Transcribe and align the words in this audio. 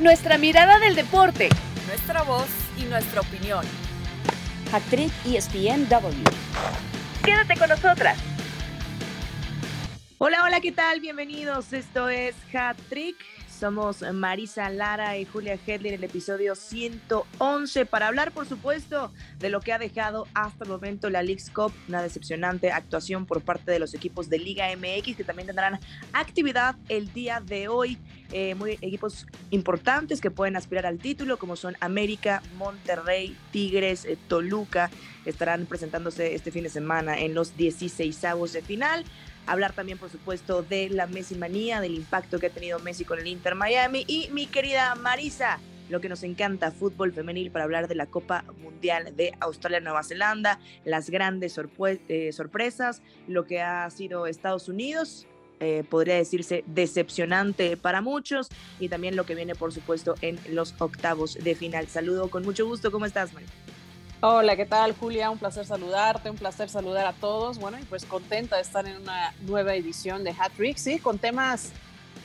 Nuestra 0.00 0.38
mirada 0.38 0.78
del 0.78 0.94
deporte. 0.94 1.48
Nuestra 1.88 2.22
voz 2.22 2.46
y 2.80 2.84
nuestra 2.84 3.20
opinión. 3.20 3.64
Actriz 4.72 5.12
ESPNW. 5.26 6.22
Quédate 7.24 7.56
con 7.58 7.68
nosotras. 7.68 8.16
Hola, 10.18 10.44
hola, 10.44 10.60
¿qué 10.60 10.70
tal? 10.70 11.00
Bienvenidos. 11.00 11.72
Esto 11.72 12.08
es 12.08 12.36
Hat 12.54 12.76
Trick. 12.88 13.16
Somos 13.58 14.02
Marisa 14.12 14.70
Lara 14.70 15.18
y 15.18 15.24
Julia 15.24 15.58
Hedley 15.66 15.88
en 15.88 15.98
el 15.98 16.04
episodio 16.04 16.54
111 16.54 17.86
para 17.86 18.06
hablar, 18.06 18.30
por 18.30 18.46
supuesto, 18.46 19.12
de 19.40 19.50
lo 19.50 19.60
que 19.60 19.72
ha 19.72 19.80
dejado 19.80 20.28
hasta 20.32 20.62
el 20.62 20.70
momento 20.70 21.10
la 21.10 21.24
League's 21.24 21.50
Cup, 21.50 21.72
una 21.88 22.02
decepcionante 22.02 22.70
actuación 22.70 23.26
por 23.26 23.40
parte 23.40 23.72
de 23.72 23.80
los 23.80 23.94
equipos 23.94 24.28
de 24.28 24.38
Liga 24.38 24.68
MX 24.76 25.16
que 25.16 25.24
también 25.24 25.46
tendrán 25.46 25.80
actividad 26.12 26.76
el 26.88 27.12
día 27.12 27.40
de 27.40 27.66
hoy. 27.66 27.98
Eh, 28.32 28.54
muy 28.54 28.72
equipos 28.72 29.26
importantes 29.50 30.20
que 30.20 30.30
pueden 30.30 30.56
aspirar 30.56 30.84
al 30.84 30.98
título, 30.98 31.38
como 31.38 31.56
son 31.56 31.76
América, 31.80 32.42
Monterrey, 32.56 33.34
Tigres, 33.52 34.04
eh, 34.04 34.18
Toluca, 34.28 34.90
estarán 35.24 35.64
presentándose 35.64 36.34
este 36.34 36.50
fin 36.50 36.64
de 36.64 36.68
semana 36.68 37.18
en 37.18 37.32
los 37.34 37.56
16 37.56 38.22
avos 38.24 38.52
de 38.52 38.60
final. 38.60 39.04
Hablar 39.46 39.72
también, 39.72 39.96
por 39.96 40.10
supuesto, 40.10 40.62
de 40.62 40.90
la 40.90 41.06
Messi 41.06 41.36
manía, 41.36 41.80
del 41.80 41.94
impacto 41.94 42.38
que 42.38 42.48
ha 42.48 42.50
tenido 42.50 42.78
Messi 42.80 43.06
con 43.06 43.18
el 43.18 43.26
Inter 43.26 43.54
Miami. 43.54 44.04
Y 44.06 44.28
mi 44.30 44.46
querida 44.46 44.94
Marisa, 44.94 45.58
lo 45.88 46.02
que 46.02 46.10
nos 46.10 46.22
encanta, 46.22 46.70
fútbol 46.70 47.14
femenil, 47.14 47.50
para 47.50 47.64
hablar 47.64 47.88
de 47.88 47.94
la 47.94 48.04
Copa 48.04 48.44
Mundial 48.62 49.16
de 49.16 49.32
Australia-Nueva 49.40 50.02
Zelanda, 50.02 50.60
las 50.84 51.08
grandes 51.08 51.58
eh, 52.08 52.32
sorpresas, 52.32 53.00
lo 53.26 53.46
que 53.46 53.62
ha 53.62 53.88
sido 53.88 54.26
Estados 54.26 54.68
Unidos. 54.68 55.26
Eh, 55.60 55.84
podría 55.88 56.14
decirse 56.14 56.62
decepcionante 56.66 57.76
para 57.76 58.00
muchos 58.00 58.48
y 58.78 58.88
también 58.88 59.16
lo 59.16 59.26
que 59.26 59.34
viene 59.34 59.56
por 59.56 59.72
supuesto 59.72 60.14
en 60.20 60.38
los 60.50 60.74
octavos 60.78 61.34
de 61.34 61.54
final. 61.56 61.88
Saludo 61.88 62.30
con 62.30 62.44
mucho 62.44 62.64
gusto, 62.66 62.92
¿cómo 62.92 63.06
estás, 63.06 63.32
Marisa? 63.32 63.52
Hola, 64.20 64.56
¿qué 64.56 64.66
tal 64.66 64.96
Julia? 64.96 65.30
Un 65.30 65.38
placer 65.38 65.64
saludarte, 65.64 66.30
un 66.30 66.36
placer 66.36 66.68
saludar 66.68 67.06
a 67.06 67.12
todos. 67.12 67.58
Bueno, 67.58 67.78
y 67.80 67.84
pues 67.84 68.04
contenta 68.04 68.56
de 68.56 68.62
estar 68.62 68.86
en 68.86 69.00
una 69.00 69.32
nueva 69.46 69.74
edición 69.74 70.24
de 70.24 70.30
Hat 70.30 70.52
Trick, 70.56 70.76
sí, 70.76 70.98
con 70.98 71.18
temas, 71.18 71.72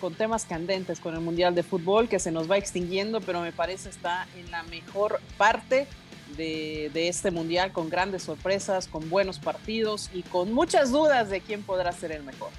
con 0.02 0.16
temas 0.16 0.45
candentes, 0.45 1.00
con 1.00 1.14
el 1.14 1.22
Mundial 1.22 1.56
de 1.56 1.62
Fútbol 1.62 2.09
que 2.09 2.20
se 2.20 2.31
nos 2.31 2.50
va 2.50 2.58
extinguiendo, 2.58 3.22
pero 3.22 3.42
me 3.42 3.52
parece 3.52 3.90
está 3.90 4.28
en 4.38 4.50
la 4.50 4.64
mejor 4.64 5.22
parte 5.38 5.88
de, 6.36 6.90
de 6.94 7.09
este 7.09 7.30
Mundial, 7.30 7.72
con 7.72 7.90
grandes 7.90 8.23
sorpresas, 8.23 8.88
con 8.88 9.09
buenos 9.09 9.38
partidos 9.38 10.09
y 10.14 10.23
con 10.23 10.52
muchas 10.52 10.92
dudas 10.92 11.30
de 11.30 11.42
quién 11.42 11.62
podrá 11.62 11.92
ser 11.92 12.12
el 12.12 12.23
mejor. 12.23 12.50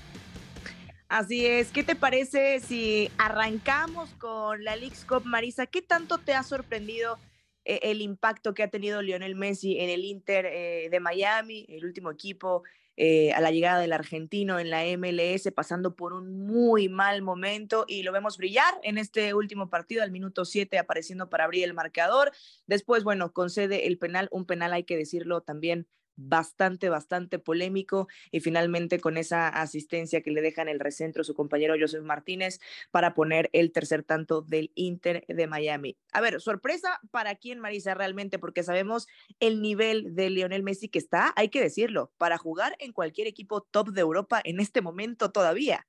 Así 1.15 1.47
es, 1.47 1.71
¿qué 1.71 1.85
te 1.85 1.95
parece 1.95 2.59
si 2.59 3.09
arrancamos 3.19 4.11
con 4.15 4.65
la 4.65 4.75
League's 4.75 5.05
Cup, 5.05 5.23
Marisa? 5.25 5.65
¿Qué 5.65 5.81
tanto 5.81 6.19
te 6.19 6.35
ha 6.35 6.43
sorprendido? 6.43 7.21
E-, 7.65 7.79
el 7.85 8.03
impacto 8.03 8.53
que 8.53 8.65
ha 8.65 8.69
tenido 8.69 9.01
Lionel 9.01 9.37
Messi 9.37 9.79
en 9.79 9.91
el 9.91 10.05
Inter 10.05 10.45
eh, 10.45 10.89
de 10.91 10.99
Miami, 10.99 11.67
el 11.69 11.85
último 11.85 12.11
equipo 12.11 12.65
eh, 12.97 13.33
a 13.33 13.41
la 13.41 13.53
llegada 13.53 13.79
del 13.79 13.93
argentino 13.93 14.59
en 14.59 14.71
la 14.71 14.83
MLS, 14.99 15.53
pasando 15.55 15.95
por 15.95 16.15
un 16.15 16.47
muy 16.49 16.89
mal 16.89 17.23
momento 17.23 17.85
y 17.87 18.03
lo 18.03 18.11
vemos 18.11 18.37
brillar 18.37 18.75
en 18.83 18.99
este 18.99 19.35
último 19.35 19.71
partido 19.71 20.03
al 20.03 20.11
minuto 20.11 20.45
7, 20.45 20.79
apareciendo 20.79 21.31
para 21.31 21.45
abrir 21.45 21.63
el 21.63 21.75
marcador. 21.75 22.33
Después, 22.67 23.05
bueno, 23.05 23.33
concede 23.33 23.87
el 23.87 23.99
penal, 23.99 24.27
un 24.33 24.47
penal 24.47 24.73
hay 24.73 24.83
que 24.83 24.97
decirlo 24.97 25.43
también 25.43 25.87
bastante, 26.17 26.89
bastante 26.89 27.39
polémico 27.39 28.09
y 28.31 28.41
finalmente 28.41 29.01
con 29.01 29.17
esa 29.17 29.49
asistencia 29.49 30.23
que 30.23 30.31
le 30.31 30.43
deja 30.43 30.63
en 30.63 30.69
el 30.69 30.81
recentro 30.81 31.25
su 31.25 31.35
compañero 31.35 31.75
Joseph 31.79 32.03
Martínez 32.03 32.61
para 32.91 33.15
poner 33.15 33.51
el 33.53 33.73
tercer 33.73 34.03
tanto 34.03 34.43
del 34.43 34.71
Inter 34.75 35.25
de 35.29 35.47
Miami. 35.47 35.97
A 36.13 36.21
ver, 36.21 36.41
sorpresa 36.41 37.01
para 37.11 37.35
quién, 37.37 37.61
Marisa, 37.61 37.95
realmente, 37.95 38.39
porque 38.39 38.63
sabemos 38.63 39.07
el 39.41 39.63
nivel 39.63 40.15
de 40.15 40.31
Lionel 40.31 40.63
Messi 40.63 40.89
que 40.89 40.99
está, 40.99 41.33
hay 41.37 41.49
que 41.49 41.61
decirlo, 41.61 42.13
para 42.19 42.39
jugar 42.39 42.77
en 42.79 42.93
cualquier 42.93 43.27
equipo 43.27 43.63
top 43.63 43.91
de 43.91 44.01
Europa 44.01 44.41
en 44.45 44.61
este 44.61 44.81
momento 44.81 45.31
todavía. 45.31 45.87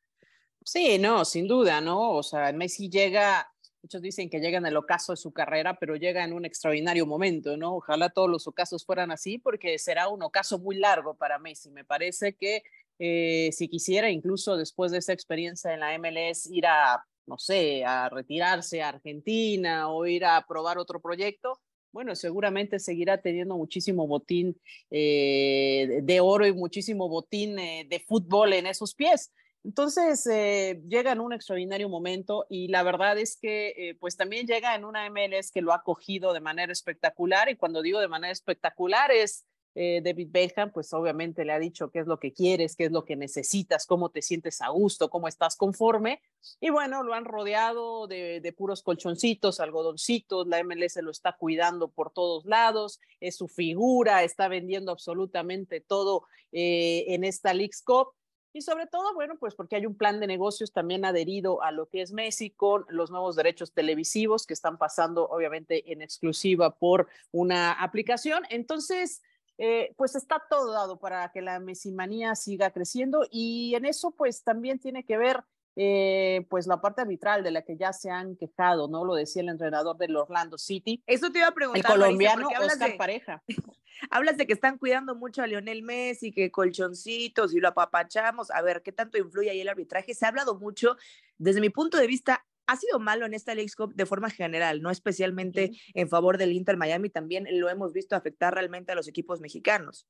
Sí, 0.64 0.98
no, 0.98 1.26
sin 1.26 1.48
duda, 1.48 1.80
¿no? 1.80 2.12
O 2.14 2.24
sea, 2.24 2.52
Messi 2.52 2.90
llega 2.90 3.55
Muchos 3.86 4.02
dicen 4.02 4.32
que 4.32 4.40
llega 4.40 4.58
en 4.58 4.66
el 4.66 4.78
ocaso 4.78 5.14
de 5.14 5.18
su 5.18 5.32
carrera, 5.32 5.78
pero 5.80 5.96
llega 5.96 6.24
en 6.24 6.34
un 6.34 6.44
extraordinario 6.44 7.06
momento, 7.06 7.56
¿no? 7.56 7.76
Ojalá 7.76 8.10
todos 8.10 8.28
los 8.28 8.48
ocasos 8.48 8.84
fueran 8.84 9.12
así, 9.12 9.38
porque 9.38 9.78
será 9.78 10.08
un 10.08 10.24
ocaso 10.24 10.58
muy 10.58 10.78
largo 10.78 11.14
para 11.14 11.38
Messi. 11.38 11.70
Me 11.70 11.86
parece 11.86 12.34
que 12.34 12.64
eh, 12.98 13.52
si 13.52 13.68
quisiera, 13.68 14.10
incluso 14.10 14.58
después 14.58 14.92
de 14.92 14.98
esa 14.98 15.14
experiencia 15.14 15.72
en 15.72 15.82
la 15.82 15.96
MLS, 16.00 16.48
ir 16.48 16.66
a, 16.66 17.06
no 17.28 17.38
sé, 17.38 17.86
a 17.86 18.10
retirarse 18.10 18.82
a 18.82 18.90
Argentina 18.90 19.88
o 19.92 20.08
ir 20.08 20.26
a 20.26 20.44
probar 20.48 20.80
otro 20.80 21.00
proyecto, 21.00 21.62
bueno, 21.92 22.16
seguramente 22.16 22.80
seguirá 22.80 23.22
teniendo 23.22 23.56
muchísimo 23.56 24.08
botín 24.08 24.60
eh, 24.90 26.00
de 26.02 26.20
oro 26.22 26.48
y 26.48 26.54
muchísimo 26.54 27.08
botín 27.08 27.60
eh, 27.60 27.86
de 27.88 28.00
fútbol 28.00 28.54
en 28.54 28.66
esos 28.66 28.96
pies. 28.96 29.32
Entonces, 29.66 30.28
eh, 30.28 30.80
llega 30.88 31.12
en 31.12 31.20
un 31.20 31.34
extraordinario 31.34 31.90
momento 31.90 32.46
y 32.50 32.68
la 32.68 32.84
verdad 32.84 33.18
es 33.18 33.36
que 33.36 33.70
eh, 33.70 33.98
pues 34.00 34.16
también 34.16 34.46
llega 34.46 34.76
en 34.76 34.86
una 34.86 35.10
MLS 35.10 35.52
que 35.52 35.64
lo 35.64 35.74
ha 35.74 35.82
cogido 35.82 36.34
de 36.34 36.40
manera 36.40 36.72
espectacular 36.72 37.50
y 37.50 37.56
cuando 37.56 37.82
digo 37.82 38.00
de 38.00 38.08
manera 38.08 38.32
espectacular 38.32 39.10
es 39.10 39.44
eh, 39.74 40.02
David 40.04 40.28
Beckham, 40.30 40.72
pues 40.72 40.94
obviamente 40.94 41.44
le 41.46 41.52
ha 41.52 41.58
dicho 41.58 41.90
qué 41.90 41.98
es 41.98 42.06
lo 42.06 42.20
que 42.20 42.32
quieres, 42.32 42.76
qué 42.76 42.86
es 42.86 42.92
lo 42.92 43.06
que 43.06 43.16
necesitas, 43.16 43.88
cómo 43.88 44.10
te 44.10 44.22
sientes 44.22 44.62
a 44.62 44.70
gusto, 44.70 45.10
cómo 45.10 45.28
estás 45.28 45.56
conforme. 45.56 46.22
Y 46.62 46.70
bueno, 46.70 47.02
lo 47.02 47.16
han 47.16 47.26
rodeado 47.26 48.06
de, 48.06 48.42
de 48.42 48.54
puros 48.54 48.84
colchoncitos, 48.84 49.60
algodoncitos, 49.60 50.46
la 50.48 50.64
MLS 50.64 50.98
lo 50.98 51.10
está 51.10 51.34
cuidando 51.34 51.88
por 51.88 52.12
todos 52.12 52.46
lados, 52.46 53.00
es 53.20 53.36
su 53.36 53.48
figura, 53.48 54.24
está 54.24 54.48
vendiendo 54.48 54.92
absolutamente 54.92 55.82
todo 55.82 56.28
en 56.52 57.26
esta 57.26 57.54
League's 57.54 57.82
Cup 57.82 58.14
y 58.56 58.62
sobre 58.62 58.88
todo, 58.88 59.14
bueno, 59.14 59.36
pues 59.38 59.54
porque 59.54 59.76
hay 59.76 59.86
un 59.86 59.98
plan 59.98 60.22
de 60.22 60.28
negocios 60.28 60.72
también 60.72 61.04
adherido 61.04 61.62
a 61.62 61.74
lo 61.74 61.90
que 61.90 62.02
es 62.02 62.14
Messi 62.14 62.52
con 62.52 62.86
los 62.88 63.12
nuevos 63.12 63.36
derechos 63.36 63.74
televisivos 63.74 64.48
que 64.48 64.54
están 64.54 64.78
pasando 64.78 65.28
obviamente 65.28 65.92
en 65.92 66.02
exclusiva 66.02 66.74
por 66.74 67.10
una 67.34 67.74
aplicación. 67.74 68.44
Entonces, 68.50 69.22
eh, 69.58 69.94
pues 69.98 70.16
está 70.16 70.42
todo 70.50 70.72
dado 70.72 70.98
para 71.00 71.34
que 71.34 71.42
la 71.42 71.60
mesimanía 71.60 72.34
siga 72.36 72.72
creciendo 72.72 73.28
y 73.30 73.76
en 73.76 73.84
eso 73.84 74.12
pues 74.12 74.42
también 74.44 74.80
tiene 74.80 75.04
que 75.04 75.18
ver 75.18 75.44
eh, 75.76 76.46
pues 76.50 76.68
la 76.68 76.80
parte 76.82 77.02
arbitral 77.02 77.44
de 77.44 77.52
la 77.52 77.64
que 77.64 77.78
ya 77.78 77.92
se 77.94 78.10
han 78.10 78.36
quejado, 78.36 78.88
¿no? 78.88 79.04
Lo 79.04 79.16
decía 79.16 79.42
el 79.42 79.50
entrenador 79.50 79.98
del 79.98 80.16
Orlando 80.16 80.58
City. 80.58 81.04
Eso 81.06 81.32
te 81.32 81.40
iba 81.40 81.48
a 81.48 81.54
preguntar. 81.54 81.92
El 81.92 82.00
colombiano 82.00 82.48
Oscar 82.48 82.98
Pareja. 82.98 83.44
Hablas 84.10 84.38
de 84.38 84.46
que 84.46 84.54
están 84.54 84.78
cuidando 84.78 85.16
mucho 85.16 85.42
a 85.42 85.48
Lionel 85.48 85.84
Messi, 85.84 86.32
que 86.32 86.52
colchoncitos 86.52 87.54
y 87.54 87.60
lo 87.60 87.70
apapachamos. 87.70 88.52
A 88.52 88.62
ver, 88.62 88.82
¿qué 88.84 88.92
tanto 88.92 89.18
influye 89.18 89.50
ahí 89.50 89.62
el 89.62 89.70
arbitraje? 89.70 90.14
Se 90.14 90.26
ha 90.26 90.30
hablado 90.30 90.60
mucho, 90.60 90.98
desde 91.38 91.62
mi 91.62 91.70
punto 91.70 91.98
de 91.98 92.08
vista, 92.08 92.46
ha 92.68 92.76
sido 92.78 93.00
malo 93.00 93.26
en 93.26 93.34
esta 93.34 93.54
League 93.54 93.72
Cup 93.76 93.94
de 93.96 94.06
forma 94.06 94.30
general, 94.30 94.82
no 94.82 94.90
especialmente 94.90 95.72
en 95.94 96.10
favor 96.10 96.38
del 96.38 96.54
Inter 96.54 96.78
Miami, 96.78 97.10
también 97.10 97.48
lo 97.52 97.70
hemos 97.70 97.94
visto 97.94 98.16
afectar 98.16 98.54
realmente 98.54 98.92
a 98.92 98.96
los 98.96 99.08
equipos 99.08 99.40
mexicanos. 99.40 100.08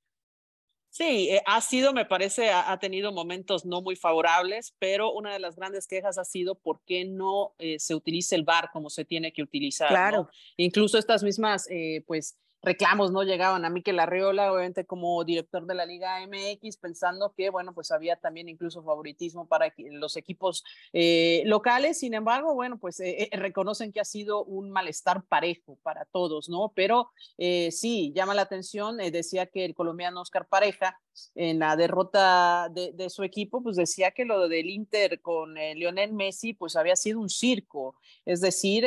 Sí, 0.96 1.28
eh, 1.30 1.42
ha 1.46 1.60
sido, 1.60 1.92
me 1.92 2.06
parece, 2.06 2.52
ha, 2.52 2.80
tenido 2.80 3.12
momentos 3.12 3.66
no 3.66 3.82
muy 3.82 3.98
favorables, 3.98 4.74
pero 4.80 5.12
una 5.12 5.34
de 5.34 5.40
las 5.40 5.58
grandes 5.58 5.88
quejas 5.88 6.18
ha 6.18 6.24
sido 6.24 6.56
por 6.56 6.80
qué 6.86 7.04
no 7.04 7.54
eh, 7.60 7.80
se 7.80 7.96
utiliza 7.96 8.38
el 8.38 8.46
VAR 8.46 8.70
como 8.72 8.90
se 8.90 9.04
tiene 9.04 9.34
que 9.34 9.44
utilizar. 9.44 9.90
Claro. 9.90 10.30
Incluso 10.56 10.98
estas 10.98 11.22
mismas, 11.22 11.68
eh, 11.70 12.02
pues, 12.08 12.38
reclamos 12.66 13.12
no 13.12 13.24
llegaban 13.24 13.64
a 13.64 13.70
Miquel 13.70 14.00
Arreola, 14.00 14.52
obviamente 14.52 14.86
como 14.86 15.24
director 15.24 15.66
de 15.66 15.76
la 15.76 15.86
Liga 15.86 16.20
MX, 16.28 16.78
pensando 16.78 17.34
que, 17.38 17.50
bueno, 17.50 17.74
pues 17.74 17.92
había 17.92 18.16
también 18.16 18.50
incluso 18.50 18.84
favoritismo 18.84 19.48
para 19.48 19.74
los 19.78 20.18
equipos 20.18 20.64
eh, 20.92 21.44
locales. 21.46 22.00
Sin 22.00 22.14
embargo, 22.14 22.54
bueno, 22.54 22.78
pues 22.80 23.00
eh, 23.00 23.30
eh, 23.32 23.38
reconocen 23.38 23.94
que 23.94 24.00
ha 24.00 24.06
sido 24.06 24.44
un 24.44 24.72
malestar 24.72 25.24
parejo 25.24 25.78
para 25.84 26.06
todos, 26.06 26.50
¿no? 26.50 26.74
Pero 26.76 27.12
sí, 27.38 28.12
llama 28.16 28.34
la 28.34 28.42
atención, 28.42 28.98
decía 28.98 29.46
que 29.46 29.66
el 29.66 29.76
colombiano 29.76 30.22
Oscar 30.22 30.48
Pareja, 30.48 31.00
en 31.36 31.60
la 31.60 31.76
derrota 31.76 32.70
de, 32.72 32.92
de, 32.92 33.10
su 33.10 33.24
equipo, 33.24 33.62
pues 33.62 33.78
decía 33.78 34.12
que 34.12 34.26
lo 34.26 34.50
del 34.50 34.70
Inter 34.70 35.22
con 35.22 35.54
Lionel 35.54 36.14
Messi, 36.14 36.54
pues 36.54 36.76
había 36.76 36.96
sido 36.96 37.20
un 37.20 37.30
circo, 37.30 37.96
es 38.26 38.42
decir, 38.42 38.86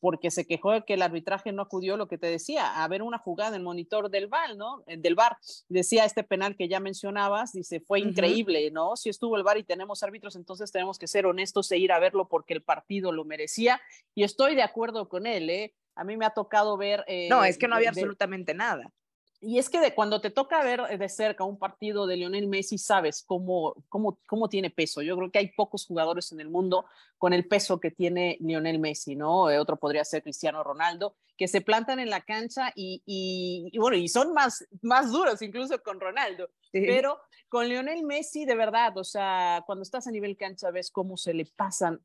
porque 0.00 0.30
se 0.30 0.46
quejó 0.46 0.72
de 0.72 0.82
que 0.82 0.94
el 0.94 1.02
arbitraje 1.02 1.52
no 1.52 1.62
acudió, 1.62 1.96
lo 1.96 2.08
que 2.08 2.18
te 2.18 2.26
decía, 2.26 2.82
a 2.82 2.88
ver 2.88 3.02
una 3.02 3.18
jugada 3.18 3.56
en 3.56 3.62
monitor 3.62 4.10
del 4.10 4.26
VAR, 4.26 4.56
¿no? 4.56 4.82
Eh, 4.86 4.96
del 4.96 5.14
VAR. 5.14 5.36
Decía 5.68 6.04
este 6.04 6.24
penal 6.24 6.56
que 6.56 6.68
ya 6.68 6.80
mencionabas, 6.80 7.52
dice, 7.52 7.80
fue 7.80 8.00
increíble, 8.00 8.70
¿no? 8.70 8.96
Si 8.96 9.10
estuvo 9.10 9.36
el 9.36 9.42
VAR 9.42 9.58
y 9.58 9.64
tenemos 9.64 10.02
árbitros, 10.02 10.36
entonces 10.36 10.72
tenemos 10.72 10.98
que 10.98 11.06
ser 11.06 11.26
honestos 11.26 11.70
e 11.70 11.78
ir 11.78 11.92
a 11.92 11.98
verlo 11.98 12.28
porque 12.28 12.54
el 12.54 12.62
partido 12.62 13.12
lo 13.12 13.24
merecía. 13.24 13.80
Y 14.14 14.24
estoy 14.24 14.54
de 14.54 14.62
acuerdo 14.62 15.08
con 15.08 15.26
él, 15.26 15.50
¿eh? 15.50 15.74
A 15.94 16.04
mí 16.04 16.16
me 16.16 16.24
ha 16.24 16.30
tocado 16.30 16.76
ver... 16.76 17.04
no, 17.28 17.44
es 17.44 17.58
que 17.58 17.68
no 17.68 17.76
había 17.76 17.90
absolutamente 17.90 18.54
nada. 18.54 18.90
Y 19.40 19.58
es 19.58 19.70
que 19.70 19.80
de, 19.80 19.94
cuando 19.94 20.20
te 20.20 20.30
toca 20.30 20.62
ver 20.62 20.82
de 20.98 21.08
cerca 21.08 21.44
un 21.44 21.58
partido 21.58 22.06
de 22.06 22.16
Lionel 22.16 22.46
Messi, 22.46 22.76
sabes 22.76 23.24
cómo, 23.26 23.74
cómo, 23.88 24.18
cómo 24.26 24.48
tiene 24.48 24.68
peso. 24.70 25.00
Yo 25.00 25.16
creo 25.16 25.30
que 25.30 25.38
hay 25.38 25.48
pocos 25.48 25.86
jugadores 25.86 26.30
en 26.32 26.40
el 26.40 26.50
mundo 26.50 26.84
con 27.16 27.32
el 27.32 27.48
peso 27.48 27.80
que 27.80 27.90
tiene 27.90 28.36
Lionel 28.40 28.78
Messi, 28.78 29.16
¿no? 29.16 29.50
Eh, 29.50 29.58
otro 29.58 29.76
podría 29.76 30.04
ser 30.04 30.22
Cristiano 30.22 30.62
Ronaldo, 30.62 31.16
que 31.38 31.48
se 31.48 31.62
plantan 31.62 32.00
en 32.00 32.10
la 32.10 32.20
cancha 32.20 32.72
y, 32.74 33.02
y, 33.06 33.78
bueno, 33.78 33.96
y 33.96 34.08
son 34.08 34.34
más, 34.34 34.66
más 34.82 35.10
duros 35.10 35.40
incluso 35.40 35.82
con 35.82 36.00
Ronaldo. 36.00 36.50
Pero 36.70 37.18
con 37.48 37.68
Lionel 37.68 38.04
Messi, 38.04 38.44
de 38.44 38.54
verdad, 38.54 38.96
o 38.98 39.04
sea, 39.04 39.62
cuando 39.66 39.82
estás 39.82 40.06
a 40.06 40.10
nivel 40.10 40.36
cancha 40.36 40.70
ves 40.70 40.90
cómo 40.90 41.16
se 41.16 41.34
le 41.34 41.46
pasan 41.46 42.00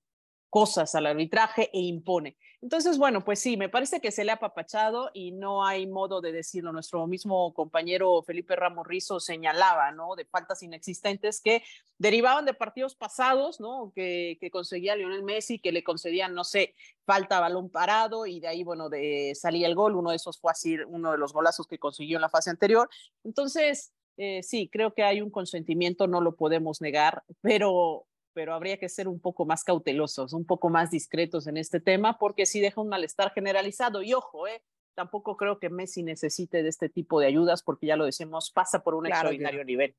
cosas 0.56 0.96
al 0.96 1.06
arbitraje 1.06 1.69
e 1.74 1.81
impone. 1.81 2.38
Entonces, 2.62 2.98
bueno, 2.98 3.25
pues 3.25 3.42
sí, 3.42 3.57
me 3.57 3.68
parece 3.68 4.00
que 4.00 4.10
se 4.10 4.24
le 4.24 4.31
ha 4.31 4.36
apapachado 4.36 5.12
y 5.13 5.34
no 5.34 5.66
hay 5.66 5.86
modo 5.86 6.22
de 6.22 6.31
decirlo. 6.31 6.72
Nuestro 6.72 7.06
mismo 7.07 7.54
compañero 7.54 8.24
Felipe 8.24 8.56
Ramos 8.56 8.88
Rizo 8.88 9.19
señalaba, 9.19 9.92
¿no? 9.92 10.16
De 10.16 10.24
faltas 10.24 10.63
inexistentes 10.63 11.42
que 11.42 11.62
derivaban 11.98 12.46
de 12.46 12.54
partidos 12.54 12.96
pasados, 12.96 13.60
¿no? 13.60 13.92
Que, 13.94 14.38
que 14.40 14.50
conseguía 14.50 14.96
Lionel 14.96 15.24
Messi, 15.24 15.60
que 15.60 15.74
le 15.74 15.84
concedían, 15.84 16.34
no 16.34 16.46
sé, 16.46 16.74
falta 17.06 17.42
balón 17.42 17.69
parado 17.69 18.25
y 18.25 18.40
de 18.40 18.48
ahí, 18.48 18.63
bueno, 18.63 18.88
de, 18.88 19.34
salía 19.36 19.68
el 19.68 19.75
gol. 19.75 19.94
Uno 19.94 20.12
de 20.12 20.16
esos 20.16 20.40
fue 20.40 20.54
así, 20.54 20.78
uno 20.88 21.12
de 21.12 21.18
los 21.18 21.34
golazos 21.34 21.68
que 21.68 21.80
consiguió 21.80 22.16
en 22.18 22.22
la 22.22 22.30
fase 22.30 22.50
anterior. 22.50 22.90
Entonces, 23.25 23.92
eh, 24.16 24.42
sí, 24.42 24.69
creo 24.72 24.94
que 24.94 25.04
hay 25.04 25.19
un 25.19 25.31
consentimiento, 25.31 26.08
no 26.08 26.22
lo 26.22 26.38
podemos 26.38 26.80
negar, 26.80 27.25
pero 27.42 28.08
pero 28.36 28.54
habría 28.54 28.78
que 28.78 28.90
ser 28.90 29.08
un 29.08 29.22
poco 29.22 29.46
más 29.46 29.64
cautelosos, 29.64 30.34
un 30.34 30.46
poco 30.46 30.70
más 30.70 30.92
discretos 30.92 31.48
en 31.48 31.56
este 31.56 31.80
tema, 31.80 32.20
porque 32.20 32.46
sí 32.46 32.60
deja 32.60 32.82
un 32.82 32.90
malestar 32.90 33.32
generalizado. 33.32 34.04
Y 34.04 34.14
ojo, 34.14 34.46
¿eh? 34.46 34.62
tampoco 34.94 35.38
creo 35.38 35.58
que 35.58 35.70
Messi 35.70 36.04
necesite 36.04 36.62
de 36.62 36.68
este 36.68 36.90
tipo 36.90 37.22
de 37.22 37.28
ayudas, 37.28 37.64
porque 37.64 37.88
ya 37.88 37.96
lo 37.96 38.04
decimos, 38.04 38.52
pasa 38.52 38.84
por 38.84 38.94
un 38.94 39.06
extraordinario 39.06 39.64
nivel. 39.64 39.96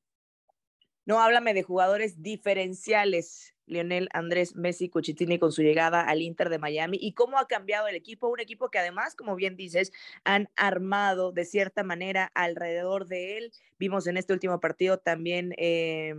No, 1.07 1.21
háblame 1.21 1.53
de 1.53 1.63
jugadores 1.63 2.21
diferenciales. 2.21 3.55
Lionel 3.65 4.09
Andrés 4.13 4.55
Messi 4.55 4.89
Cuchitini 4.89 5.39
con 5.39 5.53
su 5.53 5.61
llegada 5.61 6.01
al 6.01 6.21
Inter 6.21 6.49
de 6.49 6.59
Miami 6.59 6.97
y 7.01 7.13
cómo 7.13 7.37
ha 7.37 7.47
cambiado 7.47 7.87
el 7.87 7.95
equipo, 7.95 8.27
un 8.27 8.39
equipo 8.39 8.69
que 8.69 8.79
además, 8.79 9.15
como 9.15 9.35
bien 9.35 9.55
dices, 9.55 9.93
han 10.25 10.49
armado 10.57 11.31
de 11.31 11.45
cierta 11.45 11.83
manera 11.83 12.29
alrededor 12.33 13.07
de 13.07 13.37
él. 13.37 13.51
Vimos 13.79 14.07
en 14.07 14.17
este 14.17 14.33
último 14.33 14.59
partido 14.59 14.99
también 14.99 15.53
eh, 15.57 16.13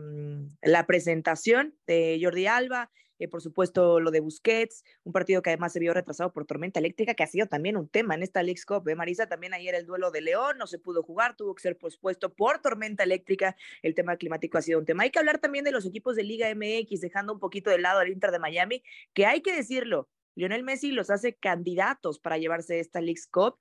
la 0.62 0.87
presentación 0.87 1.75
de 1.87 2.19
Jordi 2.23 2.46
Alba, 2.46 2.91
eh, 3.19 3.29
por 3.29 3.43
supuesto 3.43 4.00
lo 4.00 4.11
de 4.11 4.20
Busquets, 4.20 4.85
un 5.05 5.12
partido 5.12 5.43
que 5.43 5.50
además 5.50 5.73
se 5.73 5.81
vio 5.81 5.94
retrasado 5.94 6.32
por 6.32 6.47
tormenta 6.47 6.81
eléctrica, 6.81 7.15
que 7.15 7.23
ha 7.23 7.26
sido 7.26 7.47
también 7.47 7.76
un 7.76 7.88
tema 7.88 8.15
en 8.15 8.23
esta 8.23 8.43
League 8.43 8.61
Cup. 8.67 8.88
¿eh? 8.88 8.94
Marisa, 8.94 9.29
también 9.29 9.55
ayer 9.55 9.75
el 9.75 9.87
duelo 9.87 10.11
de 10.11 10.20
León 10.20 10.59
no 10.59 10.67
se 10.67 10.79
pudo 10.79 11.03
jugar, 11.03 11.37
tuvo 11.37 11.55
que 11.55 11.62
ser 11.62 11.76
pospuesto 11.76 12.35
por 12.35 12.61
tormenta 12.61 13.05
eléctrica. 13.05 13.56
El 13.82 13.94
tema 13.94 14.17
climático 14.17 14.59
ha 14.59 14.62
sido 14.62 14.79
un 14.79 14.85
tema. 14.85 15.03
Hay 15.03 15.11
que 15.11 15.19
hablar 15.19 15.38
también 15.38 15.65
de 15.65 15.73
los 15.73 15.87
equipos 15.87 16.17
de 16.17 16.25
Liga 16.25 16.49
MX, 16.55 17.00
dejando 17.00 17.32
un 17.32 17.41
poquito 17.41 17.70
de 17.70 17.79
lado 17.79 18.00
al 18.00 18.09
Inter 18.09 18.31
de 18.31 18.38
Miami, 18.38 18.82
que 19.15 19.26
hay 19.26 19.41
que 19.41 19.55
decirlo, 19.55 20.09
Lionel 20.35 20.62
Messi 20.62 20.93
los 20.93 21.11
hace 21.11 21.35
candidatos 21.35 22.20
para 22.20 22.38
llevarse 22.38 22.79
esta 22.79 23.00
League 23.00 23.20
Cup 23.32 23.56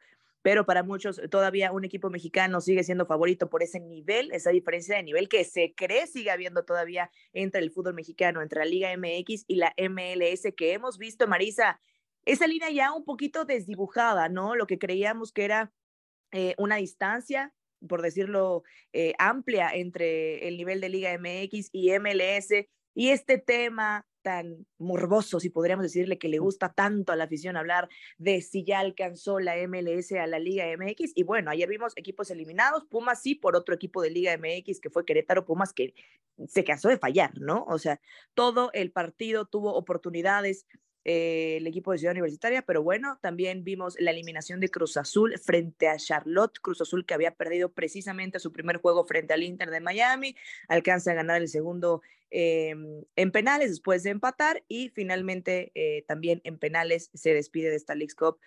pero 0.48 0.66
para 0.66 0.82
muchos 0.82 1.20
todavía 1.30 1.74
un 1.74 1.84
equipo 1.84 2.10
mexicano 2.10 2.62
sigue 2.62 2.82
siendo 2.86 3.06
favorito 3.06 3.50
por 3.50 3.64
ese 3.64 3.82
nivel, 3.82 4.32
esa 4.32 4.50
diferencia 4.50 4.96
de 4.96 5.04
nivel 5.04 5.28
que 5.28 5.44
se 5.44 5.76
cree 5.76 6.08
sigue 6.08 6.32
habiendo 6.32 6.64
todavía 6.64 7.12
entre 7.34 7.60
el 7.60 7.70
fútbol 7.70 7.96
mexicano, 7.96 8.42
entre 8.42 8.60
la 8.60 8.66
Liga 8.66 8.96
MX 8.96 9.44
y 9.46 9.58
la 9.58 9.76
MLS 9.78 10.54
que 10.56 10.72
hemos 10.72 10.98
visto, 10.98 11.28
Marisa, 11.28 11.82
esa 12.24 12.48
línea 12.48 12.70
ya 12.70 12.94
un 12.94 13.04
poquito 13.04 13.44
desdibujada, 13.44 14.30
¿no? 14.30 14.56
Lo 14.56 14.68
que 14.68 14.80
creíamos 14.80 15.34
que 15.34 15.44
era 15.44 15.74
eh, 16.32 16.56
una 16.58 16.78
distancia, 16.78 17.54
por 17.86 18.02
decirlo, 18.02 18.64
eh, 18.94 19.16
amplia 19.20 19.70
entre 19.74 20.48
el 20.48 20.56
nivel 20.56 20.80
de 20.80 20.88
Liga 20.88 21.18
MX 21.18 21.72
y 21.74 21.92
MLS 22.00 22.54
y 22.96 23.10
este 23.10 23.38
tema 23.38 24.08
tan 24.28 24.68
morboso, 24.78 25.40
si 25.40 25.50
podríamos 25.50 25.84
decirle, 25.84 26.18
que 26.18 26.28
le 26.28 26.40
gusta 26.40 26.74
tanto 26.74 27.14
a 27.14 27.16
la 27.16 27.24
afición 27.24 27.56
hablar 27.56 27.88
de 28.18 28.42
si 28.42 28.66
ya 28.66 28.80
alcanzó 28.80 29.40
la 29.40 29.56
MLS 29.66 30.12
a 30.12 30.28
la 30.28 30.38
Liga 30.38 30.66
MX. 30.78 31.14
Y 31.16 31.24
bueno, 31.24 31.50
ayer 31.50 31.70
vimos 31.70 31.94
equipos 31.96 32.30
eliminados, 32.30 32.84
Pumas 32.90 33.22
sí, 33.22 33.36
por 33.36 33.56
otro 33.56 33.74
equipo 33.74 34.02
de 34.02 34.10
Liga 34.10 34.38
MX 34.38 34.82
que 34.82 34.90
fue 34.90 35.06
Querétaro, 35.06 35.46
Pumas 35.46 35.72
que 35.72 35.94
se 36.46 36.66
cansó 36.66 36.90
de 36.90 36.98
fallar, 36.98 37.40
¿no? 37.40 37.64
O 37.70 37.80
sea, 37.80 38.02
todo 38.34 38.70
el 38.74 38.92
partido 38.92 39.46
tuvo 39.46 39.74
oportunidades 39.74 40.66
eh, 41.10 41.56
el 41.56 41.68
equipo 41.68 41.94
de 41.94 42.00
Ciudad 42.00 42.12
Universitaria, 42.12 42.64
pero 42.64 42.84
bueno, 42.84 43.18
también 43.22 43.64
vimos 43.64 43.96
la 43.98 44.12
eliminación 44.12 44.60
de 44.60 44.68
Cruz 44.68 44.98
Azul 44.98 45.40
frente 45.40 45.88
a 45.88 45.96
Charlotte, 45.96 46.60
Cruz 46.60 46.82
Azul 46.82 47.06
que 47.06 47.14
había 47.14 47.34
perdido 47.34 47.72
precisamente 47.72 48.40
su 48.40 48.52
primer 48.52 48.76
juego 48.76 49.06
frente 49.06 49.34
al 49.34 49.42
Inter 49.42 49.70
de 49.70 49.80
Miami, 49.80 50.36
alcanza 50.68 51.12
a 51.12 51.14
ganar 51.14 51.42
el 51.42 51.48
segundo 51.48 52.02
eh, 52.30 52.76
en 53.16 53.32
penales 53.32 53.70
después 53.70 54.04
de 54.04 54.10
empatar 54.10 54.66
y 54.68 54.90
finalmente 54.90 55.72
eh, 55.76 56.04
también 56.10 56.42
en 56.44 56.60
penales 56.60 57.10
se 57.14 57.34
despide 57.34 57.70
de 57.70 57.78
esta 57.78 57.96
Cup 58.20 58.40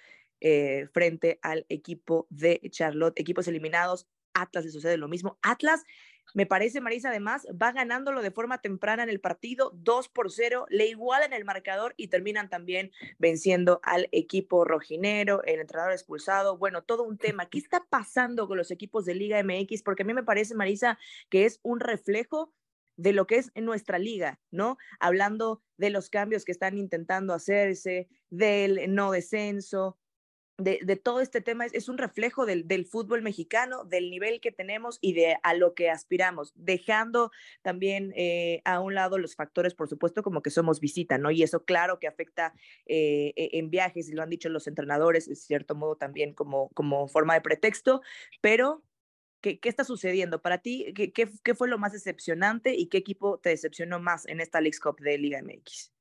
frente 0.93 1.39
al 1.41 1.65
equipo 1.71 2.27
de 2.29 2.61
Charlotte, 2.69 3.19
equipos 3.19 3.49
eliminados. 3.49 4.07
Atlas 4.35 4.65
le 4.65 4.71
sucede 4.71 4.97
lo 4.97 5.09
mismo. 5.09 5.38
Atlas 5.43 5.85
me 6.35 6.47
parece, 6.47 6.81
Marisa, 6.81 7.11
además, 7.11 7.47
va 7.50 7.73
ganándolo 7.73 8.23
de 8.23 8.31
forma 8.31 8.61
temprana 8.61 9.03
en 9.03 9.09
el 9.09 9.21
partido, 9.21 9.73
2 9.75 10.09
por 10.09 10.31
0, 10.31 10.67
le 10.69 10.87
igualan 10.87 11.32
el 11.32 11.44
marcador 11.44 11.94
y 11.97 12.09
terminan 12.09 12.49
también 12.49 12.93
venciendo 13.19 13.81
al 13.82 14.09
equipo 14.12 14.65
rojinero, 14.65 15.43
el 15.44 15.61
entrenador 15.61 15.93
expulsado. 15.93 16.56
Bueno, 16.56 16.82
todo 16.82 17.03
un 17.03 17.19
tema. 17.19 17.49
¿Qué 17.49 17.59
está 17.59 17.85
pasando 17.88 18.47
con 18.47 18.59
los 18.59 18.71
equipos 18.71 19.05
de 19.05 19.15
Liga 19.15 19.43
MX? 19.43 19.82
Porque 19.82 20.03
a 20.03 20.06
mí 20.06 20.15
me 20.15 20.23
parece, 20.23 20.55
Marisa, 20.55 20.99
que 21.31 21.47
es 21.47 21.59
un 21.62 21.81
reflejo 21.81 22.53
de 22.97 23.12
lo 23.12 23.26
que 23.26 23.37
es 23.37 23.50
nuestra 23.55 23.99
liga, 23.99 24.38
¿no? 24.50 24.76
Hablando 24.99 25.62
de 25.79 25.91
los 25.91 26.11
cambios 26.11 26.44
que 26.44 26.53
están 26.53 26.76
intentando 26.76 27.33
hacerse, 27.33 28.09
del 28.29 28.94
no 28.94 29.11
descenso, 29.11 29.99
de, 30.61 30.97
todo 30.97 31.21
este 31.21 31.41
tema 31.41 31.67
es, 31.67 31.89
un 31.89 31.99
reflejo 31.99 32.47
del, 32.47 32.87
fútbol 32.87 33.23
mexicano, 33.23 33.85
del 33.85 34.11
nivel 34.11 34.41
que 34.41 34.53
tenemos 34.53 34.99
y 35.01 35.12
de 35.15 35.37
a 35.43 35.55
lo 35.55 35.75
que 35.75 35.91
aspiramos, 35.91 36.53
dejando 36.57 37.31
también 37.62 38.12
eh, 38.17 38.62
a 38.65 38.81
un 38.81 38.95
lado 38.95 39.19
los 39.19 39.37
factores, 39.37 39.75
por 39.75 39.89
supuesto, 39.89 40.23
como 40.23 40.43
que 40.43 40.51
somos 40.51 40.81
visita, 40.81 41.19
¿no? 41.19 41.31
Y 41.31 41.43
eso 41.43 41.65
claro 41.65 41.99
que 41.99 42.09
afecta 42.09 42.55
eh, 42.87 43.33
e, 43.37 43.59
en 43.59 43.71
viajes, 43.71 44.09
y 44.09 44.12
lo 44.12 44.23
han 44.23 44.31
dicho 44.31 44.49
los 44.49 44.67
entrenadores, 44.67 45.29
en 45.29 45.37
cierto 45.37 45.75
modo 45.75 45.97
también 45.97 46.35
como, 46.35 46.71
como 46.71 47.09
forma 47.09 47.35
de 47.35 47.41
pretexto, 47.41 48.03
pero 48.41 48.83
¿qué, 49.41 49.59
qué 49.61 49.69
está 49.69 49.85
sucediendo? 49.85 50.43
Para 50.43 50.59
ti, 50.59 50.93
¿qué, 50.95 51.12
¿qué, 51.12 51.29
qué, 51.43 51.55
fue 51.55 51.69
lo 51.69 51.79
más 51.79 51.93
decepcionante 51.93 52.75
y 52.75 52.89
qué 52.89 52.99
equipo 52.99 53.39
te 53.39 53.51
decepcionó 53.51 54.01
más 54.01 54.27
en 54.27 54.41
esta 54.41 54.61
League 54.61 54.79
Cup 54.83 55.01
de 55.01 55.19
Liga 55.19 55.43
MX? 55.43 55.93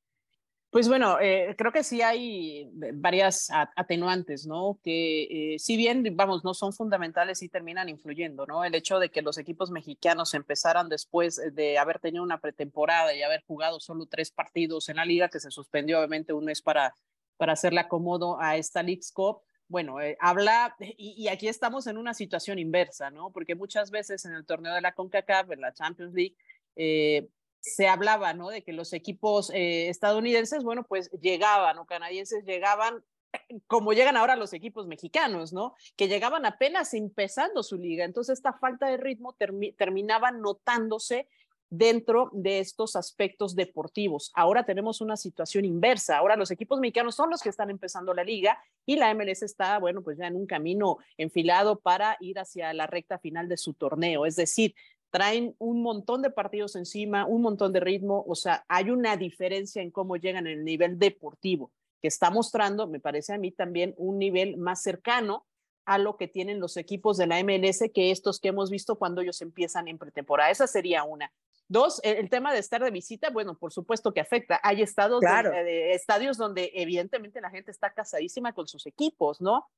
Pues 0.70 0.86
bueno, 0.86 1.18
eh, 1.20 1.56
creo 1.58 1.72
que 1.72 1.82
sí 1.82 2.00
hay 2.00 2.70
varias 2.94 3.48
atenuantes, 3.50 4.46
¿no? 4.46 4.78
Que 4.84 5.54
eh, 5.54 5.58
si 5.58 5.76
bien, 5.76 6.04
vamos, 6.14 6.44
no 6.44 6.54
son 6.54 6.72
fundamentales 6.72 7.42
y 7.42 7.48
terminan 7.48 7.88
influyendo, 7.88 8.46
¿no? 8.46 8.64
El 8.64 8.76
hecho 8.76 9.00
de 9.00 9.10
que 9.10 9.20
los 9.20 9.36
equipos 9.36 9.72
mexicanos 9.72 10.32
empezaran 10.32 10.88
después 10.88 11.42
de 11.54 11.76
haber 11.76 11.98
tenido 11.98 12.22
una 12.22 12.40
pretemporada 12.40 13.12
y 13.12 13.22
haber 13.22 13.42
jugado 13.48 13.80
solo 13.80 14.06
tres 14.06 14.30
partidos 14.30 14.88
en 14.88 14.96
la 14.96 15.04
liga, 15.04 15.28
que 15.28 15.40
se 15.40 15.50
suspendió 15.50 15.98
obviamente 15.98 16.32
un 16.32 16.44
mes 16.44 16.62
para, 16.62 16.94
para 17.36 17.54
hacerle 17.54 17.80
acomodo 17.80 18.40
a 18.40 18.56
esta 18.56 18.84
League 18.84 19.02
Cup, 19.12 19.40
bueno, 19.66 20.00
eh, 20.00 20.16
habla, 20.20 20.76
y, 20.80 21.14
y, 21.16 21.28
aquí 21.28 21.46
estamos 21.48 21.86
en 21.86 21.96
una 21.96 22.12
situación 22.12 22.58
inversa, 22.58 23.10
¿no? 23.10 23.30
Porque 23.30 23.54
muchas 23.54 23.90
veces 23.90 24.24
en 24.24 24.34
el 24.34 24.44
torneo 24.44 24.74
de 24.74 24.80
la 24.80 24.94
CONCACAF, 24.94 25.50
en 25.52 25.60
la 25.60 25.72
Champions 25.72 26.12
League, 26.12 26.36
eh, 26.74 27.28
se 27.60 27.88
hablaba, 27.88 28.32
¿no? 28.34 28.48
De 28.48 28.62
que 28.62 28.72
los 28.72 28.92
equipos 28.92 29.50
eh, 29.50 29.88
estadounidenses, 29.88 30.64
bueno, 30.64 30.84
pues 30.84 31.10
llegaban 31.20 31.78
o 31.78 31.86
canadienses 31.86 32.44
llegaban 32.44 33.04
como 33.66 33.92
llegan 33.92 34.16
ahora 34.16 34.36
los 34.36 34.52
equipos 34.52 34.86
mexicanos, 34.86 35.52
¿no? 35.52 35.74
Que 35.96 36.08
llegaban 36.08 36.46
apenas 36.46 36.94
empezando 36.94 37.62
su 37.62 37.76
liga. 37.76 38.04
Entonces, 38.04 38.38
esta 38.38 38.54
falta 38.54 38.88
de 38.88 38.96
ritmo 38.96 39.36
terminaba 39.76 40.30
notándose 40.30 41.28
dentro 41.72 42.30
de 42.32 42.58
estos 42.58 42.96
aspectos 42.96 43.54
deportivos. 43.54 44.32
Ahora 44.34 44.64
tenemos 44.64 45.00
una 45.00 45.16
situación 45.16 45.64
inversa. 45.64 46.18
Ahora 46.18 46.34
los 46.34 46.50
equipos 46.50 46.80
mexicanos 46.80 47.14
son 47.14 47.30
los 47.30 47.42
que 47.42 47.48
están 47.48 47.70
empezando 47.70 48.12
la 48.12 48.24
liga 48.24 48.58
y 48.84 48.96
la 48.96 49.14
MLS 49.14 49.42
está, 49.42 49.78
bueno, 49.78 50.02
pues 50.02 50.18
ya 50.18 50.26
en 50.26 50.34
un 50.34 50.46
camino 50.46 50.98
enfilado 51.16 51.78
para 51.78 52.16
ir 52.20 52.40
hacia 52.40 52.74
la 52.74 52.88
recta 52.88 53.20
final 53.20 53.48
de 53.48 53.56
su 53.56 53.74
torneo. 53.74 54.26
Es 54.26 54.34
decir, 54.34 54.74
traen 55.10 55.54
un 55.58 55.82
montón 55.82 56.22
de 56.22 56.30
partidos 56.30 56.76
encima, 56.76 57.26
un 57.26 57.42
montón 57.42 57.72
de 57.72 57.80
ritmo, 57.80 58.24
o 58.26 58.34
sea, 58.34 58.64
hay 58.68 58.90
una 58.90 59.16
diferencia 59.16 59.82
en 59.82 59.90
cómo 59.90 60.16
llegan 60.16 60.46
en 60.46 60.58
el 60.58 60.64
nivel 60.64 60.98
deportivo, 60.98 61.72
que 62.00 62.08
está 62.08 62.30
mostrando, 62.30 62.86
me 62.86 63.00
parece 63.00 63.34
a 63.34 63.38
mí 63.38 63.50
también, 63.50 63.94
un 63.96 64.18
nivel 64.18 64.56
más 64.56 64.82
cercano 64.82 65.46
a 65.84 65.98
lo 65.98 66.16
que 66.16 66.28
tienen 66.28 66.60
los 66.60 66.76
equipos 66.76 67.16
de 67.16 67.26
la 67.26 67.42
MLS 67.42 67.82
que 67.92 68.10
estos 68.10 68.38
que 68.38 68.48
hemos 68.48 68.70
visto 68.70 68.96
cuando 68.96 69.20
ellos 69.20 69.40
empiezan 69.42 69.88
en 69.88 69.98
pretemporada. 69.98 70.50
Esa 70.50 70.66
sería 70.66 71.02
una. 71.02 71.32
Dos, 71.66 72.00
el, 72.02 72.28
tema 72.28 72.52
de 72.52 72.58
estar 72.58 72.82
de 72.82 72.90
visita, 72.90 73.30
bueno, 73.30 73.56
por 73.56 73.72
supuesto 73.72 74.12
que 74.12 74.20
afecta. 74.20 74.60
Hay 74.62 74.82
estados 74.82 75.20
donde, 75.20 75.92
estadios 75.92 76.36
donde 76.36 76.70
evidentemente 76.74 77.40
la 77.40 77.50
gente 77.50 77.70
está 77.70 77.92
casadísima 77.92 78.52
con 78.52 78.66
sus 78.66 78.86
equipos, 78.86 79.40
¿no? 79.40 79.68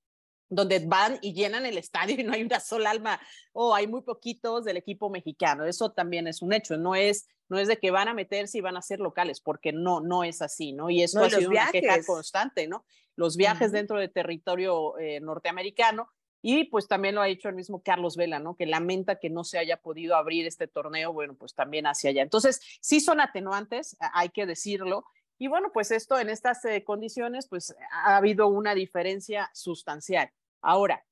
Donde 0.55 0.81
van 0.81 1.19
y 1.23 1.33
llenan 1.33 1.65
el 1.65 1.79
estadio 1.79 2.15
y 2.19 2.25
no 2.25 2.35
hay 2.35 2.43
una 2.43 2.61
sola 2.61 2.91
alma 2.91 3.19
o 3.53 3.75
hay 3.75 3.87
muy 3.87 4.03
poquitos 4.03 4.65
del 4.65 4.77
equipo 4.77 5.09
mexicano. 5.09 5.65
Eso 5.65 5.93
también 5.93 6.27
es 6.27 6.43
un 6.43 6.53
hecho, 6.53 6.77
no 6.77 6.95
es 6.95 7.27
no 7.49 7.59
es 7.59 7.69
de 7.69 7.79
que 7.79 7.91
van 7.91 8.09
a 8.09 8.15
meterse 8.15 8.59
y 8.59 8.61
van 8.63 8.77
a 8.77 8.83
ser 8.83 9.01
locales, 9.01 9.41
porque 9.41 9.73
no 9.73 10.01
no 10.01 10.25
es 10.25 10.43
así, 10.43 10.73
¿no? 10.73 10.91
Y 10.91 11.03
eso 11.03 11.21
ha 11.21 11.31
sido 11.31 11.51
una 11.51 11.71
queja 11.71 12.03
constante, 12.05 12.67
¿no? 12.67 12.85
Los 13.17 13.37
viajes 13.37 13.73
dentro 13.73 13.99
del 13.99 14.13
territorio 14.13 14.99
eh, 14.99 15.21
norteamericano 15.21 16.09
y 16.43 16.65
pues 16.65 16.89
también 16.89 17.15
lo 17.15 17.23
ha 17.23 17.27
dicho 17.27 17.49
el 17.49 17.55
mismo 17.55 17.83
Carlos 17.83 18.17
Vela, 18.17 18.39
¿no? 18.39 18.57
Que 18.57 18.67
lamenta 18.67 19.19
que 19.19 19.31
no 19.31 19.45
se 19.45 19.59
haya 19.59 19.79
podido 19.79 20.17
abrir 20.17 20.47
este 20.47 20.67
torneo, 20.67 21.13
bueno, 21.13 21.35
pues 21.35 21.55
también 21.55 21.87
hacia 21.87 22.11
allá. 22.11 22.23
Entonces, 22.23 22.61
sí 22.81 23.01
son 23.01 23.21
atenuantes, 23.21 23.97
hay 24.13 24.31
que 24.31 24.45
decirlo. 24.45 25.05
Y 25.39 25.47
bueno, 25.47 25.71
pues 25.73 25.93
esto 25.93 26.19
en 26.19 26.29
estas 26.29 26.65
eh, 26.65 26.83
condiciones, 26.85 27.47
pues 27.49 27.75
ha 27.93 28.17
habido 28.17 28.49
una 28.49 28.75
diferencia 28.75 29.51
sustancial. 29.55 30.31
Ahora, 30.63 31.05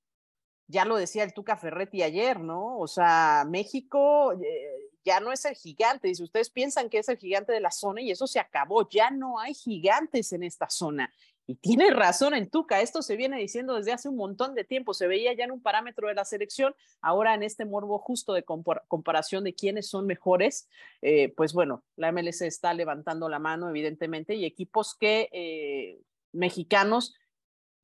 ya 0.68 0.84
lo 0.84 0.96
decía 0.96 1.24
el 1.24 1.34
Tuca 1.34 1.56
Ferretti 1.56 2.02
ayer, 2.02 2.40
¿no? 2.40 2.78
O 2.78 2.86
sea, 2.86 3.44
México 3.46 4.32
eh, 4.32 4.90
ya 5.04 5.20
no 5.20 5.32
es 5.32 5.44
el 5.44 5.56
gigante. 5.56 6.08
Dice, 6.08 6.22
ustedes 6.22 6.48
piensan 6.48 6.88
que 6.88 6.98
es 6.98 7.08
el 7.08 7.18
gigante 7.18 7.52
de 7.52 7.60
la 7.60 7.72
zona 7.72 8.00
y 8.00 8.10
eso 8.10 8.26
se 8.26 8.38
acabó. 8.38 8.88
Ya 8.88 9.10
no 9.10 9.40
hay 9.40 9.52
gigantes 9.52 10.32
en 10.32 10.44
esta 10.44 10.70
zona. 10.70 11.12
Y 11.50 11.56
tiene 11.56 11.90
razón 11.90 12.32
el 12.32 12.48
Tuca, 12.48 12.80
esto 12.80 13.02
se 13.02 13.16
viene 13.16 13.36
diciendo 13.36 13.74
desde 13.74 13.90
hace 13.90 14.08
un 14.08 14.14
montón 14.14 14.54
de 14.54 14.62
tiempo, 14.62 14.94
se 14.94 15.08
veía 15.08 15.32
ya 15.32 15.42
en 15.42 15.50
un 15.50 15.60
parámetro 15.60 16.06
de 16.06 16.14
la 16.14 16.24
selección, 16.24 16.76
ahora 17.00 17.34
en 17.34 17.42
este 17.42 17.64
morbo 17.64 17.98
justo 17.98 18.34
de 18.34 18.44
comparación 18.44 19.42
de 19.42 19.56
quiénes 19.56 19.88
son 19.88 20.06
mejores, 20.06 20.68
eh, 21.02 21.32
pues 21.36 21.52
bueno, 21.52 21.82
la 21.96 22.12
MLS 22.12 22.42
está 22.42 22.72
levantando 22.72 23.28
la 23.28 23.40
mano 23.40 23.68
evidentemente 23.68 24.36
y 24.36 24.44
equipos 24.44 24.94
que 24.94 25.28
eh, 25.32 26.00
mexicanos 26.30 27.16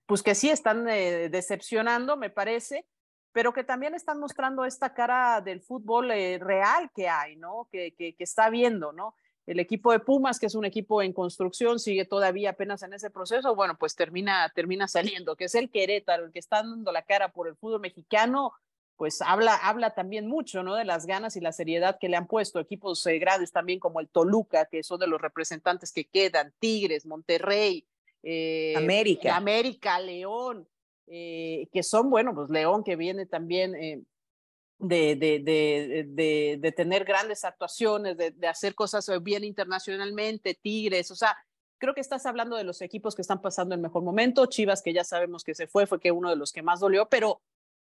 pues 0.07 0.23
que 0.23 0.35
sí 0.35 0.49
están 0.49 0.89
eh, 0.89 1.29
decepcionando, 1.29 2.17
me 2.17 2.31
parece, 2.31 2.87
pero 3.33 3.53
que 3.53 3.65
también 3.65 3.95
están 3.95 4.19
mostrando 4.19 4.65
esta 4.65 4.95
cara 4.95 5.41
del 5.41 5.61
fútbol 5.61 6.11
eh, 6.11 6.39
real 6.39 6.91
que 6.95 7.09
hay, 7.09 7.37
¿no? 7.37 7.69
Que, 7.71 7.93
que, 7.95 8.15
está 8.19 8.49
viendo, 8.49 8.93
¿no? 8.93 9.15
El 9.47 9.61
equipo 9.61 9.93
de 9.93 10.01
Pumas, 10.01 10.41
que 10.41 10.47
es 10.47 10.55
un 10.55 10.65
equipo 10.65 11.03
en 11.03 11.13
construcción, 11.13 11.79
sigue 11.79 12.05
todavía 12.05 12.51
apenas 12.51 12.83
en 12.83 12.95
ese 12.95 13.11
proceso, 13.11 13.55
bueno, 13.55 13.77
pues 13.77 13.95
termina, 13.95 14.51
termina 14.55 14.89
saliendo, 15.25 15.37
que 15.37 15.45
es 15.45 15.55
el 15.55 15.71
Querétaro, 15.71 16.25
el 16.25 16.33
que 16.33 16.39
está 16.39 16.63
dando 16.63 16.93
la 16.93 17.03
cara 17.03 17.33
por 17.33 17.49
el 17.49 17.57
fútbol 17.57 17.81
mexicano, 17.81 18.53
pues 18.97 19.21
habla, 19.21 19.55
habla 19.57 19.91
también 19.91 20.27
mucho, 20.27 20.63
¿no? 20.63 20.75
De 20.75 20.85
las 20.85 21.05
ganas 21.05 21.37
y 21.37 21.41
la 21.41 21.53
seriedad 21.53 21.99
que 22.01 22.09
le 22.09 22.17
han 22.17 22.27
puesto 22.27 22.61
equipos 22.61 23.07
eh, 23.07 23.19
grandes 23.19 23.53
también 23.53 23.79
como 23.79 24.01
el 24.01 24.09
Toluca, 24.09 24.67
que 24.67 24.83
son 24.83 25.01
de 25.01 25.07
los 25.07 25.21
representantes 25.21 25.93
que 25.93 26.07
quedan, 26.07 26.55
Tigres, 26.59 27.05
Monterrey, 27.05 27.87
eh, 28.23 28.75
América. 28.77 29.37
América, 29.37 29.99
León, 30.01 30.69
eh, 31.07 31.69
que 31.73 31.83
son, 31.83 32.11
bueno, 32.11 32.35
pues 32.35 32.51
León 32.51 32.83
que 32.83 32.97
viene 32.97 33.27
también 33.27 33.75
eh, 33.75 34.03
de, 34.79 35.17
de, 35.17 35.41
de, 35.41 36.57
de, 36.59 36.73
tener 36.73 37.05
grandes 37.05 37.45
actuaciones, 37.45 38.17
de, 38.17 38.35
hacer 38.49 38.75
cosas 38.75 39.09
bien 39.23 39.45
internacionalmente, 39.45 40.55
Tigres, 40.55 41.11
o 41.11 41.17
sea, 41.17 41.37
creo 41.79 41.95
que 41.95 42.01
estás 42.01 42.27
hablando 42.27 42.57
de 42.57 42.65
los 42.65 42.83
equipos 42.83 43.15
que 43.15 43.23
están 43.23 43.41
pasando 43.41 43.75
el 43.75 43.81
mejor 43.81 44.03
momento, 44.03 44.47
Chivas 44.47 44.83
que 44.83 44.93
ya 44.93 45.05
sabemos 45.05 45.45
que 45.45 45.55
se 45.55 45.67
fue, 45.67 45.87
fue 45.87 46.01
que 46.01 46.11
uno 46.11 46.31
de 46.31 46.37
los 46.37 46.53
que 46.53 46.63
más 46.63 46.81
dolió, 46.81 47.09
pero 47.09 47.41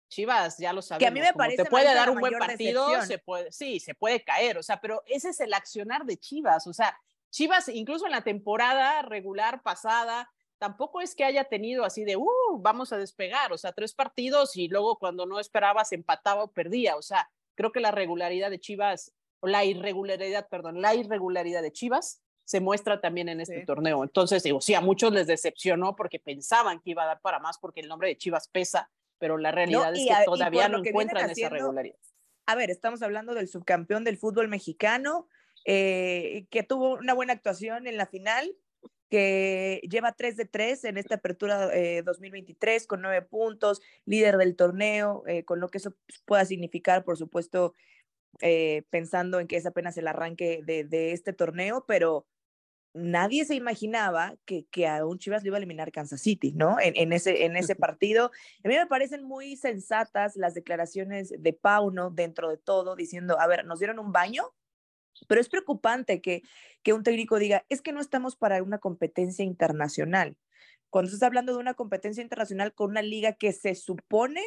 Chivas, 0.09 0.59
ya 0.59 0.73
lo 0.73 0.83
sabemos. 0.83 1.01
Que 1.01 1.07
a 1.07 1.11
mí 1.11 1.21
me 1.21 1.33
parece. 1.33 1.65
Te 1.65 1.71
puede 1.71 1.93
dar 1.95 2.11
un 2.11 2.21
buen 2.21 2.39
partido, 2.39 3.03
se 3.03 3.19
puede, 3.19 3.51
sí, 3.51 3.81
se 3.81 3.95
puede 3.95 4.23
caer, 4.23 4.59
o 4.59 4.63
sea, 4.63 4.81
pero 4.81 5.03
ese 5.07 5.31
es 5.31 5.41
el 5.41 5.55
accionar 5.55 6.05
de 6.05 6.17
Chivas, 6.19 6.67
o 6.67 6.73
sea, 6.73 6.99
Chivas, 7.35 7.69
incluso 7.69 8.07
en 8.07 8.13
la 8.13 8.23
temporada 8.23 9.03
regular 9.03 9.61
pasada, 9.61 10.31
tampoco 10.59 11.01
es 11.01 11.17
que 11.17 11.25
haya 11.25 11.43
tenido 11.43 11.85
así 11.85 12.05
de, 12.05 12.17
uh, 12.17 12.29
vamos 12.61 12.93
a 12.93 12.97
despegar, 12.97 13.53
o 13.53 13.59
sea, 13.59 13.73
tres 13.73 13.93
partidos 13.93 14.57
y 14.57 14.69
luego 14.69 15.01
cuando 15.01 15.27
no 15.27 15.41
esperabas 15.41 15.91
empataba 15.91 16.45
o 16.45 16.53
perdía, 16.53 16.95
o 16.95 17.03
sea, 17.03 17.29
creo 17.57 17.73
que 17.73 17.81
la 17.81 17.91
regularidad 17.91 18.51
de 18.51 18.61
Chivas, 18.61 19.13
o 19.41 19.49
la 19.49 19.65
irregularidad, 19.65 20.49
perdón, 20.49 20.81
la 20.81 20.95
irregularidad 20.95 21.61
de 21.61 21.73
Chivas 21.73 22.23
se 22.45 22.61
muestra 22.61 23.01
también 23.01 23.29
en 23.29 23.41
este 23.41 23.67
torneo. 23.67 24.05
Entonces, 24.05 24.45
digo, 24.45 24.61
sí, 24.61 24.75
a 24.75 24.81
muchos 24.81 25.13
les 25.13 25.27
decepcionó 25.27 25.97
porque 25.97 26.21
pensaban 26.21 26.79
que 26.79 26.91
iba 26.91 27.03
a 27.03 27.07
dar 27.07 27.21
para 27.21 27.41
más 27.41 27.59
porque 27.59 27.81
el 27.81 27.89
nombre 27.89 28.07
de 28.07 28.17
Chivas 28.17 28.47
pesa, 28.47 28.93
pero 29.19 29.39
la 29.39 29.51
realidad 29.51 29.93
es 29.93 30.07
que 30.07 30.25
todavía 30.25 30.69
no 30.69 30.85
encuentran 30.85 31.29
esa 31.29 31.49
regularidad. 31.49 31.99
A 32.47 32.55
ver, 32.55 32.71
estamos 32.71 33.03
hablando 33.03 33.35
del 33.35 33.49
subcampeón 33.49 34.05
del 34.05 34.19
fútbol 34.19 34.47
mexicano, 34.47 35.27
eh, 35.65 36.47
que 36.51 36.63
tuvo 36.63 36.95
una 36.95 37.15
buena 37.15 37.33
actuación 37.33 37.87
en 37.87 37.97
la 37.97 38.07
final, 38.07 38.55
que 39.09 39.81
lleva 39.89 40.13
3 40.13 40.37
de 40.37 40.45
3 40.45 40.85
en 40.85 40.99
esta 40.99 41.17
apertura 41.17 41.71
2023 42.03 42.83
eh, 42.83 42.87
con 42.87 43.03
9 43.03 43.23
puntos, 43.23 43.81
líder 44.05 44.37
del 44.37 44.57
torneo, 44.57 45.23
eh, 45.27 45.45
con 45.45 45.61
lo 45.61 45.69
que 45.69 45.79
eso 45.79 45.95
pueda 46.27 46.45
significar, 46.45 47.05
por 47.05 47.17
supuesto, 47.17 47.75
pensando 48.91 49.39
en 49.39 49.47
que 49.47 49.57
es 49.57 49.65
apenas 49.65 49.97
el 49.97 50.09
arranque 50.09 50.61
de, 50.65 51.13
este 51.13 51.33
torneo, 51.33 51.85
pero 51.87 52.27
nadie 52.93 53.45
se 53.45 53.55
imaginaba 53.55 54.35
que, 54.45 54.67
que, 54.67 54.89
a 54.89 55.07
un 55.07 55.19
Chivas 55.19 55.45
le 55.45 55.49
iba 55.49 55.57
a 55.57 55.59
eliminar 55.59 55.93
Kansas 55.93 56.21
City, 56.21 56.53
¿no? 56.53 56.77
En, 56.81 57.13
ese, 57.13 57.45
en 57.45 57.57
ese 57.57 57.77
partido. 57.77 58.33
A 58.65 58.69
mí 58.69 58.75
me 58.75 58.87
parecen 58.87 59.23
muy 59.23 59.57
sensatas 59.57 60.35
las 60.37 60.55
declaraciones 60.55 61.33
de 61.39 61.53
Pauno 61.53 62.11
dentro 62.11 62.51
de 62.51 62.57
todo, 62.57 62.97
diciendo, 62.97 63.39
a 63.41 63.47
ver, 63.47 63.65
nos 63.65 63.79
dieron 63.79 64.01
un 64.01 64.11
baño, 64.11 64.53
pero 65.29 65.41
es 65.41 65.49
preocupante 65.49 66.21
que, 66.21 66.43
que 66.83 66.93
un 66.93 67.03
técnico 67.03 67.39
diga, 67.39 67.65
es 67.69 67.83
que 67.83 67.93
no 67.93 68.01
estamos 68.01 68.37
para 68.37 68.63
una 68.63 68.79
competencia 68.79 69.45
internacional. 69.45 70.37
Cuando 70.91 71.11
estás 71.11 71.27
hablando 71.27 71.53
de 71.53 71.59
una 71.59 71.75
competencia 71.75 72.23
internacional 72.23 72.75
con 72.75 72.91
una 72.91 73.03
liga 73.03 73.33
que 73.33 73.53
se 73.53 73.75
supone 73.75 74.43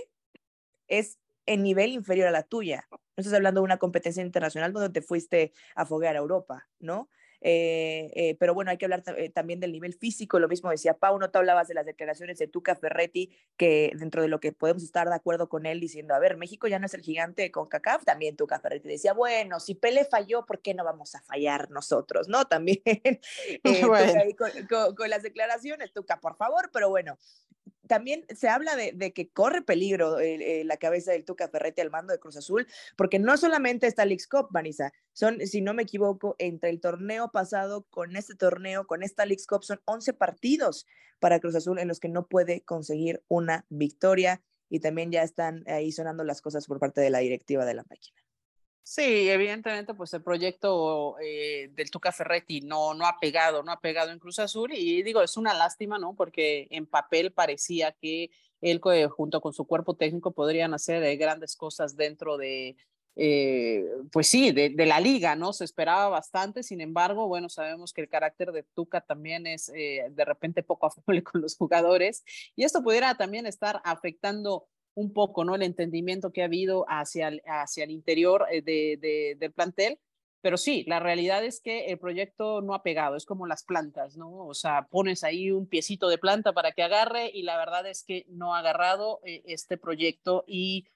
es 0.88 1.20
en 1.46 1.64
nivel 1.64 1.92
inferior 1.92 2.28
a 2.28 2.32
la 2.32 2.44
tuya. 2.44 2.88
No 2.92 3.00
estás 3.18 3.34
hablando 3.34 3.62
de 3.62 3.66
una 3.66 3.78
competencia 3.78 4.24
internacional 4.24 4.74
donde 4.74 4.90
te 4.90 5.02
fuiste 5.02 5.54
a 5.76 5.86
foguear 5.86 6.16
a 6.16 6.20
Europa, 6.20 6.70
¿no? 6.80 7.10
Eh, 7.42 8.12
eh, 8.16 8.36
pero 8.40 8.54
bueno, 8.54 8.72
hay 8.72 8.78
que 8.78 8.86
hablar 8.86 9.04
eh, 9.16 9.30
también 9.30 9.60
del 9.60 9.72
nivel 9.72 9.94
físico, 9.94 10.40
lo 10.40 10.48
mismo 10.48 10.72
decía 10.72 10.96
Pau, 10.96 11.20
no 11.20 11.30
te 11.30 11.38
hablabas 11.38 11.68
de 11.68 11.76
las 11.76 11.86
declaraciones 11.86 12.40
de 12.40 12.48
Tuca 12.48 12.76
Ferretti, 12.76 13.30
que 13.58 13.92
dentro 13.96 14.22
de 14.22 14.28
lo 14.28 14.40
que 14.40 14.54
podemos 14.54 14.84
estar 14.84 15.08
de 15.08 15.16
acuerdo 15.16 15.48
con 15.48 15.66
él, 15.66 15.80
diciendo, 15.80 16.16
a 16.16 16.20
ver, 16.20 16.38
México 16.38 16.68
ya 16.68 16.80
no 16.80 16.88
es 16.88 16.94
el 16.94 17.02
gigante 17.02 17.52
con 17.52 17.68
CACAF, 17.68 18.06
también 18.06 18.36
Tuca 18.36 18.60
Ferretti 18.60 18.88
decía, 18.88 19.14
bueno, 19.14 19.60
si 19.60 19.76
Pele 19.76 20.06
falló, 20.06 20.46
¿por 20.46 20.62
qué 20.62 20.74
no 20.74 20.84
vamos 20.84 21.14
a 21.16 21.22
fallar 21.22 21.70
nosotros? 21.70 22.28
¿No? 22.28 22.46
También 22.58 22.82
con, 24.68 24.96
con, 24.96 25.10
las 25.10 25.22
declaraciones, 25.22 25.94
Tuca, 25.94 26.20
por 26.20 26.36
favor, 26.36 26.70
pero 26.74 26.90
bueno, 26.90 27.18
también 27.88 28.26
se 28.36 28.50
habla 28.50 28.76
de, 28.76 29.14
que 29.14 29.30
corre 29.30 29.62
peligro 29.62 30.20
eh, 30.20 30.62
eh, 30.62 30.64
la 30.64 30.78
cabeza 30.78 31.12
del 31.12 31.26
Tuca 31.26 31.50
Ferretti 31.50 31.82
al 31.82 31.90
mando 31.90 32.14
de 32.14 32.20
Cruz 32.20 32.38
Azul, 32.38 32.68
porque 32.96 33.20
no 33.20 33.38
solamente 33.38 33.88
está 33.88 34.04
el 34.04 34.12
X-Cup, 34.12 34.50
Marisa, 34.52 34.94
son, 35.14 35.40
si 35.46 35.62
no 35.62 35.74
me 35.74 35.84
equivoco, 35.84 36.36
entre 36.38 36.70
el 36.70 36.80
torneo 36.80 37.32
pasado 37.32 37.84
con 37.90 38.16
este 38.16 38.36
torneo, 38.36 38.86
con 38.86 39.04
esta 39.04 39.26
Leagues 39.26 39.48
Cup, 39.48 39.64
son 39.64 39.82
11 39.86 40.14
partidos 40.14 40.86
para 41.20 41.40
Cruz 41.40 41.56
Azul 41.56 41.80
en 41.80 41.88
los 41.88 42.00
que 42.00 42.10
no 42.10 42.28
puede 42.28 42.62
conseguir 42.62 43.24
una 43.28 43.66
victoria 43.70 44.42
y 44.70 44.80
también 44.80 45.12
ya 45.12 45.24
están 45.24 45.64
ahí 45.68 45.92
sonando 45.92 46.24
las 46.24 46.42
cosas 46.42 46.68
por 46.68 46.80
parte 46.80 47.02
de 47.02 47.10
la 47.10 47.20
directiva 47.20 47.66
de 47.66 47.74
la 47.74 47.86
máquina. 47.90 48.27
Sí, 48.90 49.30
evidentemente, 49.30 49.94
pues 49.94 50.14
el 50.14 50.24
proyecto 50.24 51.18
eh, 51.20 51.70
del 51.74 51.92
Tuca 51.92 52.14
Ferretti 52.14 52.62
no, 52.62 52.94
no 52.94 53.06
ha 53.06 53.20
pegado, 53.20 53.62
no 53.62 53.74
ha 53.74 53.82
pegado 53.82 54.12
en 54.12 54.18
Cruz 54.18 54.40
Azul 54.40 54.72
y 54.74 55.04
digo, 55.04 55.22
es 55.22 55.36
una 55.36 55.54
lástima, 55.54 56.00
¿no? 56.00 56.16
Porque 56.16 56.68
en 56.72 56.86
papel 56.86 57.34
parecía 57.34 57.92
que 57.92 58.32
él 58.62 58.80
junto 59.10 59.42
con 59.42 59.52
su 59.52 59.66
cuerpo 59.68 59.96
técnico 59.96 60.32
podrían 60.32 60.74
hacer 60.74 61.04
eh, 61.04 61.18
grandes 61.18 61.58
cosas 61.58 61.98
dentro 61.98 62.38
de, 62.38 62.78
eh, 63.18 63.84
pues 64.10 64.28
sí, 64.30 64.52
de, 64.52 64.70
de, 64.70 64.86
la 64.86 65.02
liga, 65.02 65.36
¿no? 65.36 65.52
Se 65.52 65.66
esperaba 65.66 66.08
bastante, 66.08 66.64
sin 66.64 66.80
embargo, 66.80 67.28
bueno, 67.28 67.50
sabemos 67.50 67.92
que 67.92 68.00
el 68.00 68.08
carácter 68.08 68.54
de 68.54 68.64
Tuca 68.64 69.02
también 69.02 69.48
es 69.48 69.66
de 69.68 70.26
repente 70.26 70.64
poco 70.64 70.86
afable 70.88 71.24
con 71.24 71.42
los 71.42 71.58
jugadores 71.58 72.24
y 72.56 72.64
esto 72.64 72.82
pudiera 72.82 73.16
también 73.16 73.48
estar 73.48 73.82
afectando 73.84 74.70
un 74.98 75.14
poco, 75.14 75.46
¿no? 75.46 75.54
El 75.54 75.62
entendimiento 75.62 76.32
que 76.32 76.42
ha 76.42 76.46
habido 76.46 76.86
hacia 76.90 77.28
el, 77.28 77.44
hacia 77.46 77.84
el 77.84 77.92
interior 77.92 78.48
eh, 78.52 78.64
de, 78.64 79.38
del 79.40 79.54
plantel. 79.54 80.00
Pero 80.42 80.58
sí, 80.58 80.84
la 80.88 81.00
realidad 81.00 81.44
es 81.46 81.62
que 81.62 81.88
el 81.88 82.00
proyecto 82.00 82.62
no 82.62 82.74
ha 82.74 82.82
pegado, 82.82 83.16
es 83.16 83.26
como 83.26 83.46
las 83.46 83.64
plantas, 83.64 84.18
¿no? 84.18 84.48
O 84.48 84.54
sea, 84.54 84.88
pones 84.90 85.24
ahí 85.24 85.52
un 85.52 85.68
piecito 85.68 86.10
de 86.10 86.18
planta 86.18 86.54
para 86.54 86.72
que 86.72 86.84
agarre 86.84 87.30
y 87.32 87.44
la 87.44 87.58
verdad 87.58 87.86
es 87.88 88.04
que 88.04 88.26
no 88.30 88.56
ha 88.56 88.60
agarrado 88.60 89.20
eh, 89.24 89.44
este 89.46 89.78
proyecto 89.78 90.44
y 90.48 90.88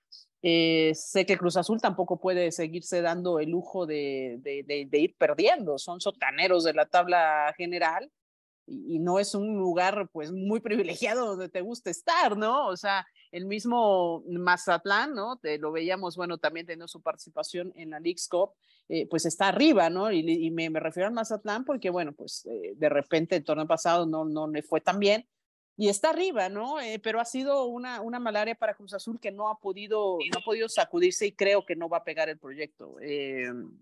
eh, 0.42 0.94
sé 0.96 1.26
que 1.28 1.38
Cruz 1.38 1.58
Azul 1.58 1.80
tampoco 1.80 2.20
puede 2.20 2.52
seguirse 2.52 3.02
dando 3.02 3.40
el 3.40 3.52
lujo 3.52 3.86
de, 3.86 4.40
de, 4.42 5.00
ir 5.00 5.16
perdiendo, 5.16 5.78
son 5.78 6.02
sotaneros 6.02 6.64
de 6.64 6.74
la 6.74 6.88
tabla 6.88 7.54
general 7.56 8.12
y, 8.66 8.96
y, 8.96 9.00
no 9.00 9.20
es 9.20 9.36
un 9.36 9.56
lugar 9.58 10.10
pues 10.12 10.32
muy 10.32 10.60
privilegiado 10.60 11.28
donde 11.28 11.50
te 11.50 11.62
gusta 11.62 11.92
estar, 11.92 12.38
¿no? 12.38 12.68
O 12.68 12.78
sea, 12.78 13.06
el 13.32 13.46
mismo 13.46 14.24
Mazatlán, 14.28 15.14
¿no? 15.14 15.38
Te, 15.38 15.58
lo 15.58 15.72
veíamos, 15.72 16.16
bueno, 16.18 16.38
también 16.38 16.66
teniendo 16.66 16.88
su 16.88 17.02
participación 17.02 17.72
en 17.76 17.92
la 17.92 18.00
League's 18.00 18.28
Cup, 18.28 18.52
eh, 18.90 19.08
pues 19.10 19.26
está 19.26 19.48
arriba, 19.48 19.90
¿no? 19.90 20.12
Y, 20.12 20.52
me, 20.52 20.70
refiero 20.80 21.08
al 21.08 21.14
Mazatlán 21.14 21.64
porque, 21.64 21.90
bueno, 21.90 22.12
pues 22.12 22.46
eh, 22.46 22.74
de 22.76 22.90
repente 22.90 23.38
el 23.38 23.44
torneo 23.44 23.68
pasado 23.68 24.06
no, 24.06 24.26
no 24.26 24.48
le 24.48 24.62
fue 24.62 24.82
tan 24.82 25.00
bien. 25.00 25.26
y 25.78 25.88
está 25.88 26.10
arriba, 26.10 26.50
¿no? 26.50 26.80
Eh, 26.82 27.00
pero 27.00 27.22
ha 27.22 27.26
sido 27.26 27.66
una, 27.66 28.02
una 28.02 28.20
malaria 28.20 28.54
para 28.54 28.76
Cruz 28.76 28.94
Azul 28.94 29.20
que 29.20 29.32
no 29.32 29.50
ha 29.50 29.58
podido, 29.60 30.18
no 30.32 30.40
ha 30.40 30.44
podido 30.44 30.68
sacudirse 30.68 31.26
y 31.28 31.32
creo 31.32 31.66
que 31.66 31.78
no 31.78 31.88
va 31.88 32.00
a 32.00 32.04
pegar 32.04 32.28
el 32.28 32.38
proyecto. 32.38 32.98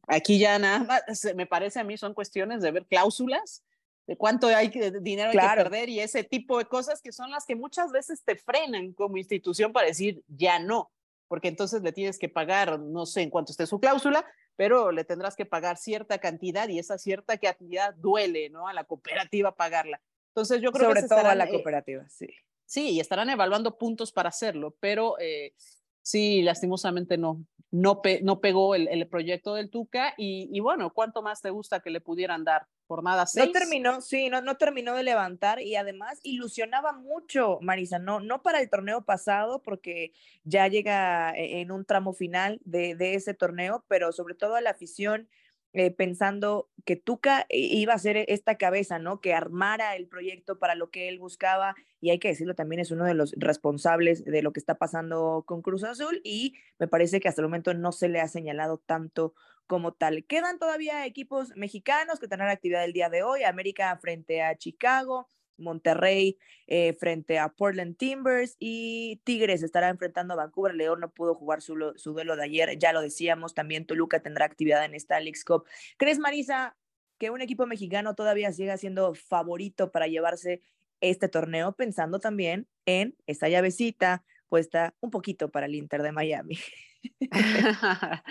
Aquí 0.07 0.37
ya 0.37 0.59
nada 0.59 0.83
más, 0.83 1.03
me 1.35 1.47
parece 1.47 1.79
a 1.79 1.83
mí, 1.83 1.97
son 1.97 2.13
cuestiones 2.13 2.61
de 2.61 2.71
ver 2.71 2.85
cláusulas, 2.85 3.63
de 4.09 4.17
cuánto 4.17 4.47
hay 4.47 4.71
que, 4.71 4.89
dinero 4.89 5.29
hay 5.29 5.37
que 5.37 5.55
perder 5.55 5.87
y 5.87 5.99
ese 5.99 6.23
tipo 6.23 6.57
de 6.57 6.65
cosas 6.65 6.99
que 6.99 7.11
son 7.11 7.29
las 7.29 7.45
que 7.45 7.55
muchas 7.55 7.91
veces 7.91 8.23
te 8.23 8.35
frenan 8.35 8.91
como 8.93 9.17
institución 9.17 9.71
para 9.71 9.85
decir 9.85 10.23
ya 10.27 10.57
no, 10.57 10.91
porque 11.27 11.47
entonces 11.47 11.83
le 11.83 11.91
tienes 11.91 12.17
que 12.17 12.27
pagar, 12.27 12.79
no 12.79 13.05
sé 13.05 13.21
en 13.21 13.29
cuánto 13.29 13.51
esté 13.51 13.67
su 13.67 13.79
cláusula, 13.79 14.25
pero 14.55 14.91
le 14.91 15.03
tendrás 15.03 15.35
que 15.35 15.45
pagar 15.45 15.77
cierta 15.77 16.17
cantidad 16.17 16.67
y 16.69 16.79
esa 16.79 16.97
cierta 16.97 17.37
cantidad 17.37 17.93
duele, 17.93 18.49
¿no? 18.49 18.67
A 18.67 18.73
la 18.73 18.83
cooperativa 18.83 19.55
pagarla. 19.55 20.01
Entonces 20.29 20.59
yo 20.59 20.71
creo 20.71 20.89
Sobre 20.89 21.03
que 21.03 21.07
todo 21.07 21.27
a 21.27 21.35
la 21.35 21.45
eh, 21.45 21.51
cooperativa, 21.51 22.09
sí. 22.09 22.29
Sí, 22.65 22.93
y 22.93 22.99
estarán 22.99 23.29
evaluando 23.29 23.77
puntos 23.77 24.11
para 24.11 24.29
hacerlo, 24.29 24.75
pero 24.79 25.19
eh, 25.19 25.53
sí, 26.01 26.41
lastimosamente 26.41 27.15
no, 27.15 27.45
no, 27.71 28.01
no 28.23 28.39
pegó 28.41 28.73
el, 28.73 28.87
el, 28.87 29.07
proyecto 29.07 29.53
del 29.53 29.69
Tuca 29.69 30.13
y, 30.17 30.49
y, 30.51 30.59
bueno, 30.59 30.91
¿cuánto 30.91 31.21
más 31.21 31.41
te 31.41 31.51
gusta 31.51 31.79
que 31.81 31.91
le 31.91 32.01
pudieran 32.01 32.43
dar? 32.43 32.65
Por 32.87 33.03
nada 33.03 33.27
seis. 33.27 33.45
No 33.45 33.51
terminó, 33.51 34.01
sí, 34.01 34.29
no, 34.29 34.41
no 34.41 34.57
terminó 34.57 34.95
de 34.95 35.03
levantar 35.03 35.61
y 35.61 35.75
además 35.75 36.19
ilusionaba 36.23 36.91
mucho, 36.93 37.59
Marisa, 37.61 37.99
no, 37.99 38.19
no 38.19 38.41
para 38.41 38.59
el 38.59 38.69
torneo 38.69 39.03
pasado, 39.03 39.61
porque 39.61 40.13
ya 40.43 40.67
llega 40.67 41.31
e, 41.35 41.61
en 41.61 41.71
un 41.71 41.85
tramo 41.85 42.13
final 42.13 42.59
de, 42.65 42.95
de 42.95 43.13
ese 43.13 43.35
torneo, 43.35 43.85
pero 43.87 44.11
sobre 44.11 44.33
todo 44.33 44.55
a 44.55 44.61
la 44.61 44.71
afición 44.71 45.29
eh, 45.73 45.91
pensando 45.91 46.69
que 46.85 46.95
Tuca 46.95 47.45
iba 47.49 47.93
a 47.93 47.99
ser 47.99 48.17
esta 48.27 48.57
cabeza, 48.57 48.97
¿no? 48.97 49.21
Que 49.21 49.33
armara 49.33 49.95
el 49.95 50.07
proyecto 50.07 50.57
para 50.57 50.75
lo 50.75 50.89
que 50.89 51.07
él 51.07 51.19
buscaba 51.19 51.75
y 52.01 52.09
hay 52.11 52.19
que 52.19 52.29
decirlo 52.29 52.55
también 52.55 52.79
es 52.79 52.91
uno 52.91 53.05
de 53.05 53.13
los 53.13 53.33
responsables 53.37 54.23
de 54.23 54.41
lo 54.41 54.53
que 54.53 54.59
está 54.59 54.75
pasando 54.75 55.43
con 55.45 55.61
Cruz 55.61 55.83
Azul 55.83 56.21
y 56.23 56.55
me 56.79 56.87
parece 56.87 57.19
que 57.19 57.27
hasta 57.27 57.41
el 57.41 57.47
momento 57.47 57.73
no 57.73 57.91
se 57.91 58.09
le 58.09 58.21
ha 58.21 58.27
señalado 58.27 58.77
tanto 58.77 59.33
como 59.67 59.93
tal. 59.93 60.25
Quedan 60.25 60.57
todavía 60.57 61.05
equipos 61.05 61.55
mexicanos 61.55 62.19
que 62.19 62.27
tendrán 62.27 62.49
actividad 62.49 62.83
el 62.83 62.93
día 62.93 63.09
de 63.09 63.21
hoy, 63.21 63.43
América 63.43 63.95
frente 64.01 64.41
a 64.41 64.57
Chicago, 64.57 65.27
Monterrey 65.59 66.37
eh, 66.67 66.93
frente 66.93 67.39
a 67.39 67.49
Portland 67.49 67.97
Timbers 67.97 68.55
y 68.59 69.21
Tigres 69.23 69.63
estará 69.63 69.89
enfrentando 69.89 70.33
a 70.33 70.37
Vancouver. 70.37 70.75
León 70.75 70.99
no 70.99 71.11
pudo 71.11 71.35
jugar 71.35 71.61
su, 71.61 71.93
su 71.95 72.13
duelo 72.13 72.35
de 72.35 72.43
ayer, 72.43 72.77
ya 72.77 72.93
lo 72.93 73.01
decíamos, 73.01 73.53
también 73.53 73.85
Toluca 73.85 74.21
tendrá 74.21 74.45
actividad 74.45 74.83
en 74.85 74.95
esta 74.95 75.19
Leagues 75.19 75.45
Cup. 75.45 75.65
¿Crees, 75.97 76.19
Marisa, 76.19 76.75
que 77.17 77.29
un 77.29 77.41
equipo 77.41 77.65
mexicano 77.67 78.15
todavía 78.15 78.51
siga 78.53 78.77
siendo 78.77 79.13
favorito 79.13 79.91
para 79.91 80.07
llevarse 80.07 80.61
este 81.01 81.29
torneo, 81.29 81.73
pensando 81.73 82.19
también 82.19 82.67
en 82.85 83.15
esta 83.27 83.49
llavecita 83.49 84.23
puesta 84.49 84.93
un 84.99 85.11
poquito 85.11 85.49
para 85.49 85.67
el 85.67 85.75
Inter 85.75 86.01
de 86.01 86.11
Miami? 86.11 86.57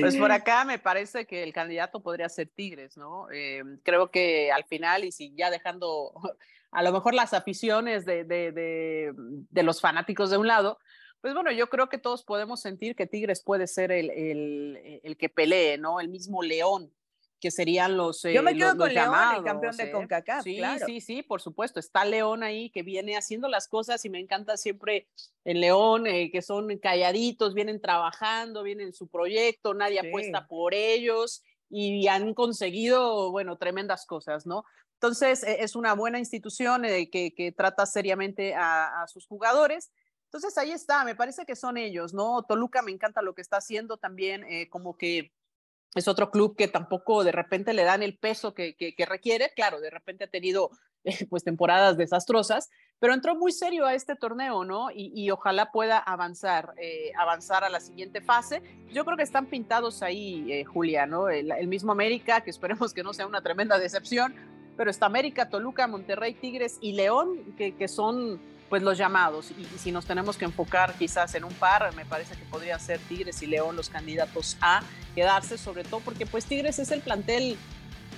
pues 0.00 0.16
por 0.16 0.30
acá 0.30 0.64
me 0.64 0.78
parece 0.78 1.26
que 1.26 1.42
el 1.42 1.52
candidato 1.52 2.02
podría 2.02 2.28
ser 2.28 2.48
Tigres, 2.48 2.96
¿no? 2.96 3.30
Eh, 3.32 3.62
creo 3.82 4.10
que 4.10 4.52
al 4.52 4.64
final, 4.64 5.04
y 5.04 5.12
si 5.12 5.34
ya 5.34 5.50
dejando 5.50 6.12
a 6.70 6.82
lo 6.82 6.92
mejor 6.92 7.14
las 7.14 7.34
aficiones 7.34 8.04
de, 8.04 8.24
de, 8.24 8.52
de, 8.52 9.62
los 9.62 9.80
fanáticos 9.80 10.30
de 10.30 10.38
un 10.38 10.46
lado, 10.46 10.78
pues 11.20 11.34
bueno, 11.34 11.52
yo 11.52 11.68
creo 11.68 11.88
que 11.88 11.98
todos 11.98 12.24
podemos 12.24 12.60
sentir 12.60 12.96
que 12.96 13.06
Tigres 13.06 13.42
puede 13.42 13.66
ser 13.66 13.92
el, 13.92 14.10
el, 14.10 15.00
el 15.02 15.16
que 15.16 15.28
pelee, 15.28 15.78
¿no? 15.78 16.00
El 16.00 16.08
mismo 16.08 16.42
León, 16.42 16.92
que 17.42 17.50
serían 17.50 17.96
los. 17.96 18.22
yo 18.22 18.40
me 18.40 18.56
quedo 18.56 18.76
con 18.76 18.94
León, 18.94 19.14
el 19.36 19.42
campeón 19.42 19.76
de 19.76 19.82
¿eh? 19.82 19.90
CONCACAF. 19.90 20.44
Sí, 20.44 20.58
claro. 20.58 20.86
sí, 20.86 21.00
sí, 21.00 21.22
por 21.24 21.42
supuesto. 21.42 21.80
Está 21.80 22.04
León 22.04 22.44
ahí 22.44 22.70
que 22.70 22.84
viene 22.84 23.16
haciendo 23.16 23.48
las 23.48 23.66
cosas 23.66 24.04
y 24.04 24.10
me 24.10 24.20
encanta 24.20 24.56
siempre 24.56 25.08
el 25.44 25.60
León, 25.60 26.06
eh, 26.06 26.30
que 26.30 26.40
son 26.40 26.78
calladitos, 26.78 27.52
vienen 27.52 27.80
trabajando, 27.80 28.62
vienen 28.62 28.86
en 28.86 28.92
su 28.92 29.08
proyecto, 29.08 29.74
nadie 29.74 29.98
apuesta 29.98 30.46
por 30.46 30.72
ellos 30.72 31.42
y 31.68 32.06
han 32.06 32.32
conseguido, 32.32 33.32
bueno, 33.32 33.58
tremendas 33.58 34.06
cosas, 34.06 34.46
¿no? 34.46 34.64
Entonces, 34.94 35.42
e, 35.42 35.64
es 35.64 35.74
una 35.74 35.94
buena 35.94 36.20
institución 36.20 36.84
eh, 36.84 37.10
que, 37.10 37.34
que, 37.34 37.50
trata 37.50 37.86
seriamente 37.86 38.54
a, 38.54 39.04
sus 39.08 39.26
jugadores. 39.26 39.90
Entonces, 40.26 40.56
ahí 40.58 40.70
está, 40.70 41.02
me 41.04 41.16
parece 41.16 41.44
que 41.44 41.56
son 41.56 41.76
ellos, 41.76 42.14
¿no? 42.14 42.44
Toluca 42.44 42.82
me 42.82 42.92
encanta 42.92 43.20
lo 43.20 43.34
que 43.34 43.42
está 43.42 43.56
haciendo 43.56 43.96
también, 43.96 44.44
eh, 44.44 44.68
como 44.70 44.96
que 44.96 45.32
es 45.94 46.08
otro 46.08 46.30
club 46.30 46.56
que 46.56 46.68
tampoco 46.68 47.24
de 47.24 47.32
repente 47.32 47.74
le 47.74 47.84
dan 47.84 48.02
el 48.02 48.16
peso 48.16 48.54
que, 48.54 48.74
que, 48.74 49.06
requiere. 49.06 49.52
Claro, 49.54 49.80
de 49.80 49.90
repente 49.90 50.24
ha 50.24 50.28
tenido 50.28 50.70
pues 51.28 51.44
temporadas 51.44 51.96
desastrosas, 51.96 52.70
pero 52.98 53.12
entró 53.12 53.34
muy 53.34 53.52
serio 53.52 53.86
a 53.86 53.94
este 53.94 54.16
torneo, 54.16 54.64
¿no? 54.64 54.88
Y, 54.94 55.30
ojalá 55.30 55.70
pueda 55.70 55.98
avanzar, 55.98 56.74
eh, 56.78 57.12
avanzar 57.18 57.64
a 57.64 57.68
la 57.68 57.80
siguiente 57.80 58.20
fase. 58.20 58.62
Yo 58.92 59.04
creo 59.04 59.16
que 59.16 59.22
están 59.22 59.46
pintados 59.46 60.02
ahí, 60.02 60.64
Julia, 60.64 61.06
¿no? 61.06 61.28
El, 61.28 61.50
el, 61.50 61.68
mismo 61.68 61.92
América, 61.92 62.40
que 62.40 62.50
esperemos 62.50 62.94
que 62.94 63.02
no 63.02 63.12
sea 63.12 63.26
una 63.26 63.42
tremenda 63.42 63.78
decepción, 63.78 64.34
pero 64.76 64.90
está 64.90 65.06
América, 65.06 65.50
Toluca, 65.50 65.86
Monterrey, 65.86 66.34
Tigres 66.34 66.78
y 66.80 66.92
León, 66.92 67.54
que, 67.58 67.74
que 67.76 67.88
son 67.88 68.40
pues 68.72 68.80
los 68.80 68.96
llamados. 68.96 69.50
Y, 69.50 69.66
si 69.78 69.92
nos 69.92 70.06
tenemos 70.06 70.38
que 70.38 70.46
enfocar 70.46 70.94
quizás 70.94 71.34
en 71.34 71.44
un 71.44 71.52
par, 71.52 71.94
me 71.94 72.06
parece 72.06 72.36
que 72.36 72.44
podría 72.46 72.78
ser 72.78 73.00
Tigres 73.00 73.42
y 73.42 73.46
León 73.46 73.76
los 73.76 73.90
candidatos 73.90 74.56
a 74.62 74.80
quedarse, 75.14 75.58
sobre 75.58 75.84
todo 75.84 76.00
porque 76.00 76.24
pues 76.24 76.46
Tigres 76.46 76.78
es 76.78 76.90
el 76.90 77.02
plantel 77.02 77.58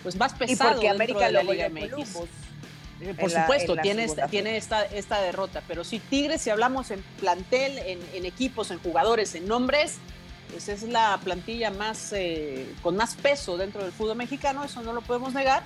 pues 0.04 0.14
más 0.14 0.32
pesado 0.32 0.70
y 0.70 0.74
porque 0.74 0.88
América 0.90 1.26
de 1.26 1.32
la 1.32 1.42
Liga 1.42 1.68
MX. 1.68 2.18
Eh, 3.00 3.14
por 3.18 3.32
supuesto, 3.32 3.76
tiene, 3.78 4.04
esta, 4.04 4.28
tiene 4.28 4.56
esta, 4.56 4.84
esta 4.84 5.20
derrota, 5.22 5.60
pero 5.66 5.82
si 5.82 5.98
Tigres, 5.98 6.42
si 6.42 6.50
hablamos 6.50 6.92
en 6.92 7.02
plantel, 7.18 7.76
en, 7.78 7.98
en 8.12 8.24
equipos, 8.24 8.70
en 8.70 8.78
jugadores, 8.78 9.34
en 9.34 9.48
nombres, 9.48 9.96
pues 10.52 10.68
es 10.68 10.84
la 10.84 11.18
plantilla 11.24 11.72
más 11.72 12.12
eh, 12.12 12.64
con 12.80 12.94
más 12.94 13.16
peso 13.16 13.56
dentro 13.56 13.82
del 13.82 13.90
fútbol 13.90 14.18
mexicano, 14.18 14.62
eso 14.62 14.84
no 14.84 14.92
lo 14.92 15.00
podemos 15.00 15.34
negar 15.34 15.64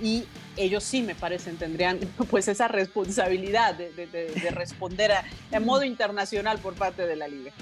y 0.00 0.26
ellos 0.56 0.84
sí 0.84 1.02
me 1.02 1.14
parecen 1.14 1.56
tendrían 1.56 1.98
pues 2.30 2.48
esa 2.48 2.68
responsabilidad 2.68 3.74
de, 3.74 4.50
responder 4.50 5.12
a, 5.12 5.60
modo 5.60 5.84
internacional 5.84 6.58
por 6.58 6.74
parte 6.74 7.06
de 7.06 7.16
la 7.16 7.28
liga. 7.28 7.52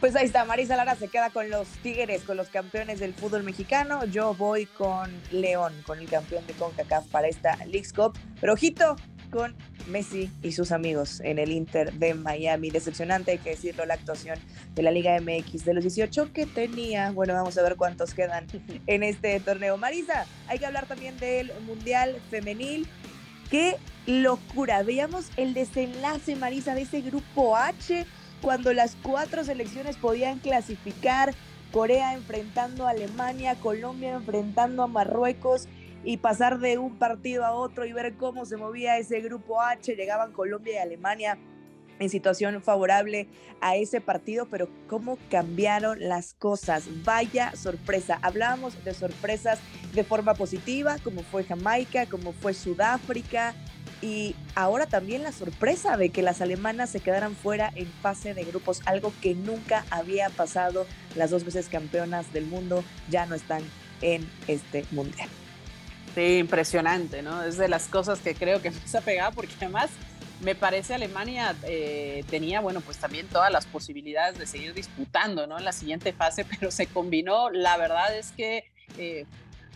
Pues 0.00 0.14
ahí 0.14 0.26
está, 0.26 0.44
Marisa 0.44 0.76
Lara 0.76 0.94
se 0.94 1.08
queda 1.08 1.30
con 1.30 1.48
los 1.48 1.66
Tigres, 1.82 2.22
con 2.22 2.36
los 2.36 2.48
campeones 2.48 3.00
del 3.00 3.14
fútbol 3.14 3.44
mexicano. 3.44 4.04
Yo 4.04 4.34
voy 4.34 4.66
con 4.66 5.10
León, 5.32 5.72
con 5.86 5.98
el 5.98 6.06
campeón 6.06 6.46
de 6.46 6.52
CONCACAF 6.52 7.06
para 7.06 7.28
esta 7.28 7.56
League 7.64 7.88
Cup. 7.96 8.12
Pero 8.38 8.52
ojito, 8.52 8.96
con 9.26 9.54
Messi 9.88 10.30
y 10.42 10.52
sus 10.52 10.72
amigos 10.72 11.20
en 11.20 11.38
el 11.38 11.52
Inter 11.52 11.92
de 11.92 12.14
Miami. 12.14 12.70
Decepcionante, 12.70 13.32
hay 13.32 13.38
que 13.38 13.50
decirlo, 13.50 13.86
la 13.86 13.94
actuación 13.94 14.38
de 14.74 14.82
la 14.82 14.90
Liga 14.90 15.18
MX 15.20 15.64
de 15.64 15.74
los 15.74 15.84
18 15.84 16.32
que 16.32 16.46
tenía. 16.46 17.10
Bueno, 17.12 17.34
vamos 17.34 17.56
a 17.58 17.62
ver 17.62 17.76
cuántos 17.76 18.14
quedan 18.14 18.46
en 18.86 19.02
este 19.02 19.38
torneo. 19.40 19.76
Marisa, 19.76 20.26
hay 20.48 20.58
que 20.58 20.66
hablar 20.66 20.86
también 20.86 21.18
del 21.18 21.52
Mundial 21.66 22.16
Femenil. 22.30 22.86
¡Qué 23.50 23.76
locura! 24.06 24.82
Veíamos 24.82 25.30
el 25.36 25.54
desenlace, 25.54 26.34
Marisa, 26.34 26.74
de 26.74 26.82
ese 26.82 27.00
grupo 27.00 27.56
H, 27.56 28.04
cuando 28.42 28.72
las 28.72 28.96
cuatro 29.02 29.44
selecciones 29.44 29.96
podían 29.96 30.38
clasificar. 30.38 31.34
Corea 31.72 32.14
enfrentando 32.14 32.86
a 32.86 32.90
Alemania, 32.90 33.56
Colombia 33.56 34.14
enfrentando 34.14 34.82
a 34.82 34.86
Marruecos 34.86 35.68
y 36.04 36.18
pasar 36.18 36.58
de 36.58 36.78
un 36.78 36.98
partido 36.98 37.44
a 37.44 37.52
otro 37.52 37.84
y 37.84 37.92
ver 37.92 38.14
cómo 38.14 38.44
se 38.44 38.56
movía 38.56 38.98
ese 38.98 39.20
grupo 39.20 39.60
H. 39.60 39.94
Llegaban 39.94 40.32
Colombia 40.32 40.74
y 40.74 40.78
Alemania 40.78 41.38
en 41.98 42.10
situación 42.10 42.62
favorable 42.62 43.26
a 43.60 43.76
ese 43.76 44.00
partido, 44.00 44.46
pero 44.46 44.68
cómo 44.86 45.18
cambiaron 45.30 45.98
las 46.00 46.34
cosas. 46.34 46.84
Vaya 47.04 47.54
sorpresa. 47.56 48.18
Hablábamos 48.22 48.82
de 48.84 48.94
sorpresas 48.94 49.58
de 49.94 50.04
forma 50.04 50.34
positiva, 50.34 50.96
como 51.02 51.22
fue 51.22 51.44
Jamaica, 51.44 52.06
como 52.06 52.32
fue 52.32 52.54
Sudáfrica, 52.54 53.54
y 54.02 54.36
ahora 54.54 54.86
también 54.86 55.22
la 55.22 55.32
sorpresa 55.32 55.96
de 55.96 56.10
que 56.10 56.20
las 56.20 56.42
alemanas 56.42 56.90
se 56.90 57.00
quedaran 57.00 57.34
fuera 57.34 57.72
en 57.74 57.86
fase 57.86 58.34
de 58.34 58.44
grupos, 58.44 58.82
algo 58.84 59.12
que 59.22 59.34
nunca 59.34 59.86
había 59.90 60.28
pasado. 60.28 60.86
Las 61.14 61.30
dos 61.30 61.44
veces 61.44 61.68
campeonas 61.68 62.32
del 62.32 62.44
mundo 62.44 62.84
ya 63.08 63.24
no 63.24 63.34
están 63.34 63.62
en 64.02 64.28
este 64.48 64.84
mundial. 64.90 65.30
Sí, 66.16 66.38
impresionante, 66.38 67.20
¿no? 67.20 67.42
Es 67.42 67.58
de 67.58 67.68
las 67.68 67.88
cosas 67.88 68.20
que 68.20 68.34
creo 68.34 68.62
que 68.62 68.70
más 68.70 68.94
ha 68.94 69.02
pegado 69.02 69.32
porque 69.32 69.52
además 69.60 69.90
me 70.40 70.54
parece 70.54 70.94
Alemania 70.94 71.54
eh, 71.64 72.24
tenía, 72.30 72.62
bueno, 72.62 72.80
pues 72.80 72.96
también 72.96 73.28
todas 73.28 73.52
las 73.52 73.66
posibilidades 73.66 74.38
de 74.38 74.46
seguir 74.46 74.72
disputando, 74.72 75.46
¿no? 75.46 75.58
En 75.58 75.64
la 75.66 75.72
siguiente 75.72 76.14
fase, 76.14 76.46
pero 76.58 76.70
se 76.70 76.86
combinó, 76.86 77.50
la 77.50 77.76
verdad 77.76 78.16
es 78.16 78.32
que... 78.32 78.64
Eh, 78.96 79.26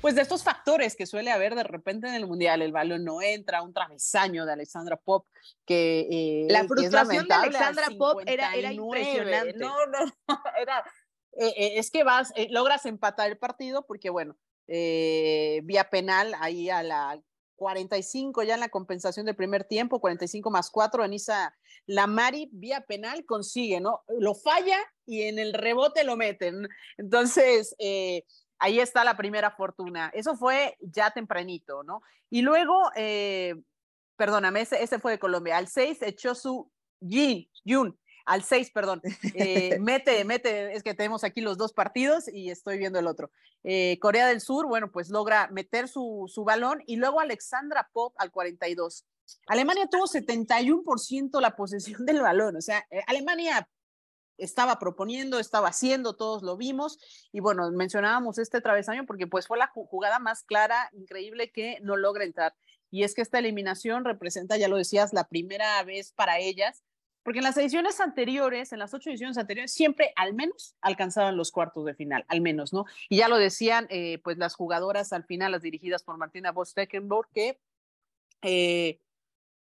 pues 0.01 0.15
de 0.15 0.23
estos 0.23 0.43
factores 0.43 0.97
que 0.97 1.05
suele 1.05 1.31
haber 1.31 1.55
de 1.55 1.63
repente 1.63 2.09
en 2.09 2.15
el 2.15 2.27
mundial, 2.27 2.63
el 2.63 2.73
balón 2.73 3.05
no 3.05 3.21
entra, 3.21 3.61
un 3.61 3.75
travesaño 3.75 4.47
de 4.47 4.53
Alexandra 4.55 4.97
Pop 4.97 5.27
que 5.67 6.09
eh, 6.11 6.47
la 6.49 6.65
frustración 6.65 7.29
de 7.29 7.35
Alexandra 7.35 7.89
Pop 7.99 8.23
era, 8.25 8.55
era 8.55 8.73
impresionante. 8.73 9.59
No, 9.59 9.75
no, 9.89 9.99
era 10.59 10.83
es 11.33 11.91
que 11.91 12.03
vas, 12.03 12.33
logras 12.49 12.87
empatar 12.87 13.29
el 13.29 13.37
partido 13.37 13.85
porque 13.87 14.09
bueno, 14.09 14.39
eh, 14.73 15.63
vía 15.65 15.91
penal 15.91 16.33
ahí 16.39 16.71
a 16.71 16.85
la 16.85 17.21
45 17.57 18.45
ya 18.45 18.55
en 18.55 18.61
la 18.61 18.69
compensación 18.69 19.27
del 19.27 19.35
primer 19.35 19.65
tiempo, 19.65 20.01
45 20.01 20.49
más 20.51 20.71
4, 20.71 21.03
Anisa 21.03 21.55
Lamari 21.87 22.49
vía 22.53 22.83
penal 22.83 23.27
consigue, 23.27 23.81
¿no? 23.81 24.03
Lo 24.09 24.35
falla 24.35 24.79
y 25.05 25.23
en 25.23 25.41
el 25.41 25.53
rebote 25.53 26.05
lo 26.05 26.17
meten. 26.17 26.69
Entonces, 26.97 27.75
eh, 27.81 28.25
ahí 28.61 28.79
está 28.79 29.03
la 29.03 29.17
primera 29.17 29.51
fortuna. 29.51 30.11
Eso 30.15 30.37
fue 30.37 30.77
ya 30.81 31.11
tempranito, 31.11 31.83
¿no? 31.83 32.01
Y 32.31 32.43
luego, 32.43 32.93
eh, 32.95 33.57
perdóname, 34.17 34.61
ese, 34.61 34.99
fue 35.01 35.13
de 35.13 35.19
Colombia. 35.19 35.57
Al 35.57 35.67
6 35.67 36.01
echó 36.03 36.37
su 36.37 36.71
Jin, 37.01 37.51
Yun, 37.65 37.99
al 38.31 38.45
6, 38.45 38.71
perdón. 38.71 39.03
Eh, 39.35 39.77
mete, 39.81 40.25
mete, 40.25 40.73
es 40.73 40.85
que 40.85 40.95
tenemos 40.95 41.25
aquí 41.25 41.41
los 41.41 41.59
dos 41.59 41.73
partidos 41.73 42.29
y 42.33 42.51
estoy 42.51 42.79
viendo 42.79 43.01
el 43.01 43.09
otro. 43.09 43.33
Eh, 43.65 43.99
Corea 44.01 44.29
del 44.29 44.41
Sur, 44.41 44.69
bueno, 44.69 44.93
pues 44.93 45.11
logra 45.11 45.49
meter 45.49 45.89
su, 45.89 46.31
su 46.33 46.45
balón 46.45 46.81
y 46.87 46.95
luego 46.95 47.19
Alexandra 47.19 47.91
Pop 47.93 48.15
al 48.19 48.31
42. 48.31 49.05
Alemania 49.49 49.89
tuvo 49.91 50.07
71% 50.07 51.41
la 51.41 51.57
posesión 51.57 52.07
del 52.07 52.21
balón, 52.21 52.57
o 52.57 52.61
sea, 52.61 52.87
eh, 52.91 53.03
Alemania 53.09 53.69
estaba 54.39 54.79
proponiendo, 54.79 55.41
estaba 55.41 55.69
haciendo, 55.69 56.15
todos 56.15 56.45
lo 56.45 56.57
vimos. 56.57 56.99
Y 57.33 57.41
bueno, 57.41 57.69
mencionábamos 57.73 58.39
este 58.39 58.61
travesaño 58.61 59.07
porque 59.07 59.27
pues 59.27 59.49
fue 59.49 59.59
la 59.59 59.73
jugada 59.75 60.21
más 60.21 60.45
clara, 60.45 60.89
increíble 60.93 61.51
que 61.51 61.79
no 61.83 61.97
logra 61.97 62.25
entrar. 62.25 62.55
Y 62.93 63.03
es 63.03 63.15
que 63.15 63.23
esta 63.23 63.41
eliminación 63.41 64.05
representa, 64.05 64.57
ya 64.57 64.69
lo 64.69 64.77
decías, 64.77 65.13
la 65.13 65.25
primera 65.25 65.83
vez 65.83 66.13
para 66.13 66.39
ellas 66.39 66.85
porque 67.23 67.39
en 67.39 67.45
las 67.45 67.57
ediciones 67.57 68.01
anteriores, 68.01 68.73
en 68.73 68.79
las 68.79 68.95
ocho 68.95 69.11
ediciones 69.11 69.39
anteriores, 69.39 69.73
siempre 69.73 70.13
al 70.17 70.35
menos 70.35 70.75
alcanzaban 70.81 71.37
los 71.37 71.51
cuartos 71.51 71.85
de 71.85 71.95
final, 71.95 72.25
al 72.29 72.41
menos, 72.41 72.73
¿no? 72.73 72.87
Y 73.09 73.19
ya 73.19 73.29
lo 73.29 73.37
decían, 73.37 73.87
eh, 73.91 74.19
pues 74.25 74.39
las 74.39 74.55
jugadoras 74.55 75.13
al 75.13 75.25
final, 75.25 75.53
las 75.53 75.63
dirigidas 75.63 76.03
por 76.03 76.17
Martina 76.17 76.53
Voss-Tecklenburg, 76.53 77.29
que 77.33 77.59
eh, 78.43 79.01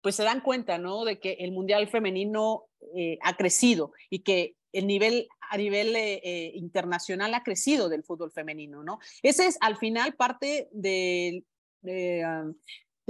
pues 0.02 0.16
se 0.16 0.24
dan 0.24 0.42
cuenta, 0.42 0.78
¿no? 0.78 1.04
De 1.04 1.20
que 1.20 1.34
el 1.40 1.52
Mundial 1.52 1.88
Femenino 1.90 2.66
eh, 2.96 3.20
ha 3.22 3.36
crecido 3.36 3.92
y 4.10 4.20
que 4.20 4.56
el 4.72 4.88
nivel 4.88 5.28
a 5.52 5.58
nivel 5.58 5.98
internacional 6.54 7.34
ha 7.34 7.42
crecido 7.42 7.90
del 7.90 8.04
fútbol 8.04 8.32
femenino, 8.32 8.84
¿no? 8.84 9.00
Ese 9.24 9.48
es 9.48 9.58
al 9.62 9.78
final 9.78 10.14
parte 10.14 10.70
del 10.72 11.44
de 11.82 12.54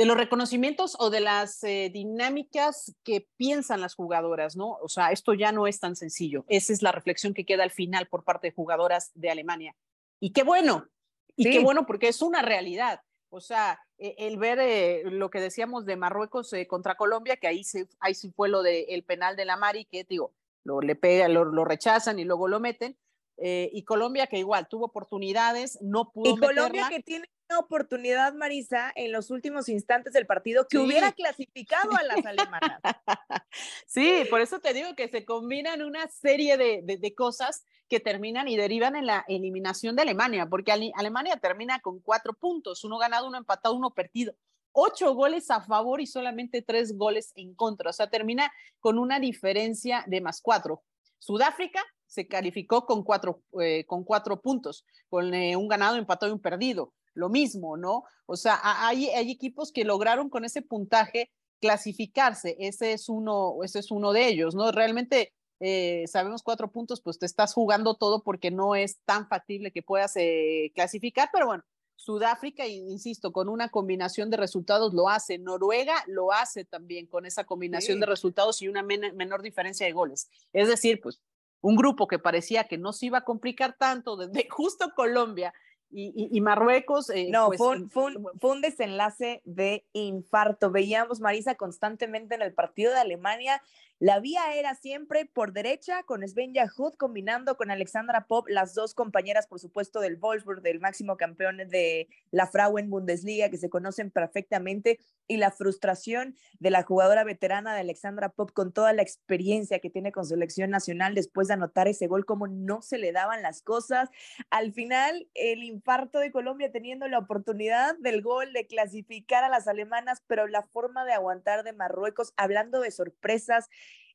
los 0.05 0.15
reconocimientos 0.15 0.95
o 0.97 1.09
de 1.09 1.19
las 1.19 1.61
eh, 1.63 1.89
dinámicas 1.93 2.95
que 3.03 3.27
piensan 3.35 3.81
las 3.81 3.95
jugadoras, 3.95 4.55
¿no? 4.55 4.77
O 4.81 4.87
sea, 4.87 5.11
esto 5.11 5.33
ya 5.33 5.51
no 5.51 5.67
es 5.67 5.81
tan 5.81 5.97
sencillo. 5.97 6.45
Esa 6.47 6.71
es 6.71 6.81
la 6.81 6.93
reflexión 6.93 7.33
que 7.33 7.45
queda 7.45 7.63
al 7.63 7.71
final 7.71 8.07
por 8.07 8.23
parte 8.23 8.47
de 8.47 8.53
jugadoras 8.53 9.11
de 9.13 9.29
Alemania. 9.29 9.75
Y 10.21 10.31
qué 10.31 10.43
bueno, 10.43 10.87
y 11.35 11.49
qué 11.51 11.59
bueno 11.59 11.85
porque 11.85 12.07
es 12.07 12.21
una 12.21 12.41
realidad. 12.41 13.01
O 13.29 13.41
sea, 13.41 13.79
e, 13.97 14.15
el 14.19 14.37
ver 14.37 14.59
eh, 14.59 15.03
lo 15.03 15.29
que 15.29 15.41
decíamos 15.41 15.85
de 15.85 15.97
Marruecos 15.97 16.53
eh, 16.53 16.65
contra 16.65 16.95
Colombia, 16.95 17.35
que 17.35 17.47
ahí, 17.47 17.65
se, 17.65 17.89
ahí 17.99 18.15
sí 18.15 18.31
fue 18.31 18.47
lo 18.47 18.63
del 18.63 19.03
penal 19.03 19.35
de 19.35 19.43
la 19.43 19.57
Mari, 19.57 19.83
que 19.83 20.05
digo, 20.05 20.33
lo, 20.63 20.79
le 20.79 20.95
pega, 20.95 21.27
lo, 21.27 21.43
lo 21.43 21.65
rechazan 21.65 22.19
y 22.19 22.23
luego 22.23 22.47
lo 22.47 22.61
meten. 22.61 22.97
y 23.37 23.83
Colombia 23.83 24.27
que 24.27 24.37
igual 24.37 24.69
tuvo 24.69 24.85
oportunidades, 24.85 25.77
no 25.81 26.09
pudo. 26.11 26.35
Y 26.35 26.37
Colombia 26.37 26.87
que 26.89 27.03
tiene 27.03 27.29
oportunidad, 27.57 28.33
Marisa, 28.33 28.91
en 28.95 29.11
los 29.11 29.31
últimos 29.31 29.69
instantes 29.69 30.13
del 30.13 30.27
partido 30.27 30.67
que 30.67 30.77
hubiera 30.77 31.11
clasificado 31.13 31.95
a 31.95 32.03
las 32.03 32.25
alemanas. 32.25 32.79
Sí, 33.87 34.23
por 34.29 34.41
eso 34.41 34.59
te 34.59 34.73
digo 34.73 34.95
que 34.95 35.07
se 35.07 35.25
combinan 35.25 35.81
una 35.81 36.07
serie 36.07 36.55
de, 36.55 36.83
de, 36.83 37.15
cosas 37.15 37.65
que 37.87 37.99
terminan 37.99 38.47
y 38.47 38.55
derivan 38.55 38.95
en 38.95 39.07
la 39.07 39.25
eliminación 39.27 39.95
de 39.95 40.03
Alemania, 40.03 40.45
porque 40.45 40.71
Alemania 40.71 41.37
termina 41.37 41.79
con 41.79 41.99
cuatro 41.99 42.33
puntos, 42.33 42.83
uno 42.83 42.99
ganado, 42.99 43.27
uno 43.27 43.39
empatado, 43.39 43.73
uno 43.75 43.91
perdido. 43.91 44.35
Ocho 44.71 45.15
goles 45.15 45.49
a 45.49 45.61
favor 45.61 45.99
y 45.99 46.05
solamente 46.05 46.61
tres 46.61 46.95
goles 46.95 47.33
en 47.35 47.55
contra. 47.55 47.89
O 47.89 47.93
sea, 47.93 48.07
termina 48.07 48.51
con 48.79 48.99
una 48.99 49.19
diferencia 49.19 50.03
de 50.05 50.21
más 50.21 50.41
cuatro. 50.41 50.83
Sudáfrica 51.17 51.83
se 52.05 52.27
calificó 52.27 52.85
con 52.85 53.03
cuatro, 53.03 53.41
eh, 53.59 53.83
con 53.85 54.03
cuatro 54.03 54.39
puntos, 54.39 54.85
con 55.09 55.33
eh, 55.33 55.55
un 55.55 55.67
ganado, 55.67 55.97
empatado 55.97 56.31
y 56.31 56.35
un 56.35 56.41
perdido 56.41 56.93
lo 57.19 57.29
mismo, 57.29 57.77
¿no? 57.77 58.03
O 58.25 58.35
sea, 58.35 58.59
hay, 58.63 59.09
hay 59.09 59.31
equipos 59.31 59.71
que 59.71 59.83
lograron 59.83 60.29
con 60.29 60.45
ese 60.45 60.61
puntaje 60.61 61.29
clasificarse, 61.59 62.55
ese 62.59 62.93
es 62.93 63.09
uno, 63.09 63.57
ese 63.63 63.79
es 63.79 63.91
uno 63.91 64.13
de 64.13 64.27
ellos, 64.27 64.55
¿no? 64.55 64.71
Realmente 64.71 65.33
eh, 65.59 66.05
sabemos 66.07 66.41
cuatro 66.41 66.71
puntos, 66.71 67.01
pues 67.01 67.19
te 67.19 67.25
estás 67.25 67.53
jugando 67.53 67.95
todo 67.95 68.23
porque 68.23 68.49
no 68.49 68.75
es 68.75 68.99
tan 69.05 69.27
factible 69.27 69.71
que 69.71 69.83
puedas 69.83 70.13
eh, 70.15 70.71
clasificar, 70.73 71.29
pero 71.33 71.47
bueno, 71.47 71.63
Sudáfrica, 71.97 72.65
insisto, 72.65 73.33
con 73.33 73.49
una 73.49 73.67
combinación 73.67 74.29
de 74.29 74.37
resultados 74.37 74.93
lo 74.93 75.09
hace, 75.09 75.37
Noruega 75.37 76.01
lo 76.07 76.31
hace 76.31 76.63
también 76.63 77.07
con 77.07 77.25
esa 77.25 77.43
combinación 77.43 77.99
de 77.99 78.05
resultados 78.05 78.61
y 78.61 78.69
una 78.69 78.83
menor 78.83 79.41
diferencia 79.41 79.85
de 79.85 79.91
goles. 79.91 80.29
Es 80.53 80.69
decir, 80.69 81.01
pues 81.01 81.21
un 81.59 81.75
grupo 81.75 82.07
que 82.07 82.17
parecía 82.17 82.63
que 82.63 82.77
no 82.77 82.93
se 82.93 83.07
iba 83.07 83.17
a 83.17 83.25
complicar 83.25 83.75
tanto, 83.77 84.15
desde 84.15 84.47
justo 84.49 84.93
Colombia 84.95 85.53
y, 85.91 86.41
Marruecos. 86.41 87.09
Eh, 87.09 87.29
no, 87.31 87.47
pues, 87.47 87.59
fue, 87.89 88.13
un, 88.41 88.61
desenlace 88.61 89.41
de 89.45 89.85
infarto. 89.93 90.71
Veíamos 90.71 91.19
Marisa 91.19 91.55
constantemente 91.55 92.35
en 92.35 92.41
el 92.41 92.53
partido 92.53 92.93
de 92.93 92.99
Alemania 92.99 93.61
la 93.99 94.21
vía 94.21 94.55
era 94.55 94.75
siempre 94.75 95.25
por 95.25 95.51
derecha 95.51 96.03
con 96.03 96.25
Svenja 96.25 96.69
Hood 96.69 96.93
combinando 96.93 97.57
con 97.57 97.69
Alexandra 97.69 98.27
Pop, 98.27 98.47
las 98.47 98.73
dos 98.73 98.93
compañeras, 98.93 99.45
por 99.45 99.59
supuesto, 99.59 99.99
del 99.99 100.15
Wolfsburg, 100.15 100.61
del 100.61 100.79
máximo 100.79 101.17
campeón 101.17 101.57
de 101.57 102.07
la 102.31 102.47
Frauen 102.47 102.89
Bundesliga, 102.89 103.49
que 103.49 103.57
se 103.57 103.69
conocen 103.69 104.09
perfectamente, 104.09 104.99
y 105.27 105.35
la 105.35 105.51
frustración 105.51 106.37
de 106.59 106.71
la 106.71 106.83
jugadora 106.83 107.25
veterana 107.25 107.73
de 107.73 107.81
Alexandra 107.81 108.29
Pop 108.29 108.51
con 108.53 108.71
toda 108.71 108.93
la 108.93 109.01
experiencia 109.01 109.79
que 109.79 109.89
tiene 109.89 110.13
con 110.13 110.25
selección 110.25 110.69
nacional 110.69 111.13
después 111.13 111.49
de 111.49 111.55
anotar 111.55 111.89
ese 111.89 112.07
gol, 112.07 112.25
como 112.25 112.47
no 112.47 112.81
se 112.81 112.99
le 112.99 113.11
daban 113.11 113.41
las 113.41 113.61
cosas. 113.61 114.09
Al 114.49 114.71
final, 114.71 115.27
el 115.33 115.61
infarto 115.79 116.19
de 116.19 116.31
Colombia 116.31 116.71
teniendo 116.71 117.07
la 117.07 117.19
oportunidad 117.19 117.97
del 117.97 118.21
gol 118.21 118.53
de 118.53 118.67
clasificar 118.67 119.43
a 119.43 119.49
las 119.49 119.67
alemanas, 119.67 120.23
pero 120.27 120.47
la 120.47 120.63
forma 120.63 121.05
de 121.05 121.13
aguantar 121.13 121.63
de 121.63 121.73
Marruecos, 121.73 122.33
hablando 122.37 122.81
de 122.81 122.91
sorpresas, 122.91 123.69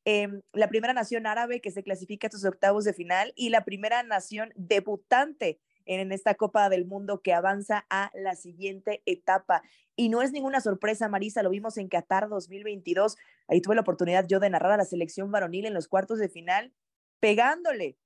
Em, 0.06 0.42
la 0.52 0.68
primera 0.68 0.92
nación 0.92 1.26
árabe 1.26 1.62
que 1.62 1.70
se 1.70 1.82
clasifica 1.82 2.26
a 2.26 2.28
estos 2.28 2.44
octavos 2.44 2.84
de 2.84 2.92
final 2.92 3.32
y 3.36 3.48
la 3.48 3.64
primera 3.64 4.02
nación 4.02 4.52
debutante 4.54 5.58
en 5.86 6.12
esta 6.12 6.34
Copa 6.34 6.68
del 6.68 6.84
Mundo 6.84 7.22
que 7.22 7.32
avanza 7.32 7.86
a 7.88 8.10
la 8.14 8.34
siguiente 8.34 9.02
etapa. 9.06 9.62
Y 9.96 10.10
no 10.10 10.20
es 10.20 10.30
ninguna 10.30 10.60
sorpresa, 10.60 11.08
Marisa, 11.08 11.42
lo 11.42 11.50
vimos 11.50 11.78
en 11.78 11.88
Qatar 11.88 12.28
2022. 12.28 13.16
Ahí 13.48 13.62
tuve 13.62 13.76
la 13.76 13.80
oportunidad 13.80 14.26
yo 14.26 14.40
de 14.40 14.50
narrar 14.50 14.72
a 14.72 14.76
la 14.76 14.84
selección 14.84 15.30
varonil 15.30 15.64
en 15.64 15.74
los 15.74 15.88
cuartos 15.88 16.18
de 16.18 16.28
final, 16.28 16.74
pegándole 17.18 17.96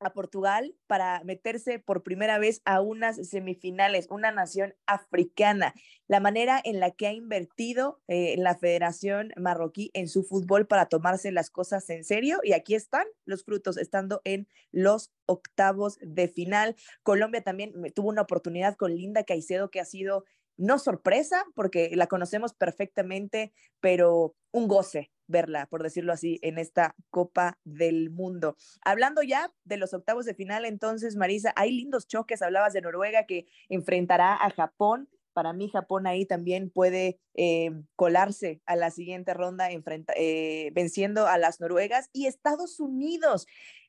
a 0.00 0.12
Portugal 0.12 0.74
para 0.86 1.22
meterse 1.24 1.78
por 1.78 2.02
primera 2.02 2.38
vez 2.38 2.60
a 2.64 2.80
unas 2.80 3.16
semifinales, 3.28 4.06
una 4.10 4.30
nación 4.30 4.74
africana. 4.86 5.74
La 6.06 6.20
manera 6.20 6.60
en 6.62 6.80
la 6.80 6.90
que 6.90 7.06
ha 7.06 7.12
invertido 7.12 8.00
eh, 8.08 8.36
la 8.38 8.56
Federación 8.56 9.32
Marroquí 9.36 9.90
en 9.94 10.08
su 10.08 10.22
fútbol 10.24 10.66
para 10.66 10.86
tomarse 10.86 11.32
las 11.32 11.50
cosas 11.50 11.88
en 11.90 12.04
serio. 12.04 12.40
Y 12.42 12.52
aquí 12.52 12.74
están 12.74 13.06
los 13.24 13.44
frutos, 13.44 13.76
estando 13.76 14.20
en 14.24 14.48
los 14.72 15.12
octavos 15.26 15.98
de 16.00 16.28
final. 16.28 16.76
Colombia 17.02 17.42
también 17.42 17.72
tuvo 17.94 18.08
una 18.10 18.22
oportunidad 18.22 18.76
con 18.76 18.94
Linda 18.94 19.24
Caicedo, 19.24 19.70
que 19.70 19.80
ha 19.80 19.84
sido 19.84 20.24
no 20.56 20.78
sorpresa, 20.78 21.44
porque 21.54 21.90
la 21.94 22.06
conocemos 22.06 22.54
perfectamente, 22.54 23.52
pero 23.80 24.36
un 24.52 24.68
goce 24.68 25.10
verla, 25.26 25.66
por 25.66 25.82
decirlo 25.82 26.12
así, 26.12 26.38
en 26.42 26.58
esta 26.58 26.94
Copa 27.10 27.58
del 27.64 28.10
Mundo. 28.10 28.56
Hablando 28.82 29.22
ya 29.22 29.52
de 29.64 29.76
los 29.76 29.94
octavos 29.94 30.24
de 30.24 30.34
final, 30.34 30.64
entonces, 30.64 31.16
Marisa, 31.16 31.52
hay 31.56 31.72
lindos 31.72 32.06
choques, 32.06 32.42
hablabas 32.42 32.72
de 32.72 32.82
Noruega 32.82 33.24
que 33.24 33.46
enfrentará 33.68 34.34
a 34.34 34.50
Japón. 34.50 35.08
Para 35.32 35.52
mí, 35.52 35.68
Japón 35.68 36.06
ahí 36.06 36.26
también 36.26 36.70
puede 36.70 37.18
eh, 37.34 37.72
colarse 37.96 38.60
a 38.66 38.76
la 38.76 38.90
siguiente 38.90 39.34
ronda 39.34 39.68
eh, 39.70 40.70
venciendo 40.72 41.26
a 41.26 41.38
las 41.38 41.60
noruegas. 41.60 42.08
Y 42.12 42.26
Estados 42.26 42.78
Unidos 42.78 43.46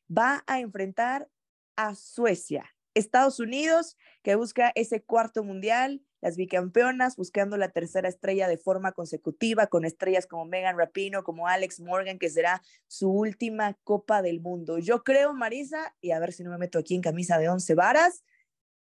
va 0.09 0.43
a 0.47 0.59
enfrentar 0.59 1.29
a 1.75 1.93
Suecia. 1.93 2.75
Estados 2.95 3.39
Unidos 3.39 3.97
que 4.23 4.35
busca 4.35 4.71
ese 4.73 5.03
cuarto 5.03 5.43
mundial, 5.43 6.01
las 6.25 6.37
bicampeonas 6.37 7.17
buscando 7.17 7.55
la 7.55 7.69
tercera 7.69 8.09
estrella 8.09 8.47
de 8.47 8.57
forma 8.57 8.93
consecutiva 8.93 9.67
con 9.67 9.85
estrellas 9.85 10.25
como 10.25 10.45
Megan 10.45 10.75
Rapino, 10.75 11.23
como 11.23 11.47
Alex 11.47 11.79
Morgan, 11.81 12.17
que 12.17 12.31
será 12.31 12.63
su 12.87 13.11
última 13.11 13.77
Copa 13.83 14.23
del 14.23 14.41
Mundo. 14.41 14.79
Yo 14.79 15.03
creo, 15.03 15.35
Marisa, 15.35 15.95
y 16.01 16.09
a 16.09 16.19
ver 16.19 16.33
si 16.33 16.43
no 16.43 16.49
me 16.49 16.57
meto 16.57 16.79
aquí 16.79 16.95
en 16.95 17.03
camisa 17.03 17.37
de 17.37 17.47
once 17.47 17.75
varas, 17.75 18.23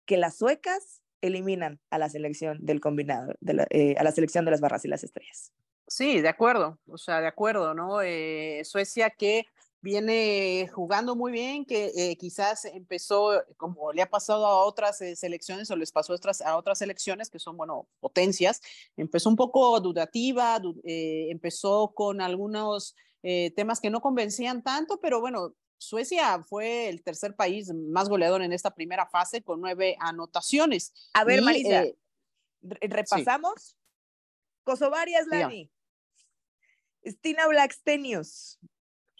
que 0.06 0.18
las 0.18 0.36
suecas 0.36 1.02
eliminan 1.20 1.80
a 1.90 1.98
la 1.98 2.08
selección 2.08 2.64
del 2.64 2.78
combinado, 2.80 3.34
eh, 3.70 3.96
a 3.98 4.04
la 4.04 4.12
selección 4.12 4.44
de 4.44 4.52
las 4.52 4.60
barras 4.60 4.84
y 4.84 4.88
las 4.88 5.02
estrellas. 5.02 5.52
Sí, 5.88 6.20
de 6.20 6.28
acuerdo, 6.28 6.78
o 6.86 6.96
sea, 6.96 7.20
de 7.20 7.26
acuerdo, 7.26 7.74
¿no? 7.74 8.02
Eh, 8.02 8.62
Suecia 8.64 9.10
que 9.10 9.46
viene 9.82 10.68
jugando 10.72 11.16
muy 11.16 11.32
bien, 11.32 11.66
que 11.66 11.92
eh, 11.94 12.16
quizás 12.16 12.64
empezó, 12.64 13.44
como 13.56 13.92
le 13.92 14.00
ha 14.00 14.08
pasado 14.08 14.46
a 14.46 14.64
otras 14.64 15.00
eh, 15.02 15.16
selecciones 15.16 15.70
o 15.70 15.76
les 15.76 15.90
pasó 15.90 16.12
a 16.12 16.16
otras, 16.16 16.40
a 16.40 16.56
otras 16.56 16.78
selecciones 16.78 17.28
que 17.28 17.40
son, 17.40 17.56
bueno, 17.56 17.88
potencias, 17.98 18.62
empezó 18.96 19.28
un 19.28 19.36
poco 19.36 19.78
dudativa, 19.80 20.60
eh, 20.84 21.26
empezó 21.30 21.92
con 21.94 22.20
algunos 22.22 22.96
temas 23.54 23.78
que 23.78 23.88
no 23.88 24.00
convencían 24.00 24.64
tanto, 24.64 24.98
pero 24.98 25.20
bueno, 25.20 25.54
Suecia 25.78 26.42
fue 26.42 26.88
el 26.88 27.04
tercer 27.04 27.36
país 27.36 27.72
más 27.72 28.08
goleador 28.08 28.42
en 28.42 28.52
esta 28.52 28.74
primera 28.74 29.06
fase 29.06 29.44
con 29.44 29.60
nueve 29.60 29.96
anotaciones. 30.00 30.92
A 31.14 31.22
ver, 31.22 31.40
Marisa, 31.40 31.84
repasamos. 32.62 33.76
Kosovarias 34.64 35.28
Lani, 35.28 35.70
Stina 37.06 37.46
Blackstenius, 37.46 38.58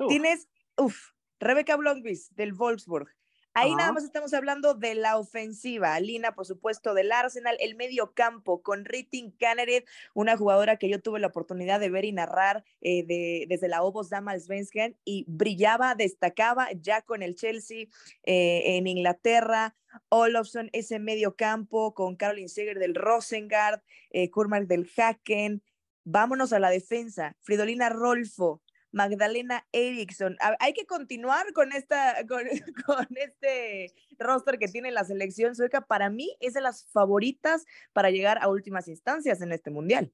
Tienes 0.09 0.49
Uf, 0.77 1.11
Rebeca 1.41 1.77
Blomqvist 1.77 2.33
del 2.33 2.55
Wolfsburg. 2.55 3.09
Ahí 3.55 3.75
nada 3.75 3.93
más 3.93 4.05
estamos 4.05 4.33
hablando 4.33 4.73
de 4.73 4.95
la 4.95 5.19
ofensiva. 5.19 6.01
Lina, 6.01 6.35
por 6.35 6.47
supuesto, 6.47 6.95
del 6.95 7.13
Arsenal, 7.13 7.57
el 7.61 7.77
medio 7.77 8.15
campo 8.15 8.63
con 8.63 8.87
Ritin 8.87 9.31
Cannered, 9.33 9.85
una 10.15 10.39
jugadora 10.39 10.79
que 10.79 10.89
yo 10.89 11.03
tuve 11.03 11.21
la 11.21 11.27
oportunidad 11.27 11.79
de 11.79 11.91
ver 11.91 12.07
y 12.07 12.13
narrar 12.13 12.65
eh, 12.81 13.05
de, 13.05 13.45
desde 13.49 13.69
la 13.69 13.83
Obos 13.83 14.09
Dama 14.09 14.39
Svensken 14.39 14.97
y 15.05 15.27
brillaba, 15.29 15.95
destacaba 15.95 16.69
ya 16.73 17.03
con 17.03 17.23
el 17.23 17.35
Chelsea 17.35 17.89
eh, 18.23 18.77
en 18.79 18.87
Inglaterra. 18.87 19.77
Olofsson, 20.09 20.71
ese 20.73 20.99
medio 20.99 21.37
campo 21.37 21.93
con 21.93 22.17
Caroline 22.17 22.49
Seger 22.49 22.79
del 22.79 22.95
Rosengard, 22.95 23.83
eh, 24.11 24.31
Kurmark 24.31 24.67
del 24.67 24.91
Haken. 24.97 25.63
Vámonos 26.05 26.55
a 26.55 26.59
la 26.59 26.71
defensa. 26.71 27.37
Fridolina 27.41 27.91
Rolfo, 27.91 28.63
Magdalena 28.93 29.67
Eriksson. 29.73 30.37
Hay 30.61 30.75
que 30.75 30.87
continuar 30.87 31.53
con, 31.53 31.73
esta, 31.73 32.25
con, 32.87 33.07
este 33.17 33.93
roster 34.19 34.59
que 34.59 34.69
tiene 34.69 34.91
la 34.91 35.05
selección 35.05 35.57
sueca. 35.57 35.81
Para 35.81 36.11
mí 36.11 36.37
es 36.41 36.55
de 36.55 36.61
las 36.61 36.87
favoritas 36.93 37.65
para 37.93 38.11
llegar 38.11 38.39
a 38.41 38.49
últimas 38.49 38.89
instancias 38.89 39.41
en 39.41 39.53
este 39.53 39.71
mundial. 39.71 40.13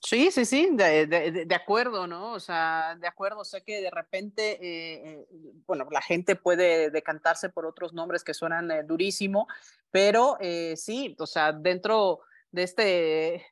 Sí, 0.00 0.30
sí, 0.30 0.44
sí, 0.44 0.68
de, 0.72 1.54
acuerdo, 1.54 2.06
¿no? 2.06 2.32
O 2.32 2.40
sea, 2.40 2.94
de 3.00 3.06
acuerdo, 3.06 3.42
sé 3.42 3.62
que 3.62 3.80
de 3.80 3.90
repente, 3.90 4.58
eh, 4.60 5.02
eh, 5.02 5.26
bueno, 5.66 5.88
la 5.90 6.02
gente 6.02 6.36
puede 6.36 6.90
decantarse 6.90 7.48
por 7.48 7.64
otros 7.64 7.94
nombres 7.94 8.22
que 8.22 8.34
suenan 8.34 8.70
eh, 8.70 8.82
durísimo, 8.82 9.48
pero 9.90 10.36
sí, 10.76 11.16
o 11.18 11.26
sea, 11.26 11.52
dentro 11.52 12.20
de 12.52 12.62
este 12.64 13.46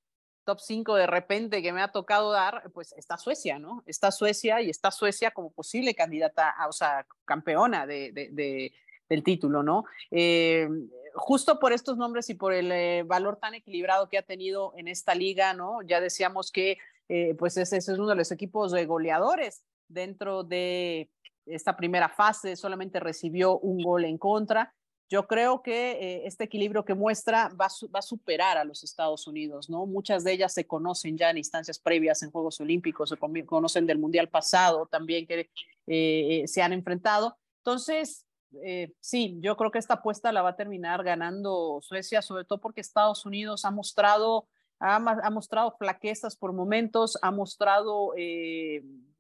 top 0.45 0.61
5 0.61 0.95
de 0.97 1.07
repente 1.07 1.63
que 1.63 1.73
me 1.73 1.83
ha 1.83 1.93
tocado 1.93 2.33
dar, 2.33 2.71
pues 2.73 2.93
está 2.97 3.19
Suecia, 3.19 3.59
¿no? 3.59 3.83
Está 3.87 4.11
Suecia 4.11 4.61
y 4.61 4.71
está 4.71 4.91
Suecia 4.91 5.31
como 5.31 5.51
posible 5.51 5.95
candidata, 5.95 6.51
a, 6.51 6.69
o 6.69 6.73
sea, 6.73 7.07
campeona 7.25 7.87
de, 7.87 8.13
de, 8.13 8.73
del 9.09 9.23
título, 9.23 9.63
¿no? 9.63 9.85
Eh, 10.11 10.69
justo 11.15 11.59
por 11.59 11.73
estos 11.73 11.97
nombres 11.97 12.31
y 12.31 12.35
por 12.35 12.53
el 12.53 12.73
eh, 12.73 13.03
valor 13.05 13.37
tan 13.37 13.55
equilibrado 13.55 14.09
que 14.09 14.19
ha 14.19 14.23
tenido 14.23 14.73
en 14.77 14.89
esta 14.89 15.15
liga, 15.15 15.55
¿no? 15.55 15.83
Ya 15.83 16.01
decíamos 16.01 16.51
que, 16.51 16.79
eh, 17.09 17.35
pues 17.39 17.57
ese, 17.57 17.77
ese, 17.77 17.93
es 17.93 17.99
uno 17.99 18.09
de 18.09 18.17
los 18.17 18.33
equipos 18.33 18.73
de 18.73 18.87
goleadores 18.87 19.65
dentro 19.89 20.45
de 20.45 21.11
esta 21.47 21.77
primera 21.77 22.09
fase, 22.09 22.57
solamente 22.57 23.01
recibió 23.01 23.59
un 23.59 23.83
gol 23.83 24.05
en 24.05 24.17
contra 24.17 24.75
yo 25.13 25.27
creo 25.27 25.61
que 25.61 25.91
eh, 25.91 26.23
este 26.27 26.45
equilibrio 26.45 26.87
que 26.87 26.95
muestra 26.95 27.49
va, 27.49 27.69
va, 27.95 27.99
a 27.99 28.03
superar 28.03 28.57
a 28.57 28.65
los 28.65 28.83
Estados 28.83 29.27
Unidos, 29.27 29.69
¿no? 29.69 29.85
Muchas 29.85 30.25
de 30.25 30.33
ellas 30.33 30.55
se 30.55 30.67
conocen 30.67 31.19
ya 31.19 31.29
en 31.29 31.37
instancias 31.37 31.79
previas 31.79 32.23
en 32.23 32.31
Juegos 32.31 32.59
Olímpicos, 32.63 33.11
se 33.11 33.19
conocen 33.45 33.87
del 33.87 33.99
Mundial 33.99 34.31
pasado 34.31 34.87
también 34.87 35.27
que 35.27 35.51
eh, 35.87 36.45
se 36.47 36.63
han 36.63 36.73
enfrentado. 36.73 37.37
Entonces, 37.59 38.25
eh, 38.65 38.95
sí, 39.01 39.37
yo 39.41 39.55
creo 39.59 39.71
que 39.71 39.79
esta 39.79 39.95
apuesta 39.95 40.33
la 40.33 40.41
va 40.41 40.51
a 40.51 40.57
terminar 40.57 41.05
ganando 41.05 41.81
Suecia, 41.83 42.23
sobre 42.23 42.47
todo 42.47 42.63
porque 42.63 42.81
Estados 42.81 43.27
Unidos 43.27 43.67
ha 43.67 43.71
mostrado, 43.71 44.49
ha, 44.81 44.97
ha 44.97 45.31
mostrado 45.31 45.77
flaquezas 45.79 46.37
por 46.37 46.55
momentos, 46.55 47.19
ha 47.21 47.31
mostrado 47.31 48.15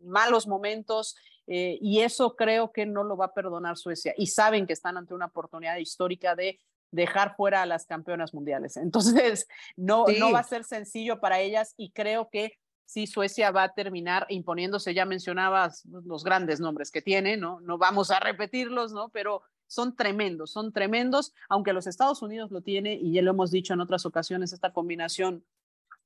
malos 0.00 0.46
momentos 0.46 1.16
eh, 1.46 1.78
y 1.80 2.00
eso 2.00 2.36
creo 2.36 2.72
que 2.72 2.86
no 2.86 3.04
lo 3.04 3.16
va 3.16 3.26
a 3.26 3.34
perdonar 3.34 3.76
Suecia. 3.76 4.14
Y 4.16 4.28
saben 4.28 4.66
que 4.66 4.72
están 4.72 4.96
ante 4.96 5.14
una 5.14 5.26
oportunidad 5.26 5.76
histórica 5.76 6.34
de 6.34 6.58
dejar 6.90 7.34
fuera 7.36 7.62
a 7.62 7.66
las 7.66 7.86
campeonas 7.86 8.34
mundiales. 8.34 8.76
Entonces, 8.76 9.48
no, 9.76 10.04
no 10.18 10.32
va 10.32 10.40
a 10.40 10.44
ser 10.44 10.64
sencillo 10.64 11.20
para 11.20 11.40
ellas 11.40 11.74
y 11.76 11.90
creo 11.90 12.28
que 12.30 12.58
sí, 12.84 13.06
Suecia 13.06 13.50
va 13.50 13.64
a 13.64 13.74
terminar 13.74 14.26
imponiéndose, 14.28 14.92
ya 14.92 15.06
mencionabas 15.06 15.84
los 15.86 16.24
grandes 16.24 16.60
nombres 16.60 16.90
que 16.90 17.00
tiene, 17.00 17.38
¿no? 17.38 17.60
No 17.60 17.78
vamos 17.78 18.10
a 18.10 18.20
repetirlos, 18.20 18.92
¿no? 18.92 19.08
Pero 19.08 19.42
son 19.66 19.96
tremendos, 19.96 20.50
son 20.50 20.72
tremendos, 20.72 21.32
aunque 21.48 21.72
los 21.72 21.86
Estados 21.86 22.20
Unidos 22.20 22.50
lo 22.50 22.60
tiene 22.60 22.94
y 22.94 23.12
ya 23.14 23.22
lo 23.22 23.30
hemos 23.30 23.50
dicho 23.50 23.72
en 23.72 23.80
otras 23.80 24.04
ocasiones, 24.04 24.52
esta 24.52 24.74
combinación 24.74 25.42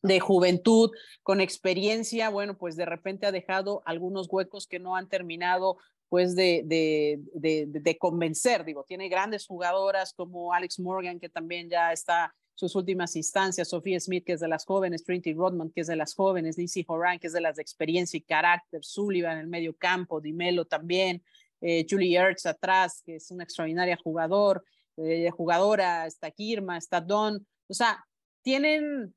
de 0.03 0.21
juventud, 0.21 0.91
con 1.23 1.41
experiencia, 1.41 2.31
bueno, 2.31 2.57
pues 2.57 2.77
de 2.77 2.85
repente 2.85 3.27
ha 3.27 3.33
dejado 3.33 3.83
algunos 3.87 4.29
huecos 4.31 4.67
que 4.67 4.79
no 4.79 4.97
han 4.97 5.09
terminado 5.09 5.79
pues 6.09 6.37
de, 6.37 6.63
de, 6.65 7.67
de, 7.67 7.99
convencer, 7.99 8.65
digo, 8.65 8.85
tiene 8.87 9.09
grandes 9.09 9.47
jugadoras 9.47 10.13
como 10.13 10.53
Alex 10.53 10.79
Morgan, 10.79 11.19
que 11.19 11.29
también 11.29 11.69
ya 11.69 11.93
está 11.93 12.33
sus 12.55 12.75
últimas 12.75 13.17
instancias, 13.17 13.69
Sofía 13.69 13.99
Smith, 14.01 14.25
que 14.25 14.33
es 14.33 14.41
de 14.41 14.49
las 14.49 14.65
jóvenes, 14.65 15.05
Trinity 15.05 15.35
Rodman, 15.35 15.71
que 15.71 15.83
es 15.83 15.89
de 15.89 15.97
las 15.97 16.15
jóvenes, 16.15 16.57
Lindsay 16.57 16.85
Horan, 16.87 17.19
que 17.19 17.27
es 17.27 17.33
de 17.33 17.41
las 17.41 17.57
de 17.57 17.63
experiencia 17.63 18.17
y 18.17 18.23
carácter, 18.23 18.85
Sullivan 18.85 19.33
en 19.33 19.41
el 19.41 19.47
medio 19.49 19.77
campo, 19.77 20.21
Dimelo 20.21 20.65
también, 20.65 21.23
eh, 21.61 21.85
Julie 21.89 22.17
Ertz 22.17 22.47
atrás, 22.47 23.03
que 23.05 23.17
es 23.17 23.31
una 23.31 23.45
extraordinaria 23.45 23.99
jugador, 24.03 24.65
eh, 24.97 25.31
jugadora, 25.31 26.07
está 26.07 26.31
Kirma, 26.31 26.79
está 26.79 27.01
Don, 27.01 27.47
o 27.69 27.75
sea, 27.75 28.05
tienen 28.43 29.15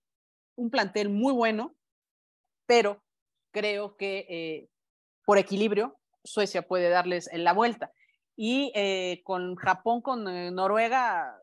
un 0.60 0.70
plantel 0.70 1.10
muy 1.10 1.34
bueno, 1.34 1.76
pero 2.66 3.02
creo 3.52 3.96
que 3.96 4.26
eh, 4.30 4.70
por 5.26 5.38
equilibrio 5.38 5.98
Suecia 6.24 6.68
puede 6.68 6.90
darles 6.90 7.30
la 7.34 7.54
vuelta. 7.54 7.92
Y 8.36 8.72
eh, 8.76 9.22
con 9.24 9.56
Japón, 9.56 10.02
con 10.02 10.28
eh, 10.28 10.52
Noruega, 10.52 11.42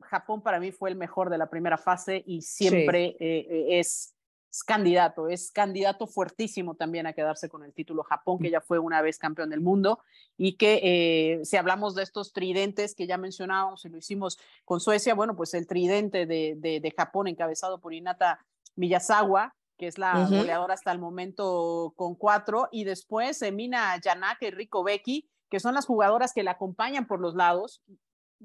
Japón 0.00 0.42
para 0.42 0.60
mí 0.60 0.70
fue 0.72 0.90
el 0.90 0.96
mejor 0.96 1.30
de 1.30 1.38
la 1.38 1.50
primera 1.50 1.78
fase 1.78 2.22
y 2.26 2.42
siempre 2.42 3.16
es, 3.18 4.13
candidato, 4.62 5.28
es 5.28 5.50
candidato 5.50 6.06
fuertísimo 6.06 6.74
también 6.74 7.06
a 7.06 7.12
quedarse 7.12 7.48
con 7.48 7.64
el 7.64 7.72
título 7.72 8.04
Japón, 8.04 8.38
que 8.38 8.50
ya 8.50 8.60
fue 8.60 8.78
una 8.78 9.02
vez 9.02 9.18
campeón 9.18 9.50
del 9.50 9.60
mundo 9.60 10.00
y 10.36 10.56
que 10.56 11.40
si 11.44 11.56
hablamos 11.56 11.94
de 11.94 12.02
estos 12.04 12.32
tridentes 12.32 12.94
que 12.94 13.06
ya 13.06 13.18
mencionábamos 13.18 13.84
y 13.84 13.88
lo 13.88 13.98
hicimos 13.98 14.38
con 14.64 14.80
Suecia, 14.80 15.14
bueno, 15.14 15.34
pues 15.34 15.54
el 15.54 15.66
tridente 15.66 16.26
de, 16.26 16.54
de, 16.56 16.94
Japón 16.96 17.26
encabezado 17.26 17.80
por 17.80 17.94
Inata 17.94 18.44
Miyazawa, 18.76 19.54
que 19.76 19.88
es 19.88 19.98
la 19.98 20.26
goleadora 20.26 20.74
hasta 20.74 20.92
el 20.92 20.98
momento 20.98 21.92
con 21.96 22.14
cuatro, 22.14 22.68
y 22.70 22.84
después 22.84 23.42
Emina 23.42 23.98
Yanaka 24.00 24.46
y 24.46 24.50
Rico 24.50 24.84
Becky, 24.84 25.28
que 25.50 25.60
son 25.60 25.74
las 25.74 25.86
jugadoras 25.86 26.32
que 26.32 26.42
la 26.42 26.52
acompañan 26.52 27.06
por 27.06 27.20
los 27.20 27.34
lados, 27.34 27.82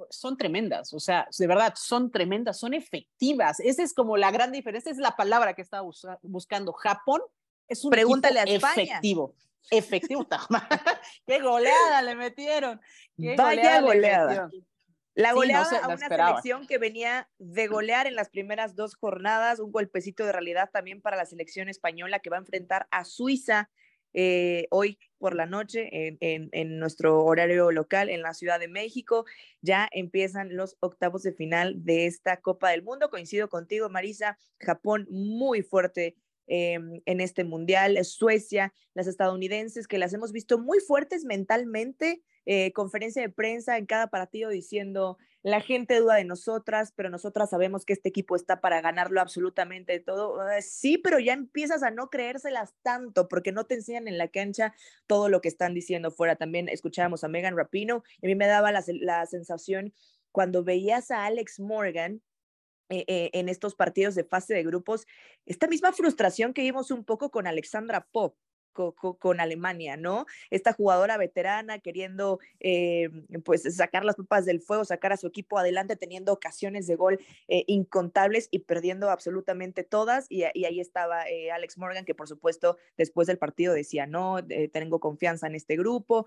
son 0.09 0.37
tremendas, 0.37 0.93
o 0.93 0.99
sea, 0.99 1.27
de 1.37 1.47
verdad, 1.47 1.73
son 1.75 2.11
tremendas, 2.11 2.59
son 2.59 2.73
efectivas. 2.73 3.59
Esa 3.59 3.83
es 3.83 3.93
como 3.93 4.17
la 4.17 4.31
gran 4.31 4.51
diferencia, 4.51 4.91
es 4.91 4.97
la 4.97 5.15
palabra 5.15 5.53
que 5.53 5.61
estaba 5.61 5.87
buscando. 6.21 6.73
Japón 6.73 7.21
es 7.67 7.83
un 7.83 7.91
Pregúntale 7.91 8.41
equipo 8.41 8.67
efectivo. 8.67 9.35
Efectivo, 9.71 10.27
qué 11.27 11.39
goleada 11.39 12.01
le 12.01 12.15
metieron. 12.15 12.79
Vaya 13.17 13.81
goleada. 13.81 14.49
La 15.15 15.33
goleada 15.33 15.79
a 15.79 15.87
una 15.89 16.07
selección 16.07 16.65
que 16.65 16.77
venía 16.77 17.29
de 17.39 17.67
golear 17.67 18.07
en 18.07 18.15
las 18.15 18.29
primeras 18.29 18.75
dos 18.75 18.95
jornadas, 18.95 19.59
un 19.59 19.71
golpecito 19.71 20.25
de 20.25 20.31
realidad 20.31 20.69
también 20.71 21.01
para 21.01 21.17
la 21.17 21.25
selección 21.25 21.67
española 21.67 22.19
que 22.19 22.29
va 22.29 22.37
a 22.37 22.39
enfrentar 22.39 22.87
a 22.89 23.03
Suiza 23.03 23.69
eh, 24.13 24.67
hoy 24.71 24.99
por 25.17 25.35
la 25.35 25.45
noche 25.45 25.89
en, 25.91 26.79
nuestro 26.79 27.23
horario 27.25 27.71
local 27.71 28.09
en 28.09 28.21
la 28.21 28.33
Ciudad 28.33 28.59
de 28.59 28.67
México. 28.67 29.25
Ya 29.61 29.89
empiezan 29.91 30.55
los 30.55 30.77
octavos 30.79 31.23
de 31.23 31.33
final 31.33 31.83
de 31.83 32.05
esta 32.05 32.37
Copa 32.37 32.71
del 32.71 32.83
Mundo. 32.83 33.09
Coincido 33.09 33.49
contigo, 33.49 33.89
Marisa. 33.89 34.37
Japón 34.59 35.07
muy 35.09 35.61
fuerte 35.61 36.15
em, 36.47 37.01
en 37.05 37.21
este 37.21 37.43
mundial. 37.43 38.03
Suecia, 38.05 38.73
las 38.93 39.07
estadounidenses 39.07 39.87
que 39.87 39.97
las 39.97 40.13
hemos 40.13 40.31
visto 40.31 40.57
muy 40.57 40.79
fuertes 40.79 41.25
mentalmente 41.25 42.21
eh, 42.45 42.71
conferencia 42.73 43.21
de 43.21 43.29
prensa 43.29 43.77
en 43.77 43.85
cada 43.85 44.07
partido 44.07 44.49
diciendo, 44.49 45.17
la 45.41 45.61
gente 45.61 45.99
duda 45.99 46.15
de 46.15 46.25
nosotras, 46.25 46.91
pero 46.95 47.09
nosotras 47.09 47.49
sabemos 47.49 47.85
que 47.85 47.93
este 47.93 48.09
equipo 48.09 48.35
está 48.35 48.59
para 48.59 48.81
ganarlo 48.81 49.21
absolutamente 49.21 49.99
todo. 49.99 50.41
Ah, 50.41 50.61
sí, 50.61 50.97
pero 50.97 51.19
ya 51.19 51.33
empiezas 51.33 51.81
a 51.81 51.91
no 51.91 52.09
creérselas 52.09 52.73
tanto 52.81 53.29
porque 53.29 53.51
no 53.51 53.65
te 53.65 53.75
enseñan 53.75 54.07
en 54.07 54.17
la 54.17 54.27
cancha 54.27 54.73
todo 55.07 55.29
lo 55.29 55.39
que 55.39 55.47
están 55.47 55.73
diciendo 55.73 56.11
fuera. 56.11 56.35
También 56.35 56.67
escuchábamos 56.67 57.23
a 57.23 57.29
Megan 57.29 57.55
Rapino 57.55 58.03
y 58.21 58.25
a 58.25 58.29
mí 58.29 58.35
me 58.35 58.47
daba 58.47 58.71
la, 58.71 59.25
sensación 59.25 59.93
cuando 60.31 60.63
veías 60.63 61.09
a 61.09 61.25
Alex 61.25 61.59
Morgan 61.59 62.21
eh, 62.89 63.05
eh, 63.07 63.29
en 63.33 63.49
estos 63.49 63.75
partidos 63.75 64.15
de 64.15 64.23
fase 64.23 64.53
de 64.53 64.63
grupos, 64.63 65.05
esta 65.45 65.67
misma 65.67 65.93
frustración 65.93 66.53
que 66.53 66.63
vimos 66.63 66.91
un 66.91 67.05
poco 67.05 67.29
con 67.29 67.47
Alexandra 67.47 68.07
Pop, 68.11 68.35
con, 68.73 69.39
Alemania, 69.39 69.97
¿no? 69.97 70.25
Esta 70.49 70.73
jugadora 70.73 71.17
veterana 71.17 71.79
queriendo 71.79 72.39
eh, 72.59 73.09
pues 73.43 73.63
sacar 73.75 74.05
las 74.05 74.15
papas 74.15 74.45
del 74.45 74.61
fuego, 74.61 74.85
sacar 74.85 75.13
a 75.13 75.17
su 75.17 75.27
equipo 75.27 75.57
adelante, 75.57 75.95
teniendo 75.95 76.33
ocasiones 76.33 76.87
de 76.87 76.95
gol 76.95 77.19
eh, 77.47 77.63
incontables 77.67 78.47
y 78.51 78.59
perdiendo 78.59 79.09
absolutamente 79.09 79.83
todas. 79.83 80.25
Y, 80.29 80.43
ahí 80.43 80.79
estaba 80.79 81.27
eh, 81.27 81.51
Alex 81.51 81.77
Morgan, 81.77 82.05
que 82.05 82.15
por 82.15 82.27
supuesto 82.27 82.77
después 82.97 83.27
del 83.27 83.37
partido 83.37 83.73
decía, 83.73 84.05
no, 84.05 84.37
tengo 84.71 84.99
confianza 84.99 85.47
en 85.47 85.55
este 85.55 85.75
grupo. 85.77 86.25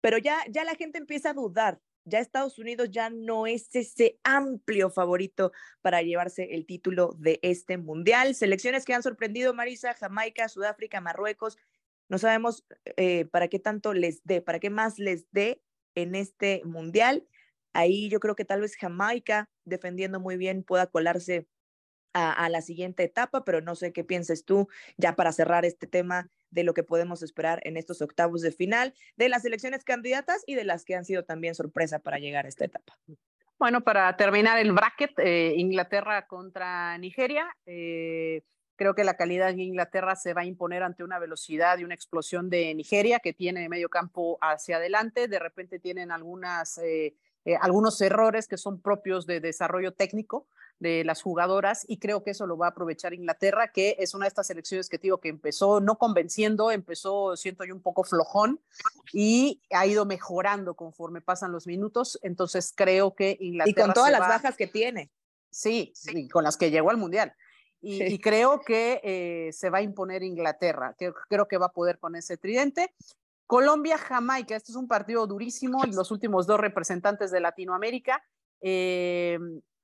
Pero 0.00 0.18
ya, 0.18 0.38
ya 0.50 0.64
la 0.64 0.74
gente 0.74 0.98
empieza 0.98 1.30
a 1.30 1.34
dudar, 1.34 1.80
ya 2.04 2.18
Estados 2.18 2.58
Unidos 2.58 2.90
ya 2.90 3.08
no 3.08 3.46
es 3.46 3.74
ese 3.74 4.18
amplio 4.24 4.90
favorito 4.90 5.52
para 5.80 6.02
llevarse 6.02 6.54
el 6.54 6.66
título 6.66 7.14
de 7.18 7.40
este 7.42 7.78
mundial. 7.78 8.34
Selecciones 8.34 8.84
que 8.84 8.92
han 8.92 9.02
sorprendido, 9.02 9.54
Marisa, 9.54 9.94
Jamaica, 9.94 10.48
Sudáfrica, 10.48 11.00
Marruecos, 11.00 11.56
no 12.08 12.18
sabemos 12.18 12.64
eh, 12.96 13.24
para 13.26 13.48
qué 13.48 13.58
tanto 13.58 13.94
les 13.94 14.22
dé, 14.24 14.42
para 14.42 14.58
qué 14.58 14.70
más 14.70 14.98
les 14.98 15.30
dé 15.30 15.62
en 15.94 16.14
este 16.14 16.62
mundial. 16.64 17.26
Ahí 17.72 18.08
yo 18.08 18.20
creo 18.20 18.36
que 18.36 18.44
tal 18.44 18.60
vez 18.60 18.76
Jamaica, 18.76 19.50
defendiendo 19.64 20.20
muy 20.20 20.36
bien, 20.36 20.62
pueda 20.62 20.86
colarse 20.86 21.48
a, 22.14 22.48
la 22.48 22.60
siguiente 22.62 23.02
etapa, 23.02 23.44
pero 23.44 23.60
no 23.60 23.74
sé 23.74 23.92
qué 23.92 24.04
pienses 24.04 24.44
tú 24.44 24.68
ya 24.96 25.16
para 25.16 25.32
cerrar 25.32 25.64
este 25.64 25.88
tema 25.88 26.30
de 26.50 26.62
lo 26.62 26.72
que 26.72 26.84
podemos 26.84 27.22
esperar 27.22 27.60
en 27.64 27.76
estos 27.76 28.00
octavos 28.02 28.40
de 28.40 28.52
final, 28.52 28.94
de 29.16 29.28
las 29.28 29.44
elecciones 29.44 29.82
candidatas 29.82 30.44
y 30.46 30.54
de 30.54 30.62
las 30.62 30.84
que 30.84 30.94
han 30.94 31.04
sido 31.04 31.24
también 31.24 31.56
sorpresa 31.56 31.98
para 31.98 32.20
llegar 32.20 32.46
a 32.46 32.48
esta 32.48 32.66
etapa. 32.66 32.96
Bueno, 33.58 33.82
para 33.82 34.16
terminar 34.16 34.58
el 34.58 34.72
bracket, 34.72 35.18
eh, 35.18 35.54
Inglaterra 35.56 36.26
contra 36.28 36.96
Nigeria. 36.98 37.48
Eh, 37.66 38.42
Creo 38.76 38.94
que 38.94 39.04
la 39.04 39.16
calidad 39.16 39.54
de 39.54 39.62
Inglaterra 39.62 40.16
se 40.16 40.34
va 40.34 40.42
a 40.42 40.46
imponer 40.46 40.82
ante 40.82 41.04
una 41.04 41.18
velocidad 41.18 41.78
y 41.78 41.84
una 41.84 41.94
explosión 41.94 42.50
de 42.50 42.74
Nigeria, 42.74 43.20
que 43.20 43.32
tiene 43.32 43.68
medio 43.68 43.88
campo 43.88 44.38
hacia 44.40 44.76
adelante. 44.76 45.28
De 45.28 45.38
repente 45.38 45.78
tienen 45.78 46.10
algunas, 46.10 46.78
eh, 46.78 47.14
eh, 47.44 47.56
algunos 47.60 48.00
errores 48.00 48.48
que 48.48 48.56
son 48.56 48.80
propios 48.80 49.26
de 49.26 49.40
desarrollo 49.40 49.92
técnico 49.92 50.48
de 50.80 51.04
las 51.04 51.22
jugadoras 51.22 51.84
y 51.88 51.98
creo 51.98 52.22
que 52.22 52.32
eso 52.32 52.46
lo 52.46 52.58
va 52.58 52.66
a 52.66 52.70
aprovechar 52.70 53.14
Inglaterra, 53.14 53.68
que 53.72 53.96
es 53.98 54.14
una 54.14 54.24
de 54.24 54.28
estas 54.28 54.48
selecciones 54.48 54.88
que 54.88 54.98
digo 54.98 55.18
que 55.18 55.28
empezó 55.28 55.80
no 55.80 55.96
convenciendo, 55.96 56.70
empezó, 56.70 57.36
siento 57.36 57.64
yo, 57.64 57.74
un 57.74 57.80
poco 57.80 58.04
flojón 58.04 58.60
y 59.12 59.62
ha 59.70 59.86
ido 59.86 60.04
mejorando 60.04 60.74
conforme 60.74 61.20
pasan 61.20 61.52
los 61.52 61.66
minutos. 61.66 62.18
Entonces 62.22 62.72
creo 62.74 63.14
que 63.14 63.36
Inglaterra... 63.40 63.70
Y 63.70 63.82
con 63.82 63.94
todas 63.94 64.10
las 64.10 64.20
bajas 64.20 64.56
que 64.56 64.66
tiene. 64.66 65.10
Sí, 65.50 65.92
sí, 65.94 66.28
con 66.28 66.42
las 66.42 66.56
que 66.56 66.70
llegó 66.70 66.90
al 66.90 66.96
Mundial. 66.96 67.32
Y, 68.16 68.18
creo 68.18 68.60
que 68.60 69.00
eh, 69.04 69.52
se 69.52 69.68
va 69.68 69.78
a 69.78 69.82
imponer 69.82 70.22
Inglaterra. 70.22 70.94
Creo, 70.96 71.14
creo 71.28 71.46
que 71.46 71.58
va 71.58 71.66
a 71.66 71.72
poder 71.72 71.98
con 71.98 72.16
ese 72.16 72.36
tridente. 72.36 72.94
Colombia, 73.46 73.98
Jamaica, 73.98 74.56
este 74.56 74.72
es 74.72 74.76
un 74.76 74.88
partido 74.88 75.26
durísimo, 75.26 75.84
los 75.84 76.10
últimos 76.10 76.46
dos 76.46 76.58
representantes 76.58 77.30
de 77.30 77.40
Latinoamérica. 77.40 78.22
Eh, 78.62 79.38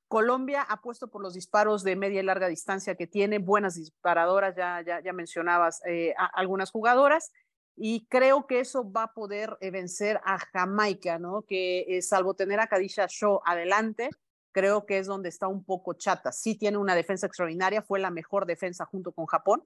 Colombia 0.09 0.63
ha 0.63 0.81
puesto 0.81 1.09
por 1.09 1.23
los 1.23 1.35
disparos 1.35 1.85
de 1.85 1.95
media 1.95 2.21
y 2.21 2.25
larga 2.25 2.49
distancia 2.49 2.95
que 2.95 3.07
tiene, 3.07 3.39
buenas 3.39 3.75
disparadoras, 3.75 4.57
ya, 4.57 4.83
ya, 4.85 5.01
ya 5.01 5.13
mencionabas 5.13 5.83
eh, 5.87 6.15
algunas 6.33 6.71
jugadoras, 6.71 7.31
y 7.77 8.07
creo 8.07 8.47
que 8.47 8.61
eso 8.61 8.91
va 8.91 9.05
a 9.05 9.13
poder 9.13 9.57
vencer 9.61 10.21
a 10.25 10.39
Jamaica, 10.39 11.19
¿no? 11.19 11.43
Que 11.43 12.01
salvo 12.03 12.35
tener 12.35 12.61
a 12.61 12.67
Kadisha 12.67 13.07
Shaw 13.09 13.41
adelante, 13.45 14.11
creo 14.53 14.87
que 14.87 14.99
es 14.99 15.07
donde 15.07 15.29
está 15.29 15.49
un 15.49 15.65
poco 15.65 15.95
chata. 15.95 16.33
Sí 16.33 16.57
tiene 16.57 16.79
una 16.79 16.95
defensa 16.95 17.27
extraordinaria, 17.27 17.83
fue 17.83 18.01
la 18.01 18.11
mejor 18.11 18.47
defensa 18.47 18.85
junto 18.85 19.13
con 19.13 19.27
Japón, 19.27 19.65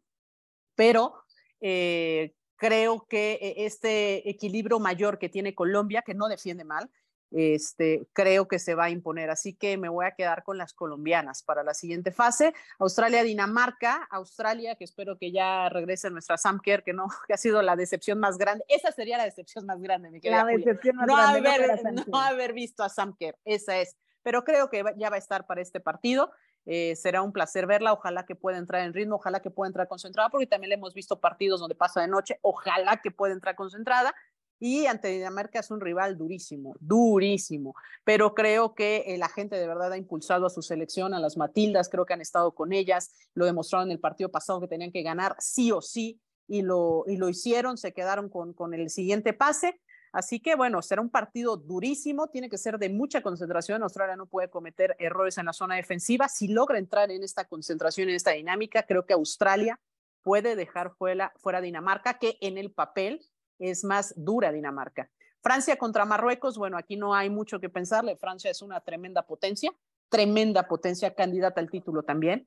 pero 0.75 1.15
eh, 1.61 2.35
creo 2.57 3.07
que 3.09 3.39
eh, 3.41 3.55
este 3.65 4.29
equilibrio 4.29 4.79
mayor 4.81 5.19
que 5.19 5.29
tiene 5.29 5.55
Colombia, 5.55 6.03
que 6.03 6.15
no 6.15 6.29
defiende 6.29 6.65
mal, 6.65 6.91
este, 7.31 8.07
creo 8.13 8.47
que 8.47 8.61
se 8.61 8.75
va 8.75 8.85
a 8.85 8.91
imponer. 8.91 9.29
Así 9.29 9.55
que 9.55 9.77
me 9.77 9.89
voy 9.89 10.07
a 10.07 10.13
quedar 10.13 10.45
con 10.45 10.57
las 10.57 10.73
colombianas 10.73 11.43
para 11.43 11.65
la 11.65 11.75
siguiente 11.75 12.13
fase. 12.13 12.55
Australia-Dinamarca, 12.79 14.07
Australia, 14.11 14.77
que 14.77 14.85
espero 14.85 15.19
que 15.19 15.33
ya 15.33 15.69
regrese 15.69 16.11
nuestra 16.11 16.37
Sam 16.37 16.61
Kerr, 16.63 16.85
que 16.85 16.93
no, 16.93 17.07
que 17.27 17.35
ha 17.35 17.39
sido 17.39 17.61
la 17.63 17.77
decepción 17.77 18.21
más 18.21 18.39
grande. 18.39 18.65
Esa 18.69 18.93
sería 18.93 19.19
la 19.19 19.25
decepción 19.25 19.67
más 19.67 19.81
grande, 19.81 20.11
mi 20.11 20.21
querida. 20.21 20.45
La 20.45 20.53
decepción 20.53 20.97
más 20.97 21.07
no 21.09 21.17
grande. 21.17 21.49
Haber, 21.49 22.09
no 22.09 22.21
haber 22.21 22.53
visto 22.53 22.85
a 22.85 22.89
Sam 22.89 23.17
Kerr, 23.19 23.37
esa 23.45 23.79
es 23.79 23.97
pero 24.25 24.43
creo 24.43 24.69
que 24.69 24.83
ya 24.97 25.11
va 25.11 25.17
a 25.17 25.19
estar 25.19 25.47
para 25.47 25.61
este 25.61 25.79
partido. 25.79 26.33
Eh, 26.67 26.97
será 26.97 27.23
un 27.23 27.31
placer 27.31 27.67
verla, 27.67 27.93
ojalá 27.93 28.25
que 28.25 28.35
pueda 28.35 28.57
entrar 28.57 28.83
en 28.83 28.95
ritmo, 28.95 29.17
ojalá 29.17 29.41
que 29.41 29.51
pueda 29.51 29.69
entrar 29.69 29.87
concentrada, 29.87 30.31
porque 30.31 30.47
también 30.47 30.71
le 30.71 30.77
hemos 30.77 30.95
visto 30.95 31.21
partidos 31.21 31.61
donde 31.61 31.75
pasa 31.75 32.01
de 32.01 32.09
noche, 32.09 32.39
ojalá 32.41 33.01
que 33.03 33.11
pueda 33.11 33.35
entrar 33.35 33.55
concentrada. 33.55 34.15
Y 34.59 34.87
ante 34.87 35.09
Dinamarca 35.09 35.59
es 35.59 35.71
un 35.71 35.81
rival 35.81 36.17
durísimo, 36.17 36.75
durísimo, 36.81 37.75
pero 38.03 38.35
creo 38.35 38.75
que 38.75 39.05
eh, 39.09 39.19
la 39.19 39.29
gente 39.29 39.57
de 39.57 39.67
verdad 39.67 39.93
ha 39.93 39.99
impulsado 39.99 40.47
a 40.47 40.51
su 40.51 40.63
selección, 40.63 41.13
a 41.13 41.19
las 41.19 41.37
Matildas, 41.37 41.91
creo 41.91 42.07
que 42.07 42.15
han 42.15 42.23
estado 42.23 42.53
con 42.55 42.73
ellas, 42.73 43.13
lo 43.35 43.45
demostraron 43.45 43.89
en 43.89 43.93
el 43.93 44.01
partido 44.01 44.31
pasado 44.31 44.61
que 44.61 44.69
tenían 44.69 44.91
que 44.91 45.03
ganar 45.03 45.37
sí 45.39 45.71
o 45.71 45.83
sí 45.83 46.19
y 46.49 46.63
lo, 46.63 47.05
y 47.07 47.19
lo 47.19 47.29
hicieron, 47.29 47.77
se 47.77 47.93
quedaron 47.93 48.31
con, 48.31 48.55
con 48.55 48.73
el 48.73 48.89
siguiente 48.89 49.35
pase 49.35 49.81
Así 50.15 50.39
que 50.39 50.55
bueno, 50.55 50.81
será 50.81 51.03
un 51.03 51.11
partido 51.11 51.57
durísimo, 51.57 52.29
tiene 52.29 52.49
que 52.49 52.57
ser 52.57 52.79
de 52.79 52.89
mucha 52.89 53.21
concentración. 53.21 53.83
Australia 53.83 54.15
no 54.15 54.27
puede 54.27 54.49
cometer 54.49 54.95
errores 55.01 55.39
en 55.39 55.47
la 55.47 55.53
zona 55.53 55.75
defensiva. 55.75 56.29
Si 56.29 56.47
logra 56.47 56.79
entrar 56.79 57.11
en 57.11 57.25
esta 57.25 57.47
concentración, 57.47 58.09
en 58.09 58.15
esta 58.15 58.31
dinámica, 58.31 58.85
creo 58.85 59.07
que 59.07 59.13
Australia 59.13 59.81
puede 60.23 60.55
dejar 60.55 60.93
fuera, 60.93 61.33
fuera 61.39 61.61
Dinamarca, 61.61 62.21
que 62.21 62.39
en 62.41 62.59
el 62.59 62.71
papel 62.71 63.27
es 63.59 63.83
más 63.83 64.15
dura 64.17 64.53
Dinamarca. 64.53 65.11
Francia 65.43 65.77
contra 65.77 66.05
Marruecos, 66.05 66.59
bueno, 66.59 66.79
aquí 66.79 66.97
no 66.97 67.13
hay 67.13 67.29
mucho 67.29 67.59
que 67.59 67.69
pensarle. 67.69 68.17
Francia 68.17 68.53
es 68.53 68.63
una 68.63 68.81
tremenda 68.83 69.27
potencia, 69.27 69.73
tremenda 70.09 70.69
potencia, 70.69 71.13
candidata 71.13 71.61
al 71.61 71.71
título 71.71 72.05
también. 72.05 72.47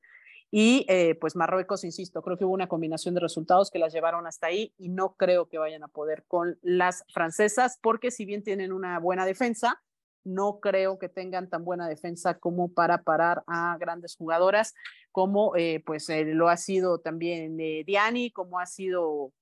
Y 0.50 0.86
eh, 0.88 1.16
pues 1.16 1.36
Marruecos, 1.36 1.84
insisto, 1.84 2.22
creo 2.22 2.38
que 2.38 2.46
hubo 2.46 2.54
una 2.54 2.70
combinación 2.70 3.14
de 3.14 3.20
resultados 3.20 3.70
que 3.70 3.80
las 3.80 3.92
llevaron 3.92 4.28
hasta 4.28 4.48
ahí 4.48 4.74
y 4.78 4.90
no 4.90 5.16
creo 5.16 5.50
que 5.50 5.58
vayan 5.58 5.84
a 5.84 5.90
poder 5.90 6.24
con 6.28 6.58
las 6.62 7.04
francesas, 7.14 7.78
porque 7.82 8.12
si 8.12 8.26
bien 8.26 8.44
tienen 8.44 8.72
una 8.72 8.98
buena 9.00 9.26
defensa, 9.26 9.82
no 10.24 10.60
creo 10.60 11.00
que 11.00 11.10
tengan 11.10 11.50
tan 11.50 11.66
buena 11.66 11.88
defensa 11.88 12.40
como 12.40 12.74
para 12.74 13.04
parar 13.04 13.44
a 13.48 13.78
grandes 13.78 14.16
jugadoras, 14.16 14.74
como 15.12 15.56
eh, 15.56 15.84
pues 15.86 16.10
eh, 16.10 16.26
lo 16.26 16.48
ha 16.50 16.58
sido 16.58 17.00
también 17.00 17.58
Diani, 17.58 18.32
como 18.32 18.60
ha 18.60 18.66
sido, 18.66 19.34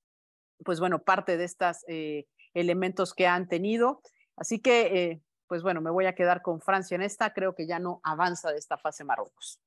pues 0.64 0.80
bueno, 0.80 1.04
parte 1.04 1.38
de 1.38 1.44
estos 1.44 1.86
elementos 2.54 3.14
que 3.14 3.28
han 3.28 3.48
tenido. 3.48 4.02
Así 4.36 4.60
que, 4.60 5.22
pues 5.48 5.64
bueno, 5.64 5.82
me 5.82 5.92
voy 5.92 6.06
a 6.06 6.16
quedar 6.16 6.42
con 6.42 6.62
Francia 6.62 6.96
en 6.96 7.02
esta, 7.02 7.34
creo 7.34 7.56
que 7.56 7.68
ya 7.68 7.80
no 7.80 8.00
avanza 8.04 8.52
de 8.52 8.58
esta 8.58 8.78
fase 8.78 9.04
Marruecos. 9.04 9.60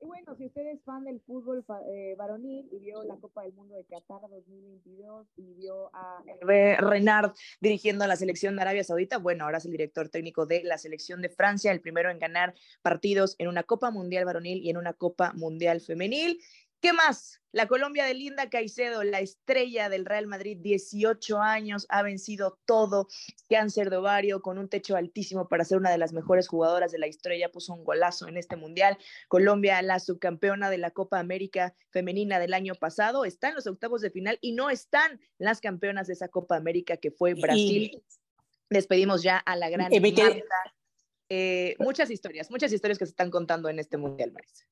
Y 0.00 0.06
bueno, 0.06 0.34
si 0.36 0.46
usted 0.46 0.66
es 0.66 0.82
fan 0.82 1.04
del 1.04 1.20
fútbol 1.20 1.64
eh, 1.88 2.14
varonil 2.18 2.68
y 2.72 2.78
vio 2.80 3.04
la 3.04 3.16
Copa 3.16 3.42
del 3.42 3.52
Mundo 3.52 3.76
de 3.76 3.84
Qatar 3.84 4.20
2022 4.20 5.28
y 5.36 5.54
vio 5.54 5.90
a 5.94 6.22
Renard 6.40 7.32
dirigiendo 7.60 8.04
a 8.04 8.08
la 8.08 8.16
selección 8.16 8.56
de 8.56 8.62
Arabia 8.62 8.82
Saudita, 8.82 9.18
bueno, 9.18 9.44
ahora 9.44 9.58
es 9.58 9.64
el 9.64 9.70
director 9.72 10.08
técnico 10.08 10.44
de 10.44 10.64
la 10.64 10.76
selección 10.78 11.22
de 11.22 11.28
Francia, 11.28 11.70
el 11.70 11.80
primero 11.80 12.10
en 12.10 12.18
ganar 12.18 12.54
partidos 12.82 13.36
en 13.38 13.46
una 13.46 13.62
Copa 13.62 13.92
Mundial 13.92 14.24
varonil 14.24 14.60
y 14.62 14.70
en 14.70 14.76
una 14.76 14.92
Copa 14.92 15.32
Mundial 15.34 15.80
femenil. 15.80 16.40
¿Qué 16.82 16.92
más? 16.92 17.40
La 17.52 17.68
Colombia 17.68 18.04
de 18.04 18.12
Linda 18.12 18.50
Caicedo, 18.50 19.04
la 19.04 19.20
estrella 19.20 19.88
del 19.88 20.04
Real 20.04 20.26
Madrid, 20.26 20.58
18 20.60 21.38
años, 21.38 21.86
ha 21.88 22.02
vencido 22.02 22.58
todo, 22.66 23.06
cáncer 23.48 23.88
de 23.88 23.98
ovario, 23.98 24.42
con 24.42 24.58
un 24.58 24.68
techo 24.68 24.96
altísimo 24.96 25.48
para 25.48 25.64
ser 25.64 25.78
una 25.78 25.92
de 25.92 25.98
las 25.98 26.12
mejores 26.12 26.48
jugadoras 26.48 26.90
de 26.90 26.98
la 26.98 27.06
historia, 27.06 27.52
puso 27.52 27.72
un 27.72 27.84
golazo 27.84 28.26
en 28.26 28.36
este 28.36 28.56
mundial. 28.56 28.98
Colombia, 29.28 29.80
la 29.80 30.00
subcampeona 30.00 30.70
de 30.70 30.78
la 30.78 30.90
Copa 30.90 31.20
América 31.20 31.72
femenina 31.90 32.40
del 32.40 32.52
año 32.52 32.74
pasado, 32.74 33.24
está 33.24 33.50
en 33.50 33.54
los 33.54 33.68
octavos 33.68 34.00
de 34.00 34.10
final 34.10 34.38
y 34.40 34.50
no 34.50 34.68
están 34.68 35.20
las 35.38 35.60
campeonas 35.60 36.08
de 36.08 36.14
esa 36.14 36.26
Copa 36.26 36.56
América 36.56 36.96
que 36.96 37.12
fue 37.12 37.34
Brasil. 37.34 38.02
Despedimos 38.70 39.22
ya 39.22 39.36
a 39.38 39.54
la 39.54 39.70
gran 39.70 39.88
Marta. 39.88 40.42
Eh, 41.28 41.76
muchas 41.78 42.10
historias, 42.10 42.50
muchas 42.50 42.72
historias 42.72 42.98
que 42.98 43.06
se 43.06 43.10
están 43.10 43.30
contando 43.30 43.68
en 43.68 43.78
este 43.78 43.98
mundial, 43.98 44.32
Marisa. 44.32 44.66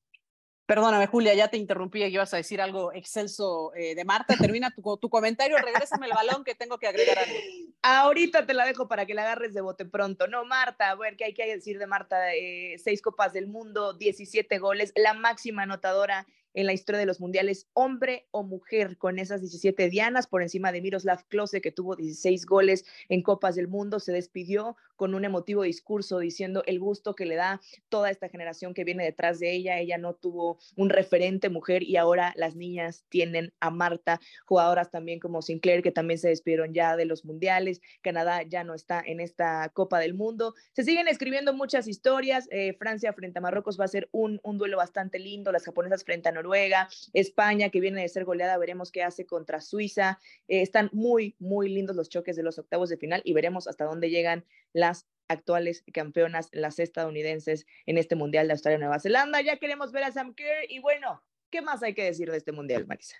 Perdóname, 0.71 1.05
Julia, 1.07 1.33
ya 1.33 1.49
te 1.49 1.57
interrumpí 1.57 2.01
y 2.01 2.05
ibas 2.05 2.33
a 2.33 2.37
decir 2.37 2.61
algo 2.61 2.93
excelso 2.93 3.73
eh, 3.75 3.93
de 3.93 4.05
Marta. 4.05 4.37
Termina 4.37 4.71
tu, 4.71 4.95
tu 4.95 5.09
comentario, 5.09 5.57
regrésame 5.57 6.05
el 6.05 6.13
balón 6.13 6.45
que 6.45 6.55
tengo 6.55 6.77
que 6.77 6.87
agregar 6.87 7.19
algo. 7.19 7.35
Ahorita 7.81 8.45
te 8.45 8.53
la 8.53 8.65
dejo 8.65 8.87
para 8.87 9.05
que 9.05 9.13
la 9.13 9.23
agarres 9.23 9.53
de 9.53 9.59
bote 9.59 9.83
pronto. 9.83 10.27
No, 10.27 10.45
Marta, 10.45 10.91
a 10.91 10.95
ver, 10.95 11.17
¿qué 11.17 11.25
hay 11.25 11.33
que 11.33 11.45
decir 11.45 11.77
de 11.77 11.87
Marta? 11.87 12.33
Eh, 12.33 12.77
seis 12.81 13.01
copas 13.01 13.33
del 13.33 13.47
mundo, 13.47 13.91
17 13.91 14.59
goles, 14.59 14.93
la 14.95 15.13
máxima 15.13 15.63
anotadora 15.63 16.25
en 16.53 16.65
la 16.65 16.73
historia 16.73 16.99
de 16.99 17.05
los 17.05 17.19
mundiales, 17.19 17.67
hombre 17.73 18.27
o 18.31 18.43
mujer, 18.43 18.97
con 18.97 19.19
esas 19.19 19.41
17 19.41 19.89
dianas 19.89 20.27
por 20.27 20.41
encima 20.41 20.71
de 20.71 20.81
Miroslav 20.81 21.25
Klose, 21.27 21.61
que 21.61 21.71
tuvo 21.71 21.95
16 21.95 22.45
goles 22.45 22.85
en 23.09 23.21
Copas 23.21 23.55
del 23.55 23.67
Mundo, 23.67 23.99
se 23.99 24.11
despidió 24.11 24.75
con 25.01 25.15
un 25.15 25.25
emotivo 25.25 25.63
discurso 25.63 26.19
diciendo 26.19 26.61
el 26.67 26.79
gusto 26.79 27.15
que 27.15 27.25
le 27.25 27.33
da 27.33 27.59
toda 27.89 28.11
esta 28.11 28.29
generación 28.29 28.75
que 28.75 28.83
viene 28.83 29.03
detrás 29.03 29.39
de 29.39 29.51
ella. 29.51 29.79
Ella 29.79 29.97
no 29.97 30.13
tuvo 30.13 30.59
un 30.75 30.89
referente 30.89 31.49
mujer 31.49 31.81
y 31.81 31.97
ahora 31.97 32.33
las 32.35 32.55
niñas 32.55 33.03
tienen 33.09 33.51
a 33.59 33.71
Marta, 33.71 34.19
jugadoras 34.45 34.91
también 34.91 35.19
como 35.19 35.41
Sinclair, 35.41 35.81
que 35.81 35.91
también 35.91 36.19
se 36.19 36.29
despidieron 36.29 36.75
ya 36.75 36.95
de 36.97 37.05
los 37.05 37.25
mundiales. 37.25 37.81
Canadá 38.03 38.43
ya 38.43 38.63
no 38.63 38.75
está 38.75 39.01
en 39.03 39.19
esta 39.21 39.69
Copa 39.69 39.97
del 39.97 40.13
Mundo. 40.13 40.53
Se 40.73 40.83
siguen 40.83 41.07
escribiendo 41.07 41.51
muchas 41.53 41.87
historias. 41.87 42.47
Eh, 42.51 42.73
Francia 42.77 43.11
frente 43.13 43.39
a 43.39 43.41
Marruecos 43.41 43.79
va 43.79 43.85
a 43.85 43.87
ser 43.87 44.07
un, 44.11 44.39
duelo 44.43 44.77
bastante 44.77 45.17
lindo. 45.17 45.51
Las 45.51 45.65
japonesas 45.65 46.03
frente 46.03 46.29
a 46.29 46.31
Noruega, 46.41 46.89
España, 47.13 47.69
que 47.69 47.79
viene 47.79 48.01
de 48.01 48.09
ser 48.09 48.25
goleada, 48.25 48.57
veremos 48.57 48.91
qué 48.91 49.03
hace 49.03 49.25
contra 49.25 49.61
Suiza. 49.61 50.19
Eh, 50.47 50.61
están 50.61 50.89
muy, 50.91 51.35
muy 51.39 51.69
lindos 51.69 51.95
los 51.95 52.09
choques 52.09 52.35
de 52.35 52.43
los 52.43 52.57
octavos 52.57 52.89
de 52.89 52.97
final 52.97 53.21
y 53.23 53.33
veremos 53.33 53.67
hasta 53.67 53.85
dónde 53.85 54.09
llegan 54.09 54.43
las 54.73 55.07
actuales 55.27 55.83
campeonas, 55.93 56.49
las 56.51 56.79
estadounidenses, 56.79 57.65
en 57.85 57.97
este 57.97 58.15
Mundial 58.15 58.47
de 58.47 58.53
Australia 58.53 58.77
y 58.77 58.79
Nueva 58.79 58.99
Zelanda. 58.99 59.41
Ya 59.41 59.57
queremos 59.57 59.91
ver 59.91 60.03
a 60.03 60.11
Sam 60.11 60.33
Kerr 60.33 60.65
y 60.69 60.79
bueno, 60.79 61.23
¿qué 61.49 61.61
más 61.61 61.83
hay 61.83 61.93
que 61.93 62.03
decir 62.03 62.31
de 62.31 62.37
este 62.37 62.51
Mundial, 62.51 62.85
Marisa? 62.87 63.15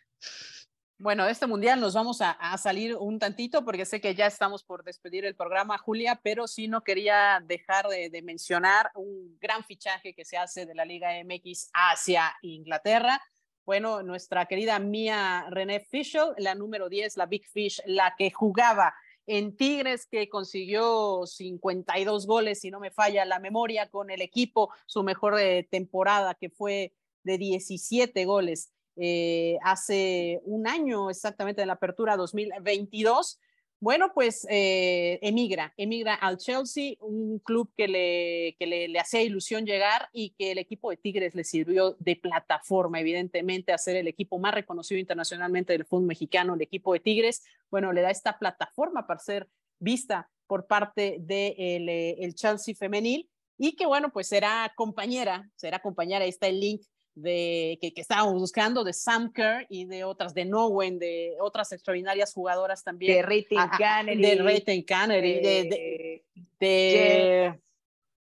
Bueno, 1.01 1.25
este 1.25 1.47
mundial 1.47 1.79
nos 1.79 1.95
vamos 1.95 2.21
a, 2.21 2.55
salir 2.59 2.95
un 2.95 3.17
tantito 3.17 3.65
porque 3.65 3.85
sé 3.85 3.99
que 3.99 4.13
ya 4.13 4.27
estamos 4.27 4.63
por 4.63 4.83
despedir 4.83 5.25
el 5.25 5.35
programa, 5.35 5.79
Julia, 5.79 6.21
pero 6.21 6.47
sí 6.47 6.67
no 6.67 6.83
quería 6.83 7.43
dejar 7.43 7.87
de, 7.87 8.11
de, 8.11 8.21
mencionar 8.21 8.91
un 8.93 9.35
gran 9.41 9.63
fichaje 9.63 10.13
que 10.13 10.25
se 10.25 10.37
hace 10.37 10.67
de 10.67 10.75
la 10.75 10.85
Liga 10.85 11.09
MX 11.23 11.71
hacia 11.73 12.31
Inglaterra. 12.43 13.19
Bueno, 13.65 14.03
nuestra 14.03 14.45
querida 14.45 14.77
Mia 14.77 15.47
René 15.49 15.79
Fischel, 15.79 16.35
la 16.37 16.53
número 16.53 16.87
10, 16.87 17.17
la 17.17 17.25
Big 17.25 17.47
Fish, 17.47 17.81
la 17.87 18.13
que 18.15 18.29
jugaba 18.29 18.93
en 19.25 19.57
Tigres, 19.57 20.05
que 20.05 20.29
consiguió 20.29 21.25
52 21.25 22.27
goles, 22.27 22.59
si 22.59 22.69
no 22.69 22.79
me 22.79 22.91
falla 22.91 23.25
la 23.25 23.39
memoria, 23.39 23.89
con 23.89 24.11
el 24.11 24.21
equipo, 24.21 24.71
su 24.85 25.01
mejor 25.01 25.39
eh, 25.39 25.67
temporada, 25.67 26.35
que 26.35 26.51
fue 26.51 26.93
de 27.23 27.39
17 27.39 28.23
goles 28.25 28.71
eh, 28.97 29.57
hace 29.63 30.41
un 30.45 30.67
año 30.67 31.09
exactamente 31.09 31.61
en 31.61 31.67
la 31.67 31.73
apertura 31.73 32.17
2022. 32.17 33.39
Bueno, 33.79 34.11
pues 34.13 34.45
eh, 34.47 35.17
emigra, 35.23 35.73
emigra 35.75 36.13
al 36.13 36.37
Chelsea, 36.37 36.93
un 36.99 37.39
club 37.39 37.71
que, 37.75 37.87
le, 37.87 38.55
que 38.59 38.67
le, 38.67 38.87
le, 38.87 38.99
hacía 38.99 39.23
ilusión 39.23 39.65
llegar 39.65 40.07
y 40.13 40.35
que 40.37 40.51
el 40.51 40.59
equipo 40.59 40.91
de 40.91 40.97
Tigres 40.97 41.33
le 41.33 41.43
sirvió 41.43 41.95
de 41.97 42.15
plataforma, 42.15 42.99
evidentemente, 42.99 43.73
a 43.73 43.79
ser 43.79 43.95
el 43.95 44.07
equipo 44.07 44.37
más 44.37 44.53
reconocido 44.53 44.99
internacionalmente 44.99 45.73
del 45.73 45.85
fútbol 45.85 46.05
mexicano, 46.05 46.53
el 46.53 46.61
equipo 46.61 46.93
de 46.93 46.99
Tigres. 46.99 47.43
Bueno, 47.71 47.91
le 47.91 48.01
da 48.01 48.11
esta 48.11 48.37
plataforma 48.37 49.07
para 49.07 49.19
ser 49.19 49.49
vista 49.79 50.29
por 50.45 50.67
parte 50.67 51.17
del 51.17 51.25
de 51.25 51.47
eh, 51.57 52.15
el 52.19 52.35
Chelsea 52.35 52.75
femenil 52.75 53.29
y 53.57 53.75
que, 53.75 53.85
bueno, 53.85 54.11
pues 54.11 54.27
será 54.27 54.71
compañera, 54.75 55.49
será 55.55 55.79
compañera, 55.79 56.23
ahí 56.23 56.29
está 56.29 56.47
el 56.47 56.59
link 56.59 56.81
de, 57.21 57.77
que, 57.81 57.93
que, 57.93 58.01
estábamos 58.01 58.33
buscando, 58.33 58.83
de 58.83 58.93
Sam 58.93 59.31
Kerr 59.31 59.65
y 59.69 59.85
de 59.85 60.03
otras, 60.03 60.33
de 60.33 60.45
Nowen, 60.45 60.99
de 60.99 61.35
otras 61.39 61.71
extraordinarias 61.71 62.33
jugadoras 62.33 62.83
también. 62.83 63.15
De 63.15 63.21
Rating 63.21 63.77
Canary. 63.77 64.21
De 64.21 64.35
Rating 64.35 64.83
Canary, 64.83 65.33
de, 65.35 65.63
de, 65.63 66.23
de, 66.59 67.59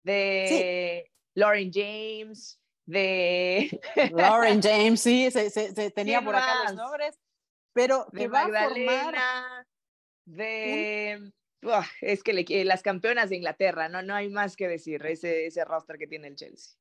de 0.02 1.04
sí. 1.06 1.12
Lauren 1.34 1.70
James, 1.72 2.60
de 2.86 3.80
Lauren 4.12 4.62
James, 4.62 5.00
sí, 5.00 5.30
se, 5.30 5.50
se, 5.50 5.74
se 5.74 5.90
tenía 5.90 6.22
por 6.22 6.34
acá 6.34 6.64
los 6.64 6.74
nombres, 6.74 7.18
pero 7.72 8.06
de 8.12 8.28
Magdalena, 8.28 9.66
de... 10.24 11.32
Uf, 11.62 11.86
es 12.00 12.22
que 12.22 12.32
le, 12.32 12.64
las 12.64 12.82
campeonas 12.82 13.30
de 13.30 13.36
Inglaterra, 13.36 13.88
no, 13.88 14.02
no 14.02 14.14
hay 14.14 14.28
más 14.28 14.56
que 14.56 14.68
decir, 14.68 15.04
ese, 15.06 15.46
ese 15.46 15.64
roster 15.64 15.98
que 15.98 16.06
tiene 16.06 16.28
el 16.28 16.36
Chelsea. 16.36 16.78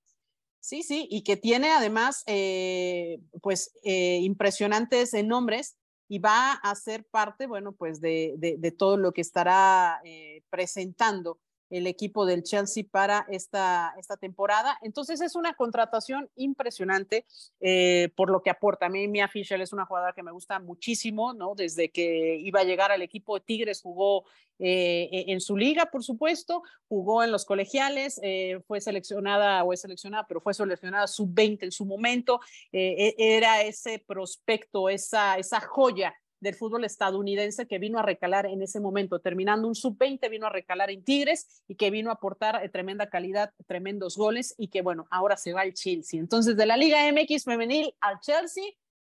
Sí, 0.66 0.82
sí, 0.82 1.08
y 1.12 1.22
que 1.24 1.38
tiene 1.38 1.70
además, 1.70 2.24
eh, 2.26 3.20
pues, 3.44 3.72
eh, 3.84 4.18
impresionantes 4.24 5.14
nombres 5.28 5.78
y 6.08 6.18
va 6.18 6.54
a 6.54 6.74
ser 6.74 7.06
parte, 7.06 7.46
bueno, 7.46 7.74
pues, 7.74 8.02
de, 8.02 8.34
de, 8.40 8.56
de 8.58 8.72
todo 8.72 8.98
lo 8.98 9.12
que 9.12 9.22
estará 9.22 10.02
eh, 10.04 10.42
presentando 10.50 11.40
el 11.70 11.88
equipo 11.88 12.26
del 12.26 12.44
Chelsea 12.44 12.84
para 12.90 13.26
esta, 13.30 13.94
esta 13.98 14.18
temporada. 14.18 14.78
Entonces 14.82 15.22
es 15.22 15.36
una 15.36 15.54
contratación 15.54 16.30
impresionante 16.36 17.26
eh, 17.60 18.10
por 18.16 18.30
lo 18.30 18.42
que 18.42 18.50
aporta. 18.50 18.86
A 18.86 18.90
mí 18.90 19.08
Mia 19.08 19.28
Fisher 19.28 19.60
es 19.62 19.74
una 19.74 19.86
jugadora 19.86 20.14
que 20.14 20.24
me 20.24 20.32
gusta 20.32 20.60
muchísimo, 20.60 21.34
¿no? 21.34 21.56
Desde 21.56 21.90
que 21.90 22.38
iba 22.38 22.62
a 22.62 22.64
llegar 22.66 22.92
al 22.92 23.02
equipo 23.02 23.36
de 23.36 23.46
Tigres 23.46 23.82
jugó 23.82 24.26
eh, 24.60 25.26
en 25.28 25.42
su 25.42 25.58
liga, 25.58 25.88
por 25.88 26.04
supuesto, 26.04 26.64
jugó 26.88 27.24
en 27.24 27.32
los 27.32 27.46
colegiales, 27.46 28.20
eh, 28.24 28.62
fue 28.68 28.80
seleccionada 28.80 29.64
o 29.64 29.74
es 29.74 29.82
seleccionada, 29.82 30.26
pero 30.28 30.40
fue 30.40 30.54
seleccionada 30.54 31.08
sub-20 31.08 31.64
en 31.64 31.72
su 31.72 31.86
momento. 31.86 32.40
Eh, 32.72 33.16
era 33.18 33.62
ese 33.64 34.00
prospecto, 34.00 34.90
esa, 34.90 35.38
esa 35.38 35.60
joya 35.60 36.14
del 36.40 36.56
fútbol 36.56 36.86
estadounidense 36.86 37.68
que 37.68 37.80
vino 37.80 38.00
a 38.00 38.04
recalar 38.04 38.46
en 38.46 38.62
ese 38.62 38.80
momento, 38.80 39.20
terminando 39.20 39.68
un 39.68 39.76
sub-20, 39.76 40.30
vino 40.30 40.48
a 40.48 40.50
recalar 40.50 40.90
en 40.90 41.04
Tigres 41.04 41.64
y 41.68 41.76
que 41.76 41.90
vino 41.90 42.10
a 42.10 42.14
aportar 42.14 42.64
eh, 42.64 42.70
tremenda 42.70 43.10
calidad, 43.10 43.54
tremendos 43.68 44.18
goles 44.18 44.54
y 44.58 44.68
que 44.68 44.82
bueno, 44.82 45.08
ahora 45.10 45.38
se 45.38 45.54
va 45.54 45.62
al 45.62 45.74
Chelsea. 45.74 46.20
Entonces, 46.20 46.58
de 46.58 46.66
la 46.66 46.78
Liga 46.78 47.00
MX 47.12 47.44
femenil 47.44 47.94
al 48.02 48.20
Chelsea, 48.20 48.66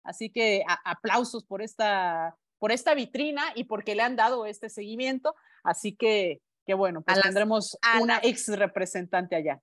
así 0.04 0.30
que 0.30 0.64
a, 0.68 0.92
aplausos 0.92 1.44
por 1.44 1.62
esta, 1.62 2.36
por 2.60 2.72
esta 2.72 2.94
vitrina 2.94 3.44
y 3.56 3.66
porque 3.66 3.96
le 3.96 4.04
han 4.04 4.16
dado 4.16 4.46
este 4.46 4.70
seguimiento, 4.70 5.36
así 5.64 5.96
que, 5.96 6.42
que 6.66 6.74
bueno, 6.74 7.02
pues 7.02 7.22
tendremos 7.22 7.78
una 8.02 8.20
ex 8.24 8.48
representante 8.48 9.36
allá 9.36 9.62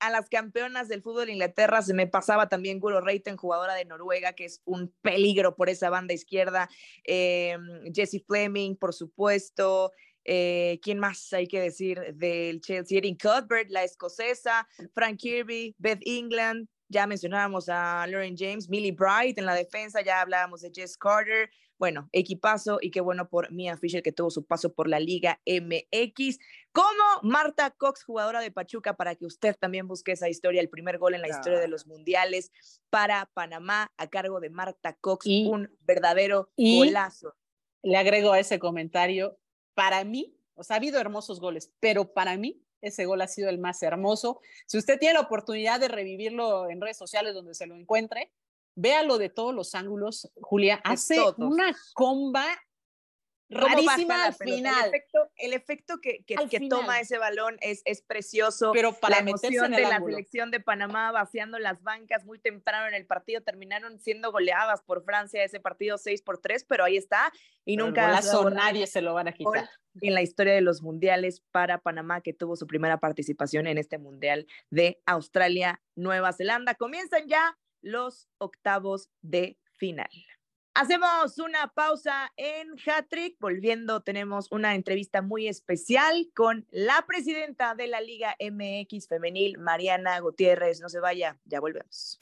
a 0.00 0.10
las 0.10 0.28
campeonas 0.28 0.88
del 0.88 1.02
fútbol 1.02 1.26
de 1.26 1.32
Inglaterra 1.32 1.82
se 1.82 1.94
me 1.94 2.06
pasaba 2.06 2.48
también 2.48 2.80
Guro 2.80 3.00
Reiten, 3.00 3.36
jugadora 3.36 3.74
de 3.74 3.84
Noruega, 3.84 4.32
que 4.32 4.46
es 4.46 4.62
un 4.64 4.92
peligro 5.02 5.54
por 5.54 5.68
esa 5.68 5.90
banda 5.90 6.14
izquierda. 6.14 6.68
Eh, 7.04 7.56
Jessie 7.94 8.24
Fleming, 8.26 8.76
por 8.76 8.94
supuesto. 8.94 9.92
Eh, 10.24 10.80
¿Quién 10.82 10.98
más 10.98 11.32
hay 11.32 11.46
que 11.46 11.60
decir 11.60 12.00
del 12.14 12.60
Chelsea? 12.60 12.98
Erin 12.98 13.16
Cuthbert, 13.16 13.70
la 13.70 13.84
escocesa. 13.84 14.66
Frank 14.94 15.18
Kirby, 15.18 15.76
Beth 15.78 16.02
England. 16.04 16.68
Ya 16.88 17.06
mencionábamos 17.06 17.68
a 17.68 18.06
Lauren 18.08 18.36
James, 18.36 18.68
Millie 18.68 18.92
Bright 18.92 19.38
en 19.38 19.46
la 19.46 19.54
defensa. 19.54 20.00
Ya 20.00 20.20
hablábamos 20.20 20.62
de 20.62 20.72
Jess 20.74 20.96
Carter 20.96 21.50
bueno, 21.80 22.10
equipazo 22.12 22.78
y 22.78 22.90
qué 22.90 23.00
bueno 23.00 23.30
por 23.30 23.50
Mia 23.50 23.74
Fisher 23.78 24.02
que 24.02 24.12
tuvo 24.12 24.28
su 24.28 24.44
paso 24.44 24.74
por 24.74 24.86
la 24.86 25.00
Liga 25.00 25.40
MX. 25.46 26.38
Como 26.72 26.94
Marta 27.22 27.70
Cox, 27.70 28.04
jugadora 28.04 28.40
de 28.40 28.52
Pachuca, 28.52 28.96
para 28.96 29.16
que 29.16 29.26
usted 29.26 29.56
también 29.58 29.88
busque 29.88 30.12
esa 30.12 30.28
historia, 30.28 30.60
el 30.60 30.68
primer 30.68 30.98
gol 30.98 31.14
en 31.14 31.20
la 31.20 31.28
historia 31.28 31.58
de 31.58 31.68
los 31.68 31.86
mundiales 31.86 32.52
para 32.90 33.26
Panamá 33.34 33.92
a 33.96 34.06
cargo 34.08 34.40
de 34.40 34.50
Marta 34.50 34.96
Cox, 35.00 35.26
y, 35.26 35.46
un 35.46 35.68
verdadero 35.80 36.50
y 36.56 36.78
golazo. 36.78 37.34
Le 37.82 37.96
agrego 37.96 38.32
a 38.32 38.38
ese 38.38 38.58
comentario, 38.58 39.38
para 39.74 40.04
mí, 40.04 40.36
o 40.54 40.62
sea, 40.62 40.76
ha 40.76 40.78
habido 40.78 41.00
hermosos 41.00 41.40
goles, 41.40 41.72
pero 41.80 42.12
para 42.12 42.36
mí 42.36 42.62
ese 42.82 43.04
gol 43.04 43.20
ha 43.20 43.26
sido 43.26 43.48
el 43.48 43.58
más 43.58 43.82
hermoso. 43.82 44.40
Si 44.66 44.78
usted 44.78 44.98
tiene 44.98 45.14
la 45.14 45.20
oportunidad 45.20 45.80
de 45.80 45.88
revivirlo 45.88 46.68
en 46.70 46.80
redes 46.80 46.96
sociales 46.96 47.34
donde 47.34 47.54
se 47.54 47.66
lo 47.66 47.74
encuentre, 47.74 48.32
véalo 48.74 49.18
de 49.18 49.28
todos 49.28 49.54
los 49.54 49.74
ángulos, 49.74 50.30
Julia, 50.40 50.80
hace 50.84 51.18
una 51.36 51.74
comba 51.94 52.46
rarísima 53.50 54.26
al 54.26 54.34
final. 54.34 54.74
El 54.84 54.88
efecto, 54.88 55.30
el 55.36 55.52
efecto 55.52 56.00
que, 56.00 56.24
que, 56.24 56.36
que 56.48 56.68
toma 56.68 57.00
ese 57.00 57.18
balón 57.18 57.56
es, 57.60 57.82
es 57.84 58.00
precioso. 58.00 58.70
Pero 58.72 58.92
para 58.92 59.16
la 59.16 59.30
emoción 59.30 59.72
de 59.72 59.82
la 59.82 59.96
ángulo. 59.96 60.14
selección 60.14 60.50
de 60.50 60.60
Panamá 60.60 61.10
vaciando 61.10 61.58
las 61.58 61.82
bancas 61.82 62.24
muy 62.24 62.38
temprano 62.38 62.88
en 62.88 62.94
el 62.94 63.06
partido, 63.06 63.42
terminaron 63.42 63.98
siendo 63.98 64.30
goleadas 64.32 64.82
por 64.82 65.04
Francia 65.04 65.44
ese 65.44 65.60
partido 65.60 65.98
6 65.98 66.22
por 66.22 66.38
3, 66.38 66.64
pero 66.64 66.84
ahí 66.84 66.96
está. 66.96 67.32
Y 67.64 67.76
pero 67.76 67.86
nunca 67.86 68.06
golazo, 68.06 68.50
nadie 68.50 68.86
se 68.86 69.02
lo 69.02 69.14
van 69.14 69.28
a 69.28 69.32
quitar. 69.32 69.68
En 70.00 70.14
la 70.14 70.22
historia 70.22 70.54
de 70.54 70.60
los 70.60 70.82
mundiales 70.82 71.42
para 71.50 71.78
Panamá, 71.78 72.20
que 72.20 72.32
tuvo 72.32 72.54
su 72.54 72.66
primera 72.66 72.98
participación 72.98 73.66
en 73.66 73.76
este 73.76 73.98
mundial 73.98 74.46
de 74.70 75.02
Australia, 75.04 75.82
Nueva 75.96 76.32
Zelanda. 76.32 76.74
Comienzan 76.74 77.26
ya 77.26 77.58
los 77.82 78.28
octavos 78.38 79.10
de 79.22 79.58
final. 79.72 80.10
Hacemos 80.80 81.36
una 81.36 81.66
pausa 81.74 82.32
en 82.38 82.68
Hattrick. 82.86 83.36
Volviendo, 83.38 84.00
tenemos 84.00 84.50
una 84.50 84.74
entrevista 84.74 85.20
muy 85.20 85.46
especial 85.46 86.30
con 86.34 86.66
la 86.70 87.04
presidenta 87.06 87.74
de 87.74 87.86
la 87.86 88.00
Liga 88.00 88.34
MX 88.40 89.06
Femenil, 89.06 89.58
Mariana 89.58 90.18
Gutiérrez. 90.20 90.80
No 90.80 90.88
se 90.88 90.98
vaya, 90.98 91.36
ya 91.44 91.60
volvemos. 91.60 92.16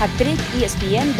Hattrick 0.00 0.40
ESPN 0.62 1.14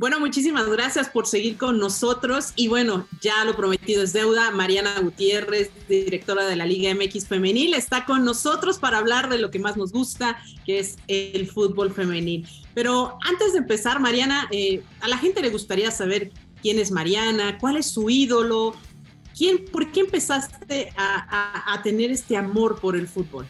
Bueno, 0.00 0.20
muchísimas 0.20 0.68
gracias 0.68 1.08
por 1.08 1.26
seguir 1.26 1.56
con 1.56 1.80
nosotros 1.80 2.52
y 2.54 2.68
bueno, 2.68 3.08
ya 3.20 3.44
lo 3.44 3.56
prometido 3.56 4.04
es 4.04 4.12
deuda. 4.12 4.52
Mariana 4.52 4.94
Gutiérrez, 5.00 5.72
directora 5.88 6.46
de 6.46 6.54
la 6.54 6.66
Liga 6.66 6.94
MX 6.94 7.26
Femenil, 7.26 7.74
está 7.74 8.04
con 8.04 8.24
nosotros 8.24 8.78
para 8.78 8.98
hablar 8.98 9.28
de 9.28 9.38
lo 9.38 9.50
que 9.50 9.58
más 9.58 9.76
nos 9.76 9.90
gusta, 9.90 10.40
que 10.64 10.78
es 10.78 10.98
el 11.08 11.48
fútbol 11.48 11.92
femenil. 11.92 12.46
Pero 12.74 13.18
antes 13.28 13.54
de 13.54 13.58
empezar, 13.58 13.98
Mariana, 13.98 14.46
eh, 14.52 14.84
a 15.00 15.08
la 15.08 15.18
gente 15.18 15.42
le 15.42 15.50
gustaría 15.50 15.90
saber 15.90 16.30
quién 16.62 16.78
es 16.78 16.92
Mariana, 16.92 17.58
cuál 17.58 17.76
es 17.76 17.90
su 17.90 18.08
ídolo, 18.08 18.76
quién, 19.36 19.64
por 19.64 19.90
qué 19.90 19.98
empezaste 19.98 20.92
a, 20.96 21.80
tener 21.82 22.12
este 22.12 22.36
amor 22.36 22.80
por 22.80 22.94
el 22.94 23.08
fútbol. 23.08 23.48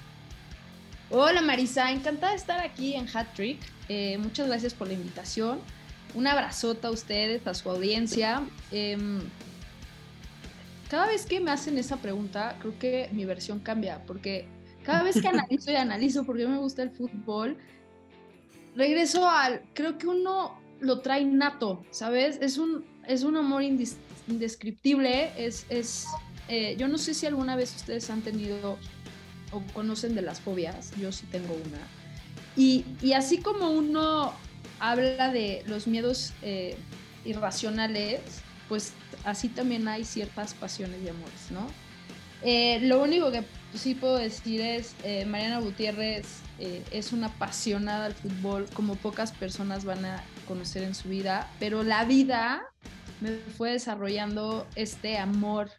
Hola 1.10 1.42
Marisa, 1.42 1.92
encantada 1.92 2.32
de 2.32 2.38
estar 2.38 2.60
aquí 2.60 2.94
en 2.94 3.06
Hat 3.14 3.34
Trick. 3.34 3.60
Eh, 3.90 4.16
muchas 4.16 4.46
gracias 4.46 4.72
por 4.72 4.86
la 4.86 4.94
invitación 4.94 5.60
un 6.14 6.26
abrazota 6.26 6.88
a 6.88 6.90
ustedes, 6.90 7.46
a 7.46 7.54
su 7.54 7.70
audiencia. 7.70 8.42
Em, 8.70 9.20
cada 10.88 11.06
vez 11.06 11.26
que 11.26 11.40
me 11.40 11.50
hacen 11.50 11.78
esa 11.78 11.98
pregunta, 11.98 12.56
creo 12.60 12.78
que 12.78 13.08
mi 13.12 13.24
versión 13.24 13.60
cambia, 13.60 14.02
porque 14.06 14.48
cada 14.84 15.02
vez 15.02 15.20
que 15.20 15.28
analizo 15.28 15.70
y 15.70 15.76
analizo 15.76 16.24
por 16.24 16.36
qué 16.36 16.46
me 16.46 16.58
gusta 16.58 16.82
el 16.82 16.90
fútbol, 16.90 17.58
regreso 18.74 19.28
al, 19.28 19.62
creo 19.74 19.98
que 19.98 20.06
uno 20.06 20.58
lo 20.80 21.00
trae 21.00 21.24
nato, 21.24 21.84
¿sabes? 21.90 22.38
Es 22.40 22.58
un, 22.58 22.84
es 23.06 23.22
un 23.22 23.36
amor 23.36 23.62
indescriptible, 23.62 25.32
es, 25.36 25.66
es 25.68 26.06
eh, 26.48 26.76
yo 26.78 26.88
no 26.88 26.96
sé 26.96 27.14
si 27.14 27.26
alguna 27.26 27.56
vez 27.56 27.74
ustedes 27.76 28.08
han 28.08 28.22
tenido 28.22 28.78
o 29.50 29.62
conocen 29.72 30.14
de 30.14 30.22
las 30.22 30.40
fobias, 30.40 30.92
yo 30.96 31.12
sí 31.12 31.26
tengo 31.30 31.54
una. 31.54 31.86
Y, 32.56 32.84
y 33.02 33.12
así 33.12 33.38
como 33.38 33.70
uno 33.70 34.32
habla 34.80 35.32
de 35.32 35.62
los 35.66 35.86
miedos 35.86 36.32
eh, 36.42 36.76
irracionales, 37.24 38.20
pues 38.68 38.92
así 39.24 39.48
también 39.48 39.88
hay 39.88 40.04
ciertas 40.04 40.54
pasiones 40.54 41.00
y 41.04 41.08
amores, 41.08 41.50
¿no? 41.50 41.66
Eh, 42.42 42.80
lo 42.82 43.02
único 43.02 43.32
que 43.32 43.42
sí 43.74 43.94
puedo 43.94 44.16
decir 44.16 44.60
es, 44.60 44.94
eh, 45.02 45.24
Mariana 45.24 45.58
Gutiérrez 45.60 46.26
es 46.58 47.12
una 47.12 47.28
apasionada 47.28 48.06
al 48.06 48.14
fútbol, 48.14 48.66
como 48.74 48.96
pocas 48.96 49.30
personas 49.30 49.84
van 49.84 50.04
a 50.04 50.24
conocer 50.48 50.82
en 50.82 50.94
su 50.94 51.08
vida, 51.08 51.48
pero 51.60 51.84
la 51.84 52.04
vida 52.04 52.64
me 53.20 53.36
fue 53.56 53.72
desarrollando 53.72 54.66
este 54.74 55.18
amor 55.18 55.70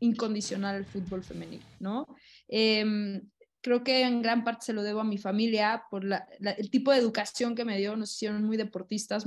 incondicional 0.00 0.74
al 0.74 0.84
fútbol 0.84 1.22
femenino, 1.22 1.64
¿no? 1.78 2.06
Em, 2.48 3.22
creo 3.62 3.84
que 3.84 4.02
en 4.02 4.20
gran 4.22 4.44
parte 4.44 4.66
se 4.66 4.72
lo 4.72 4.82
debo 4.82 5.00
a 5.00 5.04
mi 5.04 5.18
familia 5.18 5.84
por 5.90 6.04
el 6.04 6.70
tipo 6.70 6.90
de 6.90 6.98
educación 6.98 7.54
que 7.54 7.64
me 7.64 7.78
dio. 7.78 7.96
Nos 7.96 8.12
hicieron 8.12 8.44
muy 8.44 8.56
deportistas, 8.56 9.24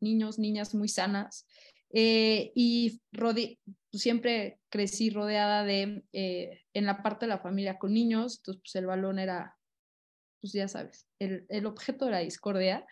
niños, 0.00 0.38
niñas 0.38 0.74
muy 0.74 0.88
sanas. 0.88 1.46
Eh, 1.90 2.52
y 2.54 3.00
pues, 3.12 3.58
siempre 3.92 4.58
crecí 4.68 5.10
rodeada 5.10 5.64
de, 5.64 6.02
eh, 6.12 6.60
en 6.74 6.84
la 6.84 7.02
parte 7.02 7.26
de 7.26 7.30
la 7.30 7.38
familia 7.38 7.78
con 7.78 7.94
niños, 7.94 8.38
entonces 8.38 8.60
pues 8.62 8.74
el 8.74 8.86
balón 8.86 9.18
era, 9.18 9.56
pues 10.40 10.52
ya 10.52 10.68
sabes, 10.68 11.06
el, 11.18 11.46
el 11.48 11.64
objeto 11.64 12.04
de 12.04 12.10
la 12.10 12.18
discordia. 12.18 12.84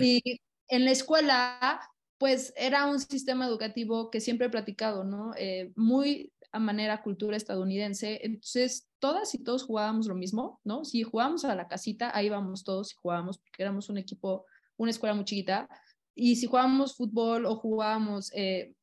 Y 0.00 0.40
en 0.68 0.84
la 0.84 0.90
escuela, 0.90 1.80
pues 2.18 2.52
era 2.56 2.86
un 2.86 3.00
sistema 3.00 3.46
educativo 3.46 4.10
que 4.10 4.20
siempre 4.20 4.46
he 4.46 4.50
platicado, 4.50 5.02
¿no? 5.02 5.32
Eh, 5.36 5.72
muy 5.74 6.30
a 6.52 6.58
manera 6.58 7.02
cultura 7.02 7.36
estadounidense. 7.36 8.20
Entonces, 8.22 8.88
todas 8.98 9.34
y 9.34 9.42
todos 9.42 9.64
jugábamos 9.64 10.06
lo 10.06 10.14
mismo, 10.14 10.60
¿no? 10.64 10.84
Si 10.84 11.02
jugábamos 11.02 11.44
a 11.44 11.54
la 11.54 11.66
casita, 11.66 12.14
ahí 12.14 12.26
íbamos 12.26 12.62
todos 12.62 12.92
y 12.92 12.96
jugábamos, 12.96 13.38
porque 13.38 13.62
éramos 13.62 13.88
un 13.88 13.98
equipo, 13.98 14.44
una 14.76 14.90
escuela 14.90 15.14
muy 15.14 15.24
chiquita. 15.24 15.68
Y 16.14 16.36
si 16.36 16.46
jugábamos 16.46 16.94
fútbol 16.94 17.46
o 17.46 17.56
jugábamos 17.56 18.30
eh, 18.34 18.74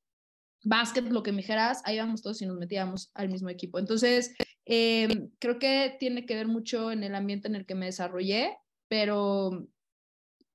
básquet, 0.63 1.05
lo 1.05 1.21
que 1.21 1.31
me 1.31 1.37
dijeras, 1.37 1.81
ahí 1.85 1.95
íbamos 1.95 2.23
todos 2.23 2.41
y 2.41 2.47
nos 2.47 2.57
metíamos 2.57 3.11
al 3.13 3.29
mismo 3.29 3.49
equipo. 3.49 3.77
Entonces, 3.77 4.33
em, 4.65 5.29
creo 5.39 5.59
que 5.59 5.95
tiene 5.99 6.25
que 6.25 6.35
ver 6.35 6.47
mucho 6.47 6.91
en 6.91 7.03
el 7.03 7.13
ambiente 7.13 7.47
en 7.47 7.55
el 7.55 7.67
que 7.67 7.75
me 7.75 7.85
desarrollé, 7.85 8.57
pero 8.87 9.67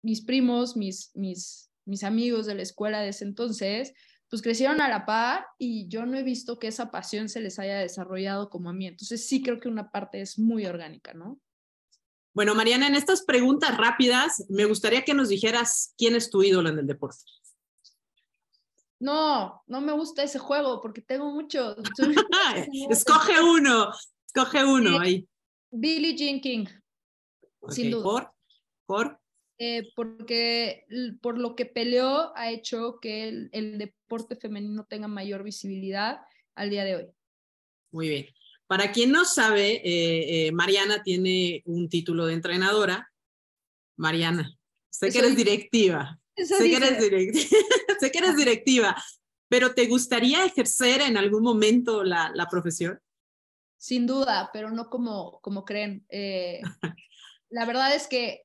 mis 0.03 0.23
primos, 0.25 0.77
mis, 0.77 1.13
mis, 1.15 1.71
mis 1.85 2.03
amigos 2.03 2.47
de 2.47 2.57
la 2.57 2.63
escuela 2.63 3.01
de 3.01 3.11
ese 3.11 3.25
entonces, 3.25 3.95
pues 4.35 4.43
crecieron 4.43 4.81
a 4.81 4.89
la 4.89 5.07
par 5.07 5.47
y 5.59 5.87
yo 5.87 6.05
no 6.07 6.19
he 6.19 6.25
visto 6.25 6.59
que 6.59 6.67
esa 6.67 6.91
pasión 6.91 7.29
se 7.29 7.41
les 7.41 7.61
haya 7.61 7.79
desarrollado 7.79 8.51
como 8.51 8.69
a 8.69 8.73
mí. 8.73 8.89
Entonces 8.89 9.29
sí 9.29 9.41
creo 9.41 9.61
que 9.61 9.69
una 9.69 9.93
parte 9.93 10.21
es 10.21 10.41
muy 10.41 10.67
orgánica, 10.67 11.15
¿no? 11.15 11.39
Bueno, 12.33 12.57
Mariana, 12.57 12.89
en 12.89 12.97
estas 12.97 13.23
preguntas 13.23 13.77
rápidas, 13.77 14.45
me 14.49 14.65
gustaría 14.65 15.05
que 15.05 15.15
nos 15.15 15.29
dijeras 15.29 15.95
quién 15.97 16.17
es 16.17 16.31
tu 16.31 16.43
ídolo 16.43 16.69
en 16.69 16.81
el 16.81 16.87
deporte. 16.89 17.23
No, 18.99 19.63
no 19.69 19.81
me 19.81 19.93
gusta 19.93 20.25
ese 20.25 20.41
juego 20.41 20.81
porque 20.81 21.01
tengo 21.01 21.31
muchos. 21.31 21.77
escoge 22.91 23.41
uno, 23.41 23.93
escoge 24.27 24.65
uno 24.65 24.99
ahí. 24.99 25.29
Billie 25.71 26.17
Jean 26.17 26.41
King. 26.41 26.67
sin 27.69 27.93
duda. 27.93 28.03
¿Por? 28.03 28.35
¿Por? 28.87 29.21
Eh, 29.59 29.93
porque 29.95 30.85
por 31.21 31.39
lo 31.39 31.55
que 31.55 31.65
peleó 31.65 32.37
ha 32.37 32.51
hecho 32.51 32.99
que 33.01 33.49
el, 33.53 33.79
deporte 33.79 34.35
femenino 34.35 34.85
tenga 34.85 35.07
mayor 35.07 35.45
visibilidad 35.45 36.19
al 36.57 36.71
día 36.71 36.85
de 36.85 36.97
hoy. 36.97 37.07
Muy 37.93 38.09
bien. 38.09 38.27
Para 38.67 38.91
quien 38.91 39.13
no 39.13 39.25
sabe, 39.25 39.77
eh, 39.85 40.47
eh, 40.47 40.53
Mariana 40.53 41.03
tiene 41.05 41.63
un 41.67 41.89
título 41.89 42.27
de 42.27 42.35
entrenadora. 42.35 43.13
Mariana, 43.97 44.59
sé 44.91 45.11
que 45.11 45.19
eres 45.19 45.37
directiva. 45.37 46.19
Sé 46.37 46.69
que 46.69 46.77
eres, 46.77 46.99
directiva. 46.99 47.41
sé 48.01 48.11
que 48.11 48.19
eres 48.19 48.37
directiva, 48.37 48.97
pero 49.49 49.73
¿te 49.73 49.87
gustaría 49.87 50.45
ejercer 50.45 51.01
en 51.03 51.17
algún 51.17 51.45
momento 51.45 52.03
la, 52.03 52.33
la 52.35 52.49
profesión? 52.49 52.99
Sin 53.77 54.07
duda, 54.07 54.51
pero 54.53 54.71
no 54.73 54.91
como, 54.91 55.39
como 55.43 55.65
creen. 55.65 56.05
la 57.51 57.67
verdad 57.67 57.95
es 57.95 58.09
que 58.09 58.44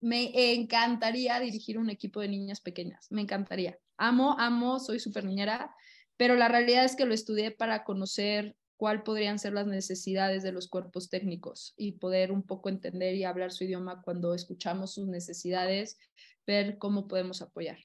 me 0.00 0.54
encantaría 0.54 1.38
dirigir 1.40 1.78
un 1.78 1.90
equipo 1.90 2.20
de 2.20 2.28
niñas 2.28 2.60
pequeñas, 2.60 3.06
me 3.10 3.22
encantaría. 3.22 3.78
Amo, 3.96 4.36
amo, 4.38 4.80
soy 4.80 4.98
súper 4.98 5.24
niñera, 5.24 5.74
pero 6.16 6.36
la 6.36 6.48
realidad 6.48 6.84
es 6.84 6.96
que 6.96 7.04
lo 7.04 7.14
estudié 7.14 7.50
para 7.50 7.84
conocer 7.84 8.56
cuál 8.76 9.02
podrían 9.02 9.38
ser 9.38 9.52
las 9.52 9.66
necesidades 9.66 10.42
de 10.42 10.52
los 10.52 10.68
cuerpos 10.68 11.10
técnicos 11.10 11.74
y 11.76 11.92
poder 11.92 12.32
un 12.32 12.42
poco 12.42 12.70
entender 12.70 13.14
y 13.14 13.24
hablar 13.24 13.52
su 13.52 13.64
idioma 13.64 14.00
cuando 14.00 14.34
escuchamos 14.34 14.94
sus 14.94 15.06
necesidades, 15.06 15.98
ver 16.46 16.78
cómo 16.78 17.06
podemos 17.06 17.42
apoyar. 17.42 17.78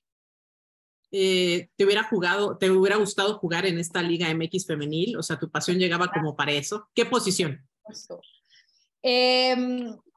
Eh, 1.11 1.69
¿Te 1.75 1.85
hubiera 1.85 2.03
jugado, 2.03 2.57
te 2.57 2.71
hubiera 2.71 2.95
gustado 2.95 3.37
jugar 3.37 3.65
en 3.65 3.77
esta 3.77 4.01
Liga 4.01 4.33
MX 4.33 4.65
femenil? 4.65 5.17
O 5.17 5.23
sea, 5.23 5.37
tu 5.37 5.49
pasión 5.49 5.77
llegaba 5.77 6.11
como 6.13 6.35
para 6.35 6.53
eso. 6.53 6.89
¿Qué 6.93 7.05
posición? 7.05 7.67
Eh, 9.03 9.55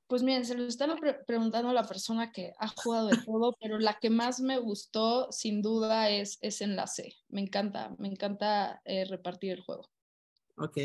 pues 0.09 0.23
miren, 0.23 0.47
se 0.47 0.55
lo 0.55 0.65
están 0.67 0.99
preguntando 1.27 1.69
a 1.69 1.75
la 1.75 1.87
persona 1.87 2.33
que 2.33 2.55
ha 2.59 2.69
jugado 2.69 3.09
de 3.09 3.19
todo, 3.19 3.55
pero 3.61 3.79
la 3.79 3.99
que 4.01 4.09
más 4.09 4.41
me 4.41 4.59
gustó, 4.59 5.31
sin 5.31 5.61
duda, 5.61 6.09
es, 6.09 6.39
es 6.41 6.63
en 6.63 6.77
la 6.77 6.87
C. 6.87 7.15
Me 7.29 7.43
encanta, 7.43 7.95
me 7.99 8.09
encanta 8.09 8.81
eh, 8.87 9.05
repartir 9.05 9.53
el 9.53 9.61
juego. 9.61 9.89
Ok. 10.57 10.79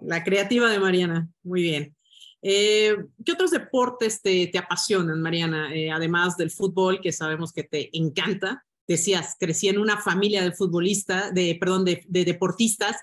La 0.00 0.22
creativa 0.22 0.70
de 0.70 0.78
Mariana, 0.78 1.28
muy 1.42 1.62
bien. 1.62 1.96
Eh, 2.40 2.96
¿Qué 3.24 3.32
otros 3.32 3.50
deportes 3.50 4.22
te, 4.22 4.46
te 4.46 4.58
apasionan, 4.58 5.20
Mariana? 5.20 5.74
Eh, 5.74 5.90
además 5.90 6.36
del 6.36 6.52
fútbol, 6.52 7.00
que 7.00 7.10
sabemos 7.10 7.52
que 7.52 7.64
te 7.64 7.90
encanta. 7.92 8.64
Decías, 8.86 9.34
crecí 9.38 9.68
en 9.68 9.78
una 9.78 10.00
familia 10.00 10.44
de 10.44 10.52
futbolistas, 10.52 11.34
de, 11.34 11.56
perdón, 11.58 11.84
de, 11.84 12.04
de 12.06 12.24
deportistas. 12.24 12.96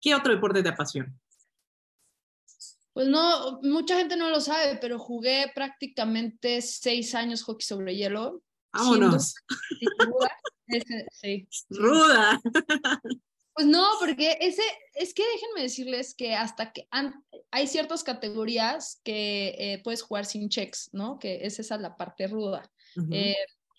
¿Qué 0.00 0.14
otro 0.14 0.32
deporte 0.32 0.62
te 0.62 0.68
apasiona? 0.68 1.12
Pues 2.98 3.06
no, 3.06 3.60
mucha 3.62 3.96
gente 3.96 4.16
no 4.16 4.28
lo 4.28 4.40
sabe, 4.40 4.76
pero 4.80 4.98
jugué 4.98 5.52
prácticamente 5.54 6.60
seis 6.60 7.14
años 7.14 7.44
hockey 7.44 7.64
sobre 7.64 7.94
hielo. 7.94 8.42
Vámonos. 8.72 9.36
sí. 11.12 11.46
Ruda. 11.70 12.40
Pues 13.54 13.66
no, 13.68 13.86
porque 14.00 14.36
ese, 14.40 14.62
es 14.96 15.14
que 15.14 15.22
déjenme 15.22 15.62
decirles 15.62 16.12
que 16.12 16.34
hasta 16.34 16.72
que 16.72 16.88
hay 17.52 17.68
ciertas 17.68 18.02
categorías 18.02 19.00
que 19.04 19.54
eh, 19.56 19.80
puedes 19.84 20.02
jugar 20.02 20.26
sin 20.26 20.48
checks, 20.48 20.90
¿no? 20.92 21.20
Que 21.20 21.46
es 21.46 21.60
esa 21.60 21.78
la 21.78 21.96
parte 21.96 22.26
ruda 22.26 22.68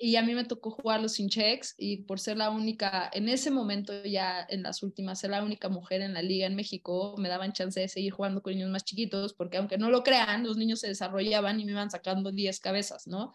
y 0.02 0.16
a 0.16 0.24
mí 0.24 0.34
me 0.34 0.46
tocó 0.46 0.72
jugarlo 0.72 1.10
sin 1.10 1.28
checks 1.28 1.76
y 1.78 2.04
por 2.04 2.22
ser 2.22 2.38
la 2.38 2.52
única, 2.52 3.10
en 3.12 3.28
ese 3.28 3.52
momento 3.52 4.06
ya 4.06 4.48
en 4.50 4.64
las 4.64 4.82
últimas, 4.82 5.20
ser 5.20 5.32
la 5.32 5.44
única 5.44 5.68
mujer 5.68 6.02
en 6.02 6.14
la 6.14 6.22
liga 6.22 6.48
en 6.48 6.56
México, 6.56 7.16
me 7.18 7.28
daban 7.28 7.52
chance 7.52 7.82
de 7.82 7.90
seguir 7.90 8.14
jugando 8.14 8.42
con 8.42 8.54
niños 8.54 8.72
más 8.72 8.86
chiquitos, 8.86 9.34
porque 9.34 9.58
aunque 9.58 9.78
no 9.78 9.90
lo 9.90 10.02
crean, 10.02 10.46
los 10.46 10.56
niños 10.56 10.80
se 10.80 10.88
desarrollaban 10.88 11.60
y 11.60 11.66
me 11.66 11.74
iban 11.74 11.92
sacando 11.92 12.32
10 12.32 12.62
cabezas, 12.62 13.08
¿no? 13.08 13.34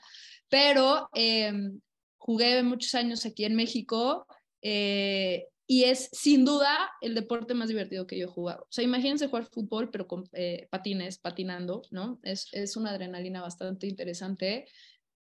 Pero 0.49 1.11
em, 1.13 1.81
jugué 2.17 2.63
muchos 2.63 2.95
años 2.95 3.27
aquí 3.27 3.45
en 3.45 3.57
México 3.57 4.27
eh, 4.63 5.49
y 5.67 5.85
es 5.85 6.09
sin 6.13 6.47
duda 6.47 6.91
el 7.03 7.15
deporte 7.15 7.53
más 7.53 7.69
divertido 7.69 8.07
que 8.07 8.19
yo 8.19 8.25
he 8.25 8.31
jugado. 8.31 8.63
O 8.63 8.73
sea, 8.73 8.85
imagínense 8.85 9.29
jugar 9.29 9.45
fútbol, 9.45 9.91
pero 9.91 10.07
con 10.09 10.25
eh, 10.33 10.67
patines, 10.71 11.19
patinando, 11.19 11.83
¿no? 11.91 12.21
Es, 12.23 12.49
es 12.53 12.79
una 12.79 12.91
adrenalina 12.91 13.43
bastante 13.43 13.87
interesante 13.87 14.67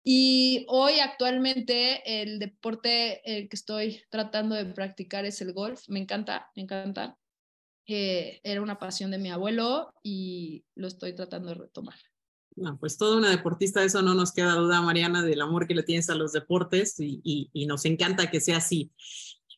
Y 0.08 0.64
hoy 0.68 1.00
actualmente 1.00 2.22
el 2.22 2.38
deporte 2.38 3.20
el 3.24 3.48
que 3.48 3.56
estoy 3.56 4.04
tratando 4.08 4.54
de 4.54 4.64
practicar 4.66 5.24
es 5.24 5.40
el 5.40 5.52
golf. 5.52 5.82
Me 5.88 5.98
encanta, 5.98 6.48
me 6.54 6.62
encanta. 6.62 7.18
Eh, 7.88 8.38
era 8.44 8.62
una 8.62 8.78
pasión 8.78 9.10
de 9.10 9.18
mi 9.18 9.32
abuelo 9.32 9.92
y 10.04 10.64
lo 10.76 10.86
estoy 10.86 11.12
tratando 11.12 11.48
de 11.48 11.56
retomar. 11.56 11.96
No, 12.54 12.78
pues 12.78 12.96
toda 12.96 13.16
una 13.16 13.30
deportista, 13.30 13.82
eso 13.82 14.00
no 14.00 14.14
nos 14.14 14.32
queda 14.32 14.54
duda, 14.54 14.80
Mariana, 14.80 15.22
del 15.22 15.40
amor 15.40 15.66
que 15.66 15.74
le 15.74 15.82
tienes 15.82 16.08
a 16.08 16.14
los 16.14 16.32
deportes 16.32 17.00
y, 17.00 17.50
y, 17.52 17.66
nos 17.66 17.84
encanta 17.84 18.30
que 18.30 18.40
sea 18.40 18.58
así. 18.58 18.92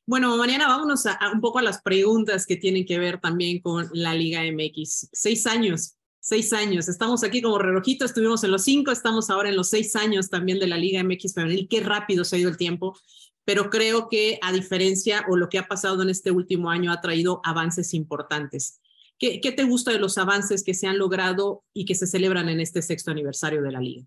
Bueno, 0.06 0.34
Mariana, 0.38 0.66
vámonos 0.66 1.04
a, 1.04 1.18
un 1.30 1.42
poco 1.42 1.58
a 1.58 1.62
las 1.62 1.82
preguntas 1.82 2.46
que 2.46 2.56
tienen 2.56 2.86
que 2.86 2.98
ver 2.98 3.20
también 3.20 3.60
con 3.60 3.90
la 3.92 4.14
Liga 4.14 4.40
MX. 4.50 5.10
Seis 5.12 5.46
años, 5.46 5.97
seis 6.28 6.52
años. 6.52 6.88
Estamos 6.88 7.24
aquí 7.24 7.40
como 7.40 7.58
relojito, 7.58 8.04
estuvimos 8.04 8.44
en 8.44 8.50
los 8.50 8.62
cinco, 8.62 8.90
estamos 8.90 9.30
ahora 9.30 9.48
en 9.48 9.56
los 9.56 9.70
seis 9.70 9.96
años 9.96 10.28
también 10.28 10.58
de 10.58 10.66
la 10.66 10.76
Liga 10.76 11.02
MX 11.02 11.32
femenil. 11.32 11.68
Qué 11.68 11.80
rápido 11.80 12.22
se 12.22 12.36
ha 12.36 12.38
ido 12.38 12.50
el 12.50 12.58
tiempo, 12.58 12.98
pero 13.46 13.70
creo 13.70 14.10
que 14.10 14.38
a 14.42 14.52
diferencia 14.52 15.24
o 15.30 15.36
lo 15.36 15.48
que 15.48 15.58
ha 15.58 15.66
pasado 15.66 16.02
en 16.02 16.10
este 16.10 16.30
último 16.30 16.68
año 16.70 16.92
ha 16.92 17.00
traído 17.00 17.40
avances 17.44 17.94
importantes. 17.94 18.82
¿Qué, 19.18 19.40
te 19.40 19.64
gusta 19.64 19.90
de 19.90 19.98
los 19.98 20.18
avances 20.18 20.62
que 20.62 20.74
se 20.74 20.86
han 20.86 20.98
logrado 20.98 21.64
y 21.72 21.86
que 21.86 21.94
se 21.94 22.06
celebran 22.06 22.50
en 22.50 22.60
este 22.60 22.82
sexto 22.82 23.10
aniversario 23.10 23.62
de 23.62 23.72
la 23.72 23.80
liga? 23.80 24.06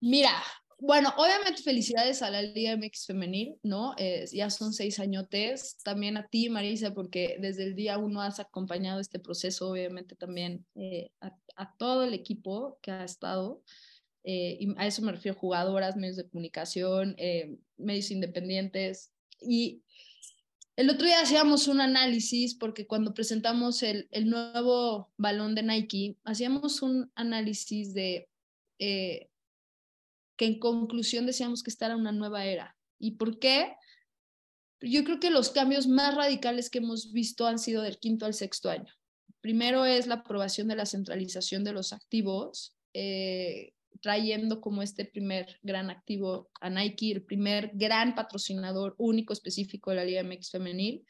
Mira, 0.00 0.44
bueno, 0.80 1.12
obviamente 1.16 1.62
felicidades 1.62 2.22
a 2.22 2.30
la 2.30 2.42
Liga 2.42 2.76
MX 2.76 3.06
femenil, 3.06 3.56
¿no? 3.62 3.96
ya 4.32 4.48
son 4.50 4.72
seis 4.72 5.00
añotes. 5.00 5.76
También 5.82 6.16
a 6.16 6.28
ti, 6.28 6.48
Marisa, 6.48 6.94
porque 6.94 7.36
desde 7.40 7.64
el 7.64 7.74
día 7.74 7.98
uno 7.98 8.22
has 8.22 8.38
acompañado 8.38 9.00
este 9.00 9.18
proceso, 9.18 9.70
obviamente 9.70 10.14
también 10.14 10.64
eh, 10.76 11.10
a, 11.20 11.76
todo 11.76 12.04
el 12.04 12.14
equipo 12.14 12.78
que 12.80 12.92
ha 12.92 13.04
estado. 13.04 13.62
Eh, 14.22 14.56
y 14.60 14.74
a 14.76 14.86
eso 14.86 15.02
me 15.02 15.12
refiero, 15.12 15.38
jugadoras, 15.38 15.96
medios 15.96 16.16
de 16.16 16.28
comunicación, 16.28 17.14
eh, 17.18 17.56
medios 17.76 18.10
independientes. 18.12 19.12
Y 19.40 19.82
el 20.76 20.90
otro 20.90 21.06
día 21.06 21.20
hacíamos 21.20 21.66
un 21.66 21.80
análisis 21.80 22.54
porque 22.54 22.86
cuando 22.86 23.14
presentamos 23.14 23.82
el, 23.82 24.06
el 24.12 24.30
nuevo 24.30 25.10
balón 25.16 25.56
de 25.56 25.64
Nike, 25.64 26.16
hacíamos 26.22 26.82
un 26.82 27.10
análisis 27.16 27.94
de 27.94 28.28
eh, 28.78 29.28
que 30.38 30.46
en 30.46 30.58
conclusión 30.58 31.26
decíamos 31.26 31.62
que 31.62 31.70
esta 31.70 31.86
era 31.86 31.96
una 31.96 32.12
nueva 32.12 32.46
era. 32.46 32.76
¿Y 32.98 33.16
por 33.16 33.38
qué? 33.38 33.74
Yo 34.80 35.02
creo 35.04 35.18
que 35.18 35.30
los 35.30 35.50
cambios 35.50 35.88
más 35.88 36.14
radicales 36.14 36.70
que 36.70 36.78
hemos 36.78 37.12
visto 37.12 37.46
han 37.46 37.58
sido 37.58 37.82
del 37.82 37.98
quinto 37.98 38.24
al 38.24 38.34
sexto 38.34 38.70
año. 38.70 38.94
Primero 39.40 39.84
es 39.84 40.06
la 40.06 40.14
aprobación 40.16 40.68
de 40.68 40.76
la 40.76 40.86
centralización 40.86 41.64
de 41.64 41.72
los 41.72 41.92
activos, 41.92 42.76
eh, 42.94 43.72
trayendo 44.00 44.60
como 44.60 44.82
este 44.82 45.04
primer 45.04 45.58
gran 45.62 45.90
activo 45.90 46.50
a 46.60 46.70
Nike, 46.70 47.12
el 47.12 47.24
primer 47.24 47.72
gran 47.74 48.14
patrocinador 48.14 48.94
único 48.96 49.32
específico 49.32 49.90
de 49.90 49.96
la 49.96 50.04
Liga 50.04 50.22
MX 50.22 50.50
femenil. 50.50 51.04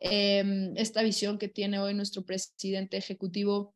Em, 0.00 0.74
esta 0.76 1.02
visión 1.02 1.38
que 1.38 1.48
tiene 1.48 1.78
hoy 1.78 1.92
nuestro 1.92 2.24
presidente 2.24 2.96
ejecutivo, 2.96 3.74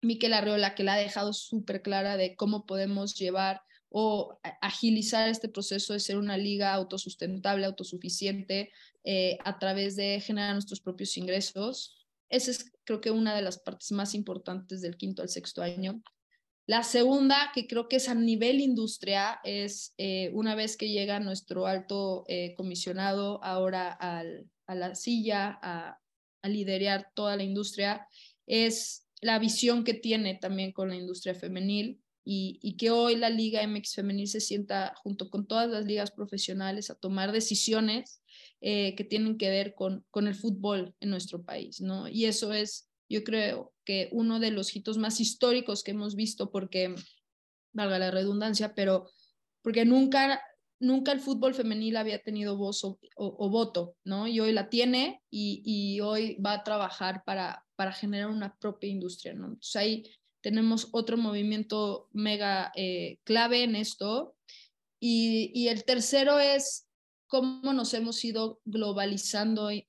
Miquel 0.00 0.32
Arreola, 0.32 0.74
que 0.74 0.82
la 0.82 0.94
ha 0.94 0.98
dejado 0.98 1.32
súper 1.32 1.80
clara 1.80 2.16
de 2.16 2.34
cómo 2.34 2.66
podemos 2.66 3.14
llevar 3.14 3.62
o 3.92 4.38
agilizar 4.60 5.28
este 5.28 5.48
proceso 5.48 5.92
de 5.92 6.00
ser 6.00 6.16
una 6.16 6.38
liga 6.38 6.72
autosustentable, 6.72 7.66
autosuficiente, 7.66 8.72
eh, 9.04 9.36
a 9.44 9.58
través 9.58 9.96
de 9.96 10.20
generar 10.20 10.54
nuestros 10.54 10.80
propios 10.80 11.16
ingresos. 11.16 11.94
Esa 12.30 12.52
es 12.52 12.72
creo 12.84 13.00
que 13.00 13.10
una 13.10 13.34
de 13.34 13.42
las 13.42 13.58
partes 13.58 13.92
más 13.92 14.14
importantes 14.14 14.80
del 14.80 14.96
quinto 14.96 15.22
al 15.22 15.28
sexto 15.28 15.62
año. 15.62 16.02
La 16.66 16.84
segunda, 16.84 17.50
que 17.54 17.66
creo 17.66 17.88
que 17.88 17.96
es 17.96 18.08
a 18.08 18.14
nivel 18.14 18.60
industria, 18.60 19.40
es 19.44 19.94
eh, 19.98 20.30
una 20.32 20.54
vez 20.54 20.76
que 20.76 20.88
llega 20.88 21.20
nuestro 21.20 21.66
alto 21.66 22.24
eh, 22.28 22.54
comisionado 22.56 23.42
ahora 23.44 23.92
al, 23.92 24.48
a 24.66 24.74
la 24.74 24.94
silla, 24.94 25.58
a, 25.60 25.98
a 26.40 26.48
liderar 26.48 27.10
toda 27.14 27.36
la 27.36 27.42
industria, 27.42 28.06
es 28.46 29.06
la 29.20 29.38
visión 29.38 29.84
que 29.84 29.94
tiene 29.94 30.36
también 30.36 30.72
con 30.72 30.88
la 30.88 30.96
industria 30.96 31.34
femenil 31.34 32.01
y, 32.24 32.76
que 32.76 32.90
hoy 32.90 33.16
la 33.16 33.30
Liga 33.30 33.66
MX 33.66 33.94
Femenil 33.94 34.28
se 34.28 34.40
sienta 34.40 34.94
junto 34.96 35.28
con 35.30 35.46
todas 35.46 35.68
las 35.68 35.84
ligas 35.84 36.10
profesionales 36.10 36.90
a 36.90 36.94
tomar 36.94 37.32
decisiones 37.32 38.22
eh, 38.60 38.94
que 38.94 39.04
tienen 39.04 39.38
que 39.38 39.50
ver 39.50 39.74
con, 39.74 40.04
con 40.10 40.26
el 40.26 40.34
fútbol 40.34 40.94
en 41.00 41.10
nuestro 41.10 41.42
país, 41.42 41.80
¿no? 41.80 42.08
Y 42.08 42.26
eso 42.26 42.52
es 42.52 42.88
yo 43.12 43.24
creo 43.24 43.74
que 43.84 44.08
uno 44.10 44.40
de 44.40 44.50
los 44.50 44.74
hitos 44.74 44.96
más 44.96 45.20
históricos 45.20 45.82
que 45.82 45.90
hemos 45.90 46.14
visto, 46.14 46.50
porque, 46.50 46.94
valga 47.74 47.98
la 47.98 48.10
redundancia, 48.10 48.74
pero 48.74 49.10
porque 49.62 49.84
nunca, 49.84 50.42
nunca 50.80 51.12
el 51.12 51.20
fútbol 51.20 51.54
femenil 51.54 51.96
había 51.96 52.22
tenido 52.22 52.56
voz 52.56 52.84
o, 52.84 53.50
voto, 53.50 53.96
¿no? 54.04 54.26
Y 54.26 54.40
hoy 54.40 54.52
la 54.52 54.70
tiene 54.70 55.22
y, 55.30 56.00
hoy 56.00 56.36
va 56.36 56.54
a 56.54 56.64
trabajar 56.64 57.22
para, 57.24 57.66
para 57.76 57.92
generar 57.92 58.30
una 58.30 58.56
propia 58.56 58.90
industria. 58.90 59.32
Entonces 59.32 59.76
ahí 59.76 60.04
tenemos 60.42 60.88
otro 60.92 61.16
movimiento 61.16 62.08
mega 62.12 62.72
eh, 62.76 63.18
clave 63.24 63.62
en 63.64 63.76
esto. 63.76 64.34
Y, 65.00 65.50
y 65.54 65.68
el 65.68 65.84
tercero 65.84 66.38
es 66.38 66.86
cómo 67.32 67.72
nos 67.72 67.94
hemos 67.94 68.22
ido 68.26 68.60
globalizando 68.66 69.70
y, 69.72 69.86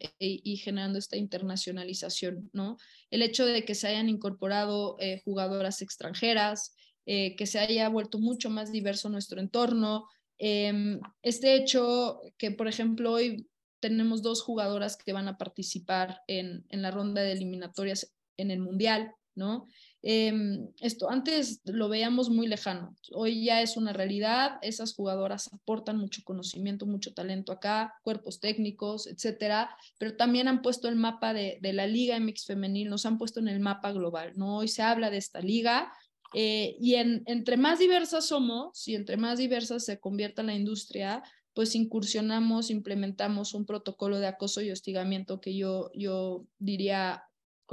generando 0.64 0.98
esta 0.98 1.18
internacionalización, 1.18 2.50
¿no? 2.54 2.78
El 3.12 3.22
hecho 3.22 3.46
de 3.46 3.66
que 3.66 3.76
se 3.76 3.90
hayan 3.90 4.08
incorporado 4.08 4.96
eh, 5.02 5.22
jugadoras 5.26 5.82
extranjeras, 5.82 6.74
eh, 7.06 7.36
que 7.36 7.46
se 7.46 7.60
haya 7.60 7.90
vuelto 7.90 8.18
mucho 8.18 8.50
más 8.50 8.72
diverso 8.72 9.10
nuestro 9.10 9.42
entorno, 9.42 10.08
em, 10.38 11.02
este 11.22 11.56
hecho 11.56 12.22
que, 12.38 12.52
por 12.52 12.70
ejemplo, 12.70 13.12
hoy 13.12 13.46
tenemos 13.82 14.22
dos 14.22 14.42
jugadoras 14.42 14.96
que 14.96 15.12
van 15.12 15.28
a 15.28 15.38
participar 15.38 16.22
en, 16.28 16.66
en 16.70 16.82
la 16.82 16.92
ronda 16.92 17.24
de 17.24 17.34
eliminatorias 17.34 18.16
en 18.38 18.52
el 18.52 18.62
Mundial, 18.62 19.12
¿no? 19.36 19.68
Em, 20.02 20.68
esto 20.82 21.10
antes 21.10 21.62
lo 21.66 21.88
veíamos 21.90 22.30
muy 22.30 22.48
lejano, 22.48 22.96
hoy 23.14 23.46
ya 23.46 23.62
es 23.62 23.78
una 23.78 23.94
realidad, 23.94 24.58
esas 24.62 24.94
jugadoras 24.94 25.52
aportan 25.54 25.98
mucho 25.98 26.22
conocimiento, 26.24 26.86
mucho 26.86 27.14
talento 27.14 27.52
acá, 27.52 27.94
cuerpos 28.04 28.40
técnicos, 28.40 29.08
etcétera, 29.08 29.76
pero 29.98 30.16
también 30.16 30.48
han 30.48 30.62
puesto 30.62 30.90
el 30.90 30.96
mapa 30.98 31.34
de, 31.34 31.58
de 31.62 31.74
la 31.74 31.88
Liga 31.88 32.20
MX 32.20 32.46
femenil, 32.46 32.90
nos 32.90 33.06
han 33.06 33.18
puesto 33.18 33.40
en 33.40 33.48
el 33.48 33.60
mapa 33.60 33.92
global, 33.92 34.34
¿no? 34.36 34.58
Hoy 34.58 34.68
se 34.68 34.82
habla 34.82 35.10
de 35.10 35.18
esta 35.18 35.40
liga 35.40 35.92
eh, 36.34 36.76
y 36.80 36.96
en, 36.96 37.24
entre 37.28 37.58
más 37.58 37.80
diversas 37.80 38.26
somos 38.26 38.88
y 38.88 38.96
entre 38.96 39.18
más 39.18 39.38
diversas 39.38 39.86
se 39.86 40.00
convierta 40.00 40.44
la 40.44 40.56
industria, 40.56 41.24
pues 41.54 41.76
incursionamos, 41.76 42.72
implementamos 42.72 43.54
un 43.54 43.66
protocolo 43.66 44.20
de 44.20 44.28
acoso 44.28 44.62
y 44.62 44.72
hostigamiento 44.72 45.40
que 45.40 45.56
yo, 45.56 45.92
yo 45.94 46.46
diría 46.58 47.24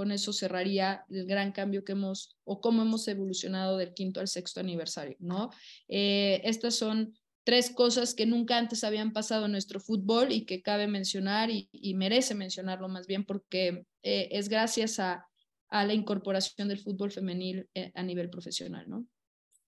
con 0.00 0.12
eso 0.12 0.32
cerraría 0.32 1.04
el 1.10 1.26
gran 1.26 1.52
cambio 1.52 1.84
que 1.84 1.92
hemos 1.92 2.34
o 2.44 2.62
cómo 2.62 2.80
hemos 2.80 3.06
evolucionado 3.06 3.76
del 3.76 3.92
quinto 3.92 4.20
al 4.20 4.28
sexto 4.28 4.58
aniversario, 4.58 5.14
¿no? 5.18 5.50
Eh, 5.88 6.40
estas 6.44 6.76
son 6.76 7.12
tres 7.44 7.68
cosas 7.68 8.14
que 8.14 8.24
nunca 8.24 8.56
antes 8.56 8.82
habían 8.82 9.12
pasado 9.12 9.44
en 9.44 9.52
nuestro 9.52 9.78
fútbol 9.78 10.32
y 10.32 10.46
que 10.46 10.62
cabe 10.62 10.86
mencionar 10.86 11.50
y, 11.50 11.68
merece 11.96 12.34
mencionarlo 12.34 12.88
más 12.88 13.06
bien 13.06 13.26
porque 13.26 13.84
eh, 14.02 14.28
es 14.30 14.48
gracias 14.48 14.98
a, 15.00 15.26
la 15.70 15.92
incorporación 15.92 16.68
del 16.68 16.78
fútbol 16.78 17.12
femenil 17.12 17.68
eh, 17.74 17.92
a 17.94 18.02
nivel 18.02 18.30
profesional, 18.30 18.88
¿no? 18.88 19.06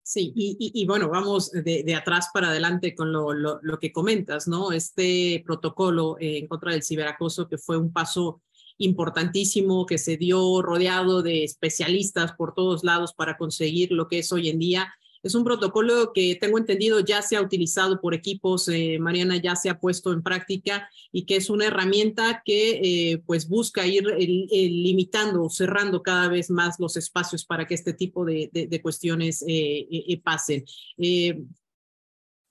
Sí, 0.03 0.33
y, 0.35 0.87
bueno, 0.87 1.11
vamos 1.11 1.51
de, 1.53 1.95
atrás 1.95 2.31
para 2.33 2.49
adelante 2.49 2.95
con 2.95 3.13
lo, 3.13 3.79
que 3.79 3.93
comentas, 3.93 4.49
¿no? 4.49 4.73
Este 4.73 5.43
protocolo 5.45 6.17
en 6.19 6.49
contra 6.49 6.73
del 6.73 6.83
ciberacoso 6.83 7.47
que 7.47 7.59
fue 7.59 7.77
un 7.77 7.93
paso 7.93 8.41
importantísimo 8.83 9.87
que 9.87 9.99
se 9.99 10.17
dio 10.17 10.63
rodeado 10.63 11.23
de 11.23 11.45
especialistas 11.45 12.33
por 12.33 12.55
todos 12.55 12.85
lados 12.85 13.15
para 13.15 13.37
conseguir 13.37 13.93
lo 13.93 14.09
que 14.09 14.19
es 14.19 14.33
hoy 14.33 14.49
en 14.49 14.59
día. 14.59 14.93
Es 15.23 15.37
un 15.37 15.45
protocolo 15.45 16.13
que 16.13 16.35
tengo 16.35 16.59
entendido 16.59 16.99
ya 16.99 17.23
se 17.23 17.37
ha 17.37 17.41
utilizado 17.41 18.01
por 18.01 18.13
equipos, 18.13 18.67
eh, 18.67 18.99
Mariana 18.99 19.37
ya 19.37 19.55
se 19.55 19.71
ha 19.71 19.79
puesto 19.79 20.13
en 20.13 20.21
práctica 20.21 20.89
y 21.13 21.27
que 21.27 21.37
es 21.37 21.49
una 21.49 21.67
herramienta 21.67 22.43
que 22.45 22.81
eh, 23.13 23.23
pues 23.25 23.49
busca 23.49 23.87
ir 23.87 24.05
limitando, 24.05 25.49
cerrando 25.49 26.03
cada 26.03 26.29
vez 26.29 26.51
más 26.51 26.81
los 26.81 26.97
espacios 26.97 27.45
para 27.45 27.67
que 27.67 27.75
este 27.75 27.93
tipo 27.93 28.25
de, 28.25 28.51
de, 28.53 28.83
cuestiones 28.83 29.45
eh, 29.47 30.21
pasen. 30.25 30.65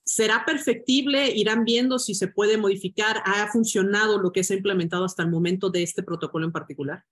¿Será 0.04 0.44
perfectible? 0.46 1.32
¿Irán 1.32 1.64
viendo 1.64 2.00
si 2.00 2.16
se 2.16 2.28
puede 2.28 2.58
modificar? 2.58 3.22
¿Ha 3.26 3.48
funcionado 3.52 4.18
lo 4.18 4.32
que 4.32 4.44
se 4.44 4.54
ha 4.54 4.58
implementado 4.58 5.06
hasta 5.06 5.24
el 5.24 5.30
momento 5.30 5.70
de 5.70 5.84
este 5.84 6.04
protocolo 6.04 6.46
en 6.46 6.52
particular? 6.52 7.06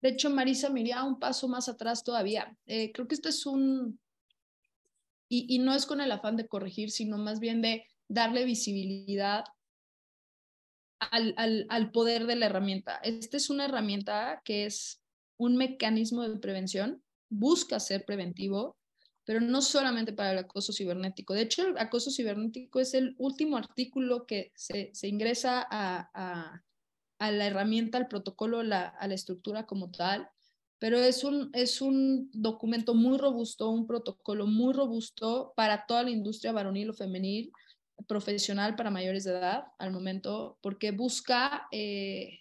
De 0.00 0.10
hecho, 0.10 0.30
Marisa, 0.30 0.70
me 0.70 0.80
iría 0.80 1.04
un 1.04 1.18
paso 1.18 1.48
más 1.48 1.68
atrás 1.68 2.02
todavía. 2.04 2.56
Eh, 2.66 2.92
creo 2.92 3.06
que 3.06 3.14
esto 3.14 3.28
es 3.28 3.46
un, 3.46 4.00
y, 5.34 5.58
no 5.60 5.74
es 5.74 5.86
con 5.86 6.00
el 6.02 6.12
afán 6.12 6.36
de 6.36 6.46
corregir, 6.46 6.90
sino 6.90 7.16
más 7.16 7.40
bien 7.40 7.62
de 7.62 7.86
darle 8.06 8.44
visibilidad 8.44 9.44
al, 10.98 11.32
al, 11.38 11.66
al 11.70 11.90
poder 11.90 12.26
de 12.26 12.36
la 12.36 12.46
herramienta. 12.46 12.96
Esta 12.96 13.38
es 13.38 13.48
una 13.48 13.64
herramienta 13.64 14.42
que 14.44 14.66
es 14.66 15.02
un 15.38 15.56
mecanismo 15.56 16.22
de 16.22 16.38
prevención, 16.38 17.02
busca 17.30 17.80
ser 17.80 18.04
preventivo, 18.04 18.76
pero 19.24 19.40
no 19.40 19.62
solamente 19.62 20.12
para 20.12 20.32
el 20.32 20.38
acoso 20.38 20.72
cibernético. 20.72 21.34
De 21.34 21.42
hecho, 21.42 21.66
el 21.66 21.78
acoso 21.78 22.10
cibernético 22.10 22.80
es 22.80 22.94
el 22.94 23.14
último 23.18 23.56
artículo 23.56 24.26
que 24.26 24.52
se, 24.54 24.90
se 24.94 25.08
ingresa 25.08 25.66
a, 25.70 26.10
a, 27.18 27.30
la 27.30 27.46
herramienta, 27.46 27.98
al 27.98 28.08
protocolo, 28.08 28.64
la, 28.64 28.88
a 28.88 29.06
la 29.06 29.14
estructura 29.14 29.64
como 29.64 29.92
tal, 29.92 30.28
pero 30.80 30.98
es 30.98 31.22
un, 31.22 31.50
es 31.52 31.80
un 31.80 32.28
documento 32.32 32.94
muy 32.94 33.16
robusto, 33.16 33.70
un 33.70 33.86
protocolo 33.86 34.48
muy 34.48 34.72
robusto 34.72 35.52
para 35.54 35.86
toda 35.86 36.02
la 36.02 36.10
industria 36.10 36.50
varonil 36.50 36.90
o 36.90 36.94
femenil, 36.94 37.52
profesional 38.08 38.74
para 38.74 38.90
mayores 38.90 39.22
de 39.22 39.30
edad 39.30 39.66
al 39.78 39.92
momento, 39.92 40.58
porque 40.60 40.90
busca 40.90 41.68
eh, 41.70 42.40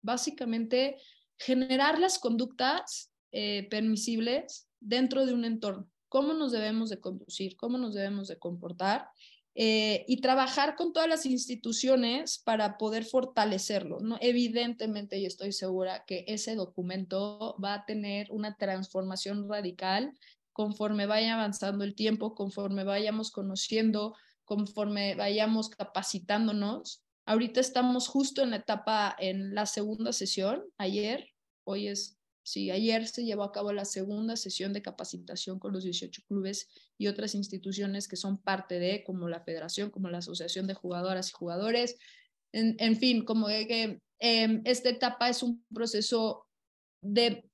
básicamente 0.00 0.96
generar 1.38 1.98
las 1.98 2.18
conductas 2.18 3.12
eh, 3.30 3.68
permisibles 3.68 4.70
dentro 4.80 5.26
de 5.26 5.34
un 5.34 5.44
entorno 5.44 5.90
cómo 6.14 6.32
nos 6.32 6.52
debemos 6.52 6.90
de 6.90 7.00
conducir, 7.00 7.56
cómo 7.56 7.76
nos 7.76 7.92
debemos 7.92 8.28
de 8.28 8.38
comportar 8.38 9.08
eh, 9.56 10.04
y 10.06 10.20
trabajar 10.20 10.76
con 10.76 10.92
todas 10.92 11.08
las 11.08 11.26
instituciones 11.26 12.38
para 12.38 12.78
poder 12.78 13.04
fortalecerlo. 13.04 13.98
¿no? 13.98 14.16
Evidentemente, 14.20 15.18
y 15.18 15.26
estoy 15.26 15.50
segura 15.50 16.04
que 16.06 16.24
ese 16.28 16.54
documento 16.54 17.56
va 17.58 17.74
a 17.74 17.84
tener 17.84 18.28
una 18.30 18.56
transformación 18.56 19.48
radical 19.48 20.12
conforme 20.52 21.06
vaya 21.06 21.34
avanzando 21.34 21.82
el 21.82 21.96
tiempo, 21.96 22.36
conforme 22.36 22.84
vayamos 22.84 23.32
conociendo, 23.32 24.14
conforme 24.44 25.16
vayamos 25.16 25.68
capacitándonos. 25.68 27.02
Ahorita 27.26 27.58
estamos 27.58 28.06
justo 28.06 28.40
en 28.40 28.50
la 28.50 28.58
etapa, 28.58 29.16
en 29.18 29.52
la 29.52 29.66
segunda 29.66 30.12
sesión, 30.12 30.62
ayer, 30.78 31.30
hoy 31.64 31.88
es 31.88 32.18
Sí, 32.44 32.70
ayer 32.70 33.08
se 33.08 33.24
llevó 33.24 33.42
a 33.42 33.52
cabo 33.52 33.72
la 33.72 33.86
segunda 33.86 34.36
sesión 34.36 34.74
de 34.74 34.82
capacitación 34.82 35.58
con 35.58 35.72
los 35.72 35.82
18 35.82 36.22
clubes 36.28 36.68
y 36.98 37.06
otras 37.06 37.34
instituciones 37.34 38.06
que 38.06 38.16
son 38.16 38.36
parte 38.36 38.78
de, 38.78 39.02
como 39.02 39.30
la 39.30 39.40
federación, 39.40 39.90
como 39.90 40.10
la 40.10 40.18
asociación 40.18 40.66
de 40.66 40.74
jugadoras 40.74 41.30
y 41.30 41.32
jugadores. 41.32 41.96
En, 42.52 42.96
fin, 42.96 43.24
como 43.24 43.46
que 43.46 43.98
eh, 44.20 44.60
esta 44.64 44.90
etapa 44.90 45.30
es 45.30 45.42
un 45.42 45.64
proceso 45.74 46.46
de 47.00 47.50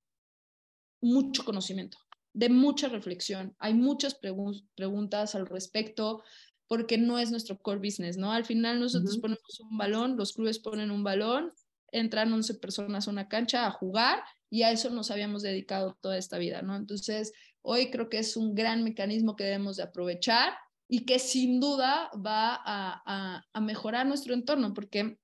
mucho 1.00 1.44
conocimiento, 1.44 1.98
de 2.34 2.48
mucha 2.48 2.88
reflexión. 2.88 3.54
Hay 3.60 3.74
muchas 3.74 4.16
preguntas 4.16 5.36
al 5.36 5.46
respecto 5.46 6.24
porque 6.66 6.98
no 6.98 7.20
es 7.20 7.30
nuestro 7.30 7.58
core 7.58 7.78
business, 7.78 8.16
¿no? 8.16 8.32
Al 8.32 8.44
final 8.44 8.80
nosotros 8.80 9.18
ponemos 9.18 9.60
un 9.60 9.78
balón, 9.78 10.16
los 10.16 10.32
clubes 10.32 10.58
ponen 10.58 10.90
un 10.90 11.04
balón, 11.04 11.52
entran 11.92 12.32
11 12.32 12.54
personas 12.54 13.06
a 13.06 13.10
una 13.12 13.28
cancha 13.28 13.66
a 13.66 13.70
jugar 13.70 14.20
y 14.50 14.64
a 14.64 14.72
eso 14.72 14.90
nos 14.90 15.10
habíamos 15.10 15.42
dedicado 15.42 15.96
toda 16.00 16.18
esta 16.18 16.36
vida, 16.36 16.60
¿no? 16.60 16.76
Entonces, 16.76 17.32
hoy 17.62 17.90
creo 17.90 18.08
que 18.08 18.18
es 18.18 18.36
un 18.36 18.54
gran 18.54 18.82
mecanismo 18.82 19.36
que 19.36 19.44
debemos 19.44 19.76
de 19.76 19.84
aprovechar 19.84 20.54
y 20.88 21.04
que 21.04 21.20
sin 21.20 21.60
duda 21.60 22.10
va 22.14 22.60
a, 22.64 23.44
a, 23.52 23.60
mejorar 23.60 24.06
nuestro 24.06 24.34
entorno, 24.34 24.74
porque 24.74 25.18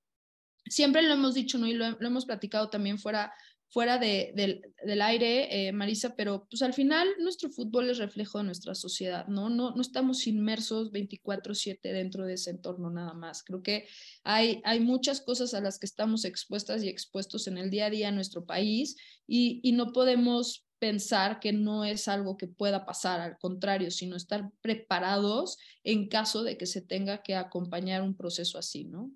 siempre 0.65 1.01
lo 1.01 1.13
hemos 1.13 1.33
dicho, 1.33 1.57
¿no? 1.57 1.67
Y 1.67 1.73
lo, 1.73 1.91
lo 1.91 2.07
hemos 2.07 2.25
platicado 2.25 2.69
también 2.69 2.97
fuera, 2.97 3.33
fuera 3.69 3.97
de, 3.97 4.33
del 4.83 5.01
aire, 5.01 5.67
eh, 5.67 5.71
Marisa, 5.71 6.15
pero 6.15 6.47
pues 6.49 6.61
al 6.61 6.73
final 6.73 7.07
nuestro 7.19 7.49
fútbol 7.49 7.89
es 7.89 7.97
reflejo 7.97 8.37
de 8.37 8.45
nuestra 8.45 8.75
sociedad, 8.75 9.27
¿no? 9.27 9.49
No, 9.49 9.71
no 9.71 9.81
estamos 9.81 10.25
inmersos 10.25 10.91
24/7 10.91 11.91
dentro 11.91 12.25
de 12.25 12.33
ese 12.33 12.51
entorno 12.51 12.89
nada 12.89 13.13
más. 13.13 13.43
Creo 13.43 13.61
que 13.61 13.87
hay, 14.23 14.61
hay 14.63 14.79
muchas 14.79 15.21
cosas 15.21 15.53
a 15.53 15.61
las 15.61 15.79
que 15.79 15.85
estamos 15.85 16.23
expuestas 16.25 16.83
y 16.83 16.89
expuestos 16.89 17.47
en 17.47 17.57
el 17.57 17.69
día 17.69 17.87
a 17.87 17.89
día 17.89 18.09
en 18.09 18.15
nuestro 18.15 18.45
país 18.45 18.95
y, 19.27 19.59
y 19.63 19.73
no 19.73 19.91
podemos 19.91 20.65
pensar 20.79 21.39
que 21.39 21.53
no 21.53 21.83
es 21.83 22.07
algo 22.07 22.37
que 22.37 22.47
pueda 22.47 22.85
pasar, 22.85 23.19
al 23.19 23.37
contrario, 23.37 23.91
sino 23.91 24.15
estar 24.15 24.51
preparados 24.61 25.57
en 25.83 26.07
caso 26.07 26.43
de 26.43 26.57
que 26.57 26.67
se 26.67 26.81
tenga 26.81 27.23
que 27.23 27.35
acompañar 27.35 28.01
un 28.01 28.15
proceso 28.15 28.57
así, 28.57 28.85
¿no? 28.85 29.11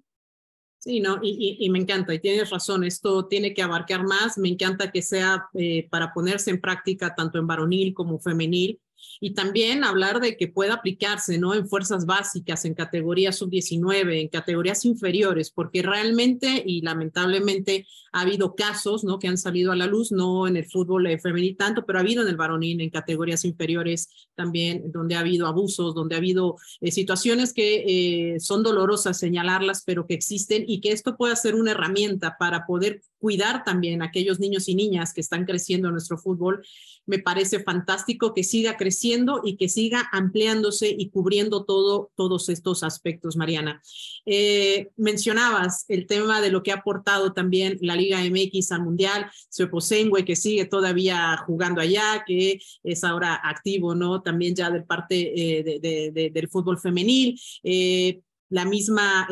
Sí, 0.84 1.00
no, 1.00 1.20
y, 1.22 1.58
y, 1.60 1.70
me 1.70 1.78
encanta, 1.78 2.12
y 2.12 2.18
tienes 2.18 2.50
razón, 2.50 2.84
esto 2.84 3.28
tiene 3.28 3.54
que 3.54 3.62
abarcar 3.62 4.04
más, 4.04 4.40
me 4.40 4.50
encanta 4.50 4.92
que 4.92 5.04
sea 5.04 5.48
eh, 5.54 5.88
para 5.92 6.12
ponerse 6.12 6.50
en 6.50 6.60
práctica 6.60 7.14
tanto 7.14 7.38
en 7.38 7.46
varonil 7.46 7.94
como 7.94 8.18
femenil, 8.18 8.82
y 9.20 9.34
también 9.34 9.84
hablar 9.84 10.20
de 10.20 10.38
que 10.38 10.48
pueda 10.48 10.76
aplicarse 10.76 11.38
¿no? 11.38 11.54
en 11.54 11.68
fuerzas 11.68 12.06
básicas, 12.06 12.66
en 12.66 12.74
categorías 12.74 13.38
sub-19, 13.38 14.22
en 14.22 14.28
categorías 14.30 14.86
inferiores, 14.86 15.52
porque 15.52 15.82
realmente 15.82 16.64
y 16.66 16.82
lamentablemente 16.82 17.86
ha 18.14 18.22
habido 18.22 18.56
casos 18.56 19.04
¿no? 19.04 19.20
que 19.20 19.28
han 19.28 19.38
salido 19.38 19.72
a 19.72 19.76
la 19.76 19.88
luz, 19.88 20.12
no 20.12 20.48
en 20.48 20.58
el 20.58 20.66
fútbol 20.66 21.08
femenil 21.20 21.56
tanto, 21.56 21.86
pero 21.86 22.00
ha 22.00 22.02
habido 22.02 22.24
en 22.24 22.30
el 22.30 22.36
varonil, 22.36 22.82
en 22.82 22.90
categorías 22.90 23.46
inferiores 23.46 24.10
también, 24.36 24.92
donde 24.92 25.16
ha 25.16 25.20
habido 25.20 25.48
abusos, 25.48 25.96
donde 25.96 26.16
ha 26.16 26.18
habido 26.18 26.58
eh, 26.82 26.92
situaciones 26.92 27.54
que 27.54 28.34
eh, 28.36 28.40
son 28.40 28.64
dolorosas 28.64 29.18
señalarlas, 29.18 29.84
pero 29.86 30.06
que 30.06 30.14
existen 30.14 30.64
y 30.68 30.82
que 30.82 30.92
esto 30.92 31.16
pueda 31.16 31.36
ser 31.36 31.56
una 31.56 31.72
herramienta 31.72 32.38
para 32.38 32.66
poder 32.66 33.02
cuidar 33.22 33.64
también 33.64 34.02
a 34.02 34.06
aquellos 34.06 34.40
niños 34.40 34.68
y 34.68 34.74
niñas 34.74 35.14
que 35.14 35.22
están 35.22 35.46
creciendo 35.46 35.88
en 35.88 35.94
nuestro 35.94 36.18
fútbol. 36.18 36.66
Me 37.06 37.20
parece 37.20 37.64
fantástico 37.64 38.34
que 38.34 38.44
siga 38.44 38.78
creciendo 38.78 39.42
y 39.44 39.58
que 39.58 39.70
siga 39.70 40.10
ampliándose 40.12 40.94
y 40.98 41.10
cubriendo 41.10 41.64
todo, 41.64 42.12
todos 42.16 42.50
estos 42.50 42.84
aspectos, 42.84 43.38
Mariana. 43.38 43.82
Eh, 44.26 44.90
mencionabas 44.98 45.86
el 45.88 46.08
tema 46.08 46.42
de 46.42 46.50
lo 46.50 46.64
que 46.64 46.72
ha 46.72 46.78
aportado 46.78 47.32
también 47.32 47.78
la 47.82 47.96
Liga 47.96 48.20
MX 48.24 48.72
al 48.72 48.84
Mundial, 48.84 49.32
Sueposengüe, 49.50 50.26
que 50.26 50.36
sigue 50.36 50.66
todavía 50.66 51.38
jugando 51.46 51.80
allá, 51.80 52.24
que 52.26 52.60
es 52.84 53.04
ahora 53.04 53.40
activo, 53.44 53.94
¿no? 53.94 54.24
También 54.24 54.56
ya 54.56 54.72
de 54.72 54.82
parte 54.82 55.60
eh, 55.60 55.80
de, 55.80 56.32
del 56.34 56.50
fútbol 56.50 56.80
femenil. 56.80 57.40
Eh, 57.64 58.20
la 58.50 58.66
misma 58.66 59.28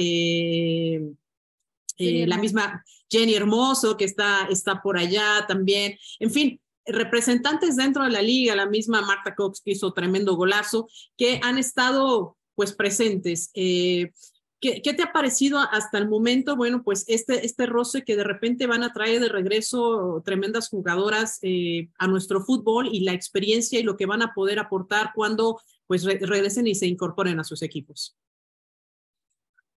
la 1.99 2.37
misma 2.37 2.83
Jenny 3.09 3.35
Hermoso 3.35 3.97
que 3.97 4.05
está, 4.05 4.47
está 4.49 4.81
por 4.81 4.97
allá 4.97 5.45
también, 5.47 5.97
en 6.19 6.31
fin, 6.31 6.61
representantes 6.85 7.75
dentro 7.75 8.03
de 8.03 8.11
la 8.11 8.21
liga, 8.21 8.55
la 8.55 8.65
misma 8.65 9.01
Marta 9.01 9.35
Cox 9.35 9.61
que 9.61 9.71
hizo 9.71 9.93
tremendo 9.93 10.35
golazo, 10.35 10.87
que 11.17 11.39
han 11.43 11.57
estado 11.57 12.37
pues 12.55 12.73
presentes. 12.73 13.51
Eh, 13.53 14.11
¿qué, 14.59 14.81
¿qué, 14.81 14.93
te 14.93 15.03
ha 15.03 15.13
parecido 15.13 15.59
hasta 15.59 15.97
el 15.97 16.09
momento? 16.09 16.55
Bueno, 16.55 16.83
pues 16.83 17.05
este, 17.07 17.45
este 17.45 17.65
roce 17.65 18.03
que 18.03 18.15
de 18.15 18.23
repente 18.23 18.67
van 18.67 18.83
a 18.83 18.93
traer 18.93 19.21
de 19.21 19.29
regreso 19.29 20.21
tremendas 20.25 20.69
jugadoras 20.69 21.39
eh, 21.41 21.89
a 21.97 22.07
nuestro 22.07 22.41
fútbol 22.41 22.89
y 22.91 23.01
la 23.01 23.13
experiencia 23.13 23.79
y 23.79 23.83
lo 23.83 23.97
que 23.97 24.05
van 24.05 24.21
a 24.21 24.33
poder 24.33 24.59
aportar 24.59 25.11
cuando 25.13 25.61
pues 25.87 26.03
regresen 26.03 26.67
y 26.67 26.75
se 26.75 26.87
incorporen 26.87 27.39
a 27.39 27.43
sus 27.43 27.61
equipos. 27.61 28.17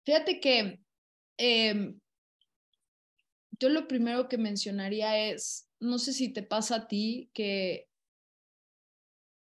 Fíjate 0.05 0.41
que 0.41 0.81
eh, 1.39 1.95
yo 3.63 3.69
lo 3.69 3.87
primero 3.87 4.29
que 4.29 4.39
mencionaría 4.39 5.31
es, 5.31 5.69
no 5.79 6.01
sé 6.01 6.13
si 6.13 6.33
te 6.33 6.43
pasa 6.43 6.75
a 6.75 6.89
ti 6.89 7.31
que 7.33 7.89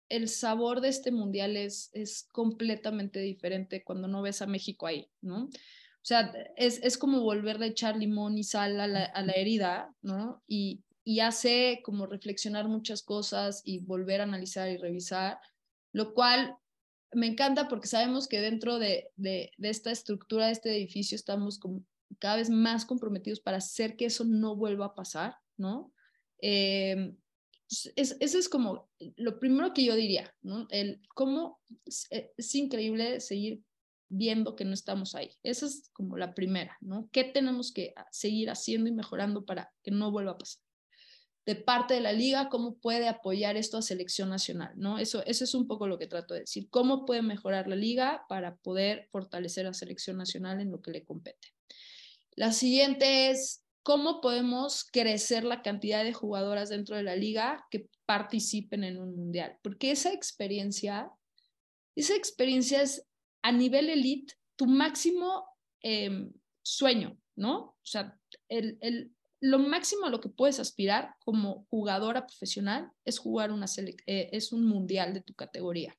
el 0.09 0.27
sabor 0.27 0.81
de 0.81 0.89
este 0.89 1.13
mundial 1.13 1.55
es, 1.55 1.89
es 1.93 2.27
completamente 2.33 3.21
diferente 3.21 3.81
cuando 3.81 4.09
no 4.09 4.21
ves 4.21 4.41
a 4.41 4.45
México 4.45 4.87
ahí, 4.87 5.09
¿no? 5.21 5.45
O 5.45 6.05
sea, 6.09 6.33
es, 6.57 6.81
es 6.83 6.97
como 6.97 7.21
volver 7.21 7.61
a 7.61 7.67
echar 7.67 7.95
limón 7.95 8.37
y 8.37 8.43
sal 8.43 8.81
a 8.81 8.87
la, 8.87 9.05
a 9.05 9.21
la 9.21 9.31
herida, 9.31 9.95
¿no? 10.01 10.43
Y, 10.49 10.83
y 11.05 11.21
hace 11.21 11.79
como 11.85 12.05
reflexionar 12.05 12.67
muchas 12.67 13.03
cosas 13.03 13.61
y 13.63 13.79
volver 13.79 14.19
a 14.19 14.25
analizar 14.25 14.69
y 14.69 14.75
revisar, 14.75 15.39
lo 15.93 16.13
cual 16.13 16.57
me 17.13 17.27
encanta 17.27 17.69
porque 17.69 17.87
sabemos 17.87 18.27
que 18.27 18.41
dentro 18.41 18.79
de, 18.79 19.11
de, 19.15 19.53
de, 19.57 19.69
esta 19.69 19.91
estructura, 19.91 20.47
de 20.47 20.51
este 20.51 20.75
edificio, 20.75 21.15
estamos 21.15 21.57
como 21.57 21.85
cada 22.17 22.37
vez 22.37 22.49
más 22.49 22.85
comprometidos 22.85 23.39
para 23.39 23.57
hacer 23.57 23.95
que 23.95 24.05
eso 24.05 24.23
no 24.25 24.55
vuelva 24.55 24.87
a 24.87 24.95
pasar, 24.95 25.35
¿no? 25.57 25.93
Eh, 26.41 27.13
es, 27.95 28.17
eso 28.19 28.39
es 28.39 28.49
como 28.49 28.89
lo 29.15 29.39
primero 29.39 29.73
que 29.73 29.83
yo 29.83 29.95
diría, 29.95 30.33
¿no? 30.41 30.67
El 30.69 31.01
cómo 31.13 31.59
eh, 32.09 32.31
es, 32.35 32.55
increíble 32.55 33.19
seguir 33.19 33.61
viendo 34.09 34.55
que 34.55 34.65
no 34.65 34.73
estamos 34.73 35.13
ahí. 35.13 35.31
Esa 35.43 35.67
es 35.67 35.89
como 35.93 36.17
la 36.17 36.33
primera, 36.33 36.77
¿no? 36.81 37.09
¿Qué 37.11 37.23
tenemos 37.23 37.71
que 37.71 37.93
seguir 38.11 38.49
haciendo 38.49 38.89
y 38.89 38.93
mejorando 38.93 39.45
para 39.45 39.71
que 39.83 39.91
no 39.91 40.11
vuelva 40.11 40.31
a 40.31 40.37
pasar? 40.37 40.63
De 41.45 41.55
parte 41.55 41.95
de 41.95 42.01
la 42.01 42.11
liga, 42.11 42.49
¿cómo 42.49 42.77
puede 42.77 43.07
apoyar 43.07 43.55
esto 43.55 43.77
a 43.77 43.81
selección 43.81 44.29
nacional? 44.29 44.71
¿no? 44.75 44.99
Eso, 44.99 45.23
eso 45.25 45.43
es 45.43 45.55
un 45.55 45.67
poco 45.67 45.87
lo 45.87 45.97
que 45.97 46.05
trato 46.05 46.33
de 46.33 46.41
decir. 46.41 46.69
¿Cómo 46.69 47.05
puede 47.05 47.23
mejorar 47.23 47.67
la 47.67 47.75
liga 47.75 48.23
para 48.29 48.57
poder 48.57 49.07
fortalecer 49.11 49.65
a 49.65 49.73
selección 49.73 50.17
nacional 50.17 50.59
en 50.59 50.69
lo 50.69 50.81
que 50.81 50.91
le 50.91 51.05
compete? 51.05 51.55
La 52.39 52.53
siguiente 52.53 53.31
es 53.31 53.65
cómo 53.83 54.21
podemos 54.21 54.85
crecer 54.93 55.43
la 55.43 55.61
cantidad 55.61 56.05
de 56.05 56.13
jugadoras 56.13 56.69
dentro 56.69 56.95
de 56.95 57.03
la 57.03 57.17
liga 57.17 57.67
que 57.69 57.89
participen 58.05 58.85
en 58.85 58.97
un 58.97 59.13
mundial, 59.13 59.57
porque 59.61 59.91
esa 59.91 60.13
experiencia, 60.13 61.11
esa 61.97 62.15
experiencia 62.15 62.81
es 62.81 63.05
a 63.41 63.51
nivel 63.51 63.89
elite 63.89 64.35
tu 64.55 64.67
máximo 64.67 65.49
em, 65.81 66.31
sueño, 66.63 67.19
¿no? 67.35 67.57
O 67.57 67.77
sea, 67.83 68.17
el, 68.47 68.77
el, 68.79 69.13
lo 69.41 69.59
máximo 69.59 70.05
a 70.05 70.09
lo 70.09 70.21
que 70.21 70.29
puedes 70.29 70.61
aspirar 70.61 71.15
como 71.25 71.67
jugadora 71.69 72.25
profesional 72.25 72.89
es 73.03 73.19
jugar 73.19 73.51
una 73.51 73.65
eh, 73.75 74.29
es 74.31 74.53
un 74.53 74.65
mundial 74.65 75.13
de 75.13 75.23
tu 75.23 75.33
categoría. 75.33 75.93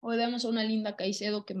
Hoy 0.00 0.16
vemos 0.16 0.46
a 0.46 0.48
una 0.48 0.64
linda 0.64 0.96
Caicedo 0.96 1.44
que, 1.44 1.54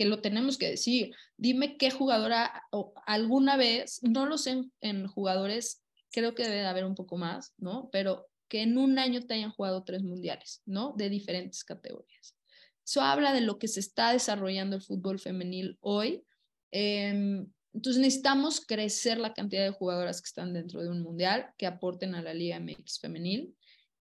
que 0.00 0.06
lo 0.06 0.22
tenemos 0.22 0.56
que 0.56 0.70
decir. 0.70 1.14
Dime 1.36 1.76
qué 1.76 1.90
jugadora 1.90 2.62
o 2.70 2.94
alguna 3.04 3.58
vez, 3.58 4.02
no 4.02 4.24
lo 4.24 4.38
sé 4.38 4.64
en, 4.80 5.06
jugadores, 5.06 5.84
creo 6.10 6.34
que 6.34 6.44
debe 6.44 6.60
de 6.62 6.66
haber 6.66 6.86
un 6.86 6.94
poco 6.94 7.18
más, 7.18 7.52
¿no? 7.58 7.90
Pero 7.92 8.26
que 8.48 8.62
en 8.62 8.78
un 8.78 8.98
año 8.98 9.20
te 9.20 9.34
hayan 9.34 9.50
jugado 9.50 9.84
tres 9.84 10.02
mundiales, 10.02 10.62
¿no? 10.64 10.94
De 10.96 11.10
diferentes 11.10 11.64
categorías. 11.64 12.34
Eso 12.82 13.02
habla 13.02 13.34
de 13.34 13.42
lo 13.42 13.58
que 13.58 13.68
se 13.68 13.80
está 13.80 14.14
desarrollando 14.14 14.74
el 14.74 14.80
fútbol 14.80 15.18
femenil 15.18 15.76
hoy. 15.82 16.24
Em, 16.70 17.52
entonces 17.74 18.00
necesitamos 18.00 18.64
crecer 18.64 19.18
la 19.18 19.34
cantidad 19.34 19.64
de 19.64 19.70
jugadoras 19.70 20.22
que 20.22 20.28
están 20.28 20.54
dentro 20.54 20.82
de 20.82 20.88
un 20.88 21.02
mundial, 21.02 21.52
que 21.58 21.66
aporten 21.66 22.14
a 22.14 22.22
la 22.22 22.32
Liga 22.32 22.58
MX 22.58 23.00
femenil. 23.00 23.54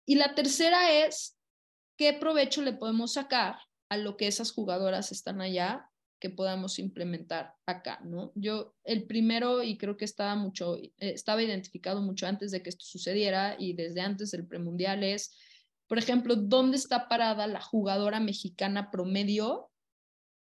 Y 0.08 0.16
la 0.16 0.34
tercera 0.34 1.06
es, 1.06 1.38
¿qué 1.98 2.14
provecho 2.14 2.64
le 2.64 2.74
podemos 2.74 3.14
sacar 3.14 3.58
a 3.94 3.98
lo 3.98 4.18
que 4.18 4.28
esas 4.28 4.52
jugadoras 4.52 5.12
están 5.12 5.41
allá 5.41 5.89
que 6.20 6.30
podamos 6.30 6.80
implementar 6.80 7.54
acá, 7.66 8.00
¿no? 8.06 8.32
Yo, 8.36 8.76
el 8.86 9.06
primero, 9.08 9.62
y 9.62 9.78
creo 9.78 9.98
que 9.98 10.06
estaba 10.06 10.36
mucho, 10.36 10.78
eh, 10.78 10.91
estaba 11.00 11.44
identificado 11.44 12.02
mucho 12.02 12.28
antes 12.28 12.52
de 12.52 12.64
que 12.64 12.70
esto 12.70 12.86
sucediera 12.86 13.58
y 13.60 13.74
desde 13.74 14.00
antes 14.00 14.32
del 14.32 14.48
premundial 14.48 15.04
es, 15.04 15.36
por 15.88 15.98
ejemplo, 15.98 16.36
¿dónde 16.36 16.78
está 16.78 17.10
parada 17.10 17.46
la 17.48 17.62
jugadora 17.62 18.22
mexicana 18.22 18.89
promedio 18.89 19.70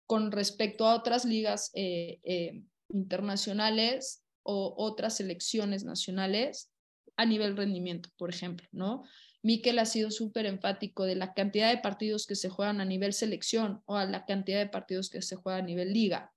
con 0.06 0.30
respecto 0.30 0.86
a 0.86 0.94
otras 0.94 1.24
ligas 1.24 1.70
eh, 1.74 2.20
eh, 2.22 2.62
internacionales 2.88 4.24
o 4.44 4.74
otras 4.76 5.16
selecciones 5.16 5.84
nacionales 5.84 6.70
a 7.16 7.26
nivel 7.26 7.56
rendimiento, 7.56 8.08
por 8.16 8.30
ejemplo, 8.30 8.68
¿no? 8.72 9.02
Miquel 9.42 9.78
ha 9.78 9.86
sido 9.86 10.10
súper 10.10 10.46
enfático 10.46 11.04
de 11.04 11.16
la 11.16 11.34
cantidad 11.34 11.70
de 11.70 11.78
partidos 11.78 12.26
que 12.26 12.36
se 12.36 12.48
juegan 12.48 12.80
a 12.80 12.84
nivel 12.84 13.12
selección 13.12 13.82
o 13.86 13.96
a 13.96 14.04
la 14.04 14.24
cantidad 14.24 14.60
de 14.60 14.68
partidos 14.68 15.10
que 15.10 15.20
se 15.22 15.36
juegan 15.36 15.64
a 15.64 15.66
nivel 15.66 15.92
liga. 15.92 16.32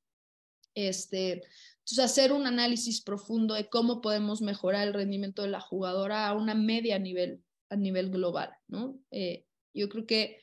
Este, 0.74 1.43
entonces, 1.86 1.99
hacer 1.99 2.34
un 2.34 2.47
análisis 2.47 3.01
profundo 3.01 3.53
de 3.53 3.70
cómo 3.70 4.01
podemos 4.01 4.41
mejorar 4.41 4.88
el 4.88 4.93
rendimiento 4.93 5.43
de 5.43 5.49
la 5.49 5.62
jugadora 5.62 6.28
a 6.28 6.34
una 6.34 6.56
media 6.56 6.97
nivel, 6.97 7.43
a 7.70 7.76
nivel 7.76 8.10
global, 8.10 8.51
¿no? 8.68 8.99
Eh, 9.12 9.45
yo 9.74 9.88
creo 9.88 10.08
que 10.08 10.39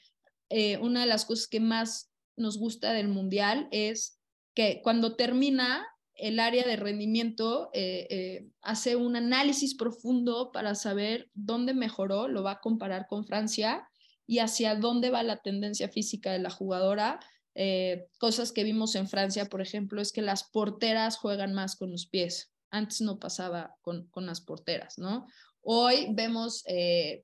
eh, 0.50 0.78
una 0.78 1.00
de 1.00 1.06
las 1.06 1.24
cosas 1.24 1.48
que 1.48 1.60
más 1.60 2.12
nos 2.36 2.58
gusta 2.58 2.92
del 2.92 3.08
Mundial 3.08 3.68
es 3.72 4.20
que 4.54 4.80
cuando 4.82 5.16
termina 5.16 5.86
el 6.22 6.38
área 6.38 6.64
de 6.64 6.76
rendimiento 6.76 7.68
eh, 7.72 8.06
eh, 8.08 8.48
hace 8.60 8.94
un 8.94 9.16
análisis 9.16 9.74
profundo 9.74 10.52
para 10.52 10.76
saber 10.76 11.28
dónde 11.34 11.74
mejoró, 11.74 12.28
lo 12.28 12.44
va 12.44 12.52
a 12.52 12.60
comparar 12.60 13.08
con 13.08 13.26
Francia 13.26 13.88
y 14.24 14.38
hacia 14.38 14.76
dónde 14.76 15.10
va 15.10 15.24
la 15.24 15.42
tendencia 15.42 15.88
física 15.88 16.30
de 16.30 16.38
la 16.38 16.50
jugadora. 16.50 17.18
Eh, 17.56 18.06
cosas 18.18 18.52
que 18.52 18.62
vimos 18.62 18.94
en 18.94 19.08
Francia, 19.08 19.46
por 19.46 19.60
ejemplo, 19.60 20.00
es 20.00 20.12
que 20.12 20.22
las 20.22 20.44
porteras 20.44 21.16
juegan 21.16 21.54
más 21.54 21.74
con 21.74 21.90
los 21.90 22.06
pies. 22.06 22.52
Antes 22.70 23.00
no 23.00 23.18
pasaba 23.18 23.74
con, 23.82 24.08
las 24.14 24.40
porteras, 24.40 24.98
¿no? 24.98 25.26
Hoy 25.60 26.06
vemos, 26.12 26.64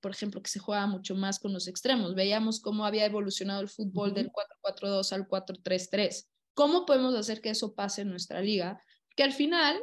por 0.03 0.11
ejemplo, 0.11 0.43
que 0.43 0.51
se 0.51 0.59
juega 0.59 0.87
mucho 0.87 1.15
más 1.15 1.39
con 1.39 1.53
los 1.53 1.69
extremos. 1.69 2.15
Veíamos 2.15 2.61
cómo 2.61 2.85
había 2.85 3.07
evolucionado 3.07 3.61
el 3.61 3.69
fútbol 3.69 4.13
del 4.13 4.31
4-4-2 4.31 5.13
al 5.13 5.29
4-3-3 5.29 6.27
¿Cómo 6.59 6.87
podemos 6.87 7.15
hacer 7.15 7.41
que 7.41 7.51
eso 7.51 7.77
pase 7.77 8.03
en 8.03 8.11
nuestra 8.11 8.41
liga? 8.41 8.83
Que 9.19 9.25
al 9.25 9.33
final, 9.33 9.83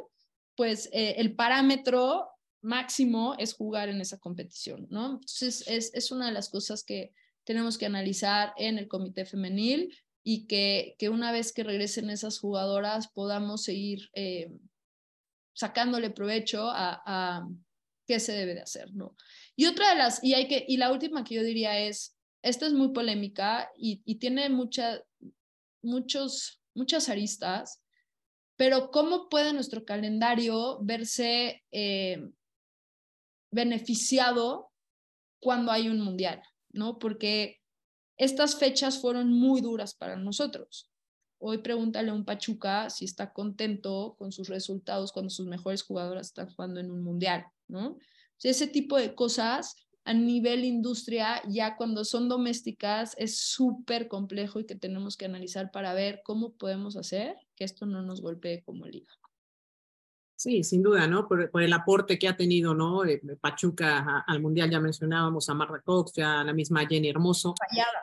pues 0.54 0.88
eh, 0.94 1.16
el 1.18 1.34
parámetro 1.36 2.26
máximo 2.62 3.34
es 3.38 3.52
jugar 3.52 3.90
en 3.90 4.00
esa 4.00 4.16
competición, 4.18 4.86
¿no? 4.88 5.16
Entonces, 5.16 5.62
es, 5.66 5.92
es, 5.92 6.10
una 6.10 6.24
de 6.24 6.32
las 6.32 6.48
cosas 6.48 6.82
que 6.82 7.12
tenemos 7.44 7.76
que 7.76 7.84
analizar 7.84 8.54
en 8.56 8.78
el 8.78 8.88
comité 8.88 9.26
femenil 9.26 9.94
y 10.22 10.46
que, 10.46 10.96
que 10.98 11.10
una 11.10 11.32
vez 11.32 11.52
que 11.52 11.64
regresen 11.64 12.08
esas 12.08 12.38
jugadoras 12.38 13.08
podamos 13.08 13.62
seguir 13.62 14.08
eh, 14.14 14.50
sacándole 15.52 16.08
provecho 16.08 16.70
a, 16.70 17.46
qué 18.06 18.20
se 18.20 18.32
debe 18.32 18.54
de 18.54 18.62
hacer, 18.62 18.94
¿no? 18.94 19.18
Y 19.54 19.66
otra 19.66 19.90
de 19.90 19.96
las, 19.96 20.24
y, 20.24 20.32
hay 20.32 20.48
que, 20.48 20.64
y 20.66 20.78
la 20.78 20.92
última 20.92 21.24
que 21.24 21.34
yo 21.34 21.42
diría 21.42 21.78
es, 21.78 22.16
esta 22.40 22.64
es 22.66 22.72
muy 22.72 22.94
polémica 22.94 23.70
y, 23.76 24.00
y 24.06 24.14
tiene 24.14 24.48
mucha, 24.48 25.04
muchos 25.82 26.62
muchas 26.76 27.08
aristas, 27.08 27.82
pero 28.56 28.90
¿cómo 28.90 29.28
puede 29.28 29.52
nuestro 29.52 29.84
calendario 29.84 30.78
verse 30.82 31.62
eh, 31.70 32.30
beneficiado 33.50 34.70
cuando 35.40 35.72
hay 35.72 35.88
un 35.88 36.00
mundial? 36.00 36.42
¿no? 36.76 36.98
Porque 36.98 37.60
estas 38.16 38.56
fechas 38.56 39.00
fueron 39.00 39.32
muy 39.32 39.60
duras 39.60 39.94
para 39.94 40.16
nosotros. 40.16 40.90
Hoy 41.38 41.58
pregúntale 41.58 42.10
a 42.10 42.14
un 42.14 42.24
Pachuca 42.24 42.88
si 42.88 43.04
está 43.04 43.32
contento 43.32 44.14
con 44.18 44.32
sus 44.32 44.48
resultados 44.48 45.12
cuando 45.12 45.30
sus 45.30 45.46
mejores 45.46 45.82
jugadoras 45.82 46.28
están 46.28 46.48
jugando 46.54 46.80
en 46.80 46.90
un 46.90 47.02
mundial, 47.02 47.44
¿no? 47.68 47.98
ese 48.42 48.66
tipo 48.66 48.96
de 48.98 49.14
cosas 49.14 49.85
a 50.06 50.14
nivel 50.14 50.64
industria, 50.64 51.42
ya 51.48 51.76
cuando 51.76 52.04
son 52.04 52.28
domésticas, 52.28 53.14
es 53.18 53.38
súper 53.38 54.06
complejo 54.06 54.60
y 54.60 54.64
que 54.64 54.76
tenemos 54.76 55.16
que 55.16 55.24
analizar 55.24 55.72
para 55.72 55.94
ver 55.94 56.22
cómo 56.24 56.54
podemos 56.54 56.96
hacer 56.96 57.36
que 57.56 57.64
esto 57.64 57.86
no 57.86 58.02
nos 58.02 58.22
golpee 58.22 58.62
como 58.62 58.86
liga. 58.86 59.12
Sí, 60.36 60.62
sin 60.62 60.82
duda, 60.82 61.08
¿no? 61.08 61.26
Por, 61.26 61.50
el 61.60 61.72
aporte 61.72 62.18
que 62.18 62.28
ha 62.28 62.36
tenido, 62.36 62.72
¿no? 62.72 63.04
Eh, 63.04 63.20
Pachuca 63.40 64.22
al 64.26 64.40
Mundial, 64.40 64.70
ya 64.70 64.78
mencionábamos 64.78 65.48
a 65.48 65.54
Marta 65.54 65.80
Cox, 65.80 66.12
ya 66.14 66.44
la 66.44 66.52
misma 66.52 66.86
Jenny 66.86 67.08
Hermoso. 67.08 67.54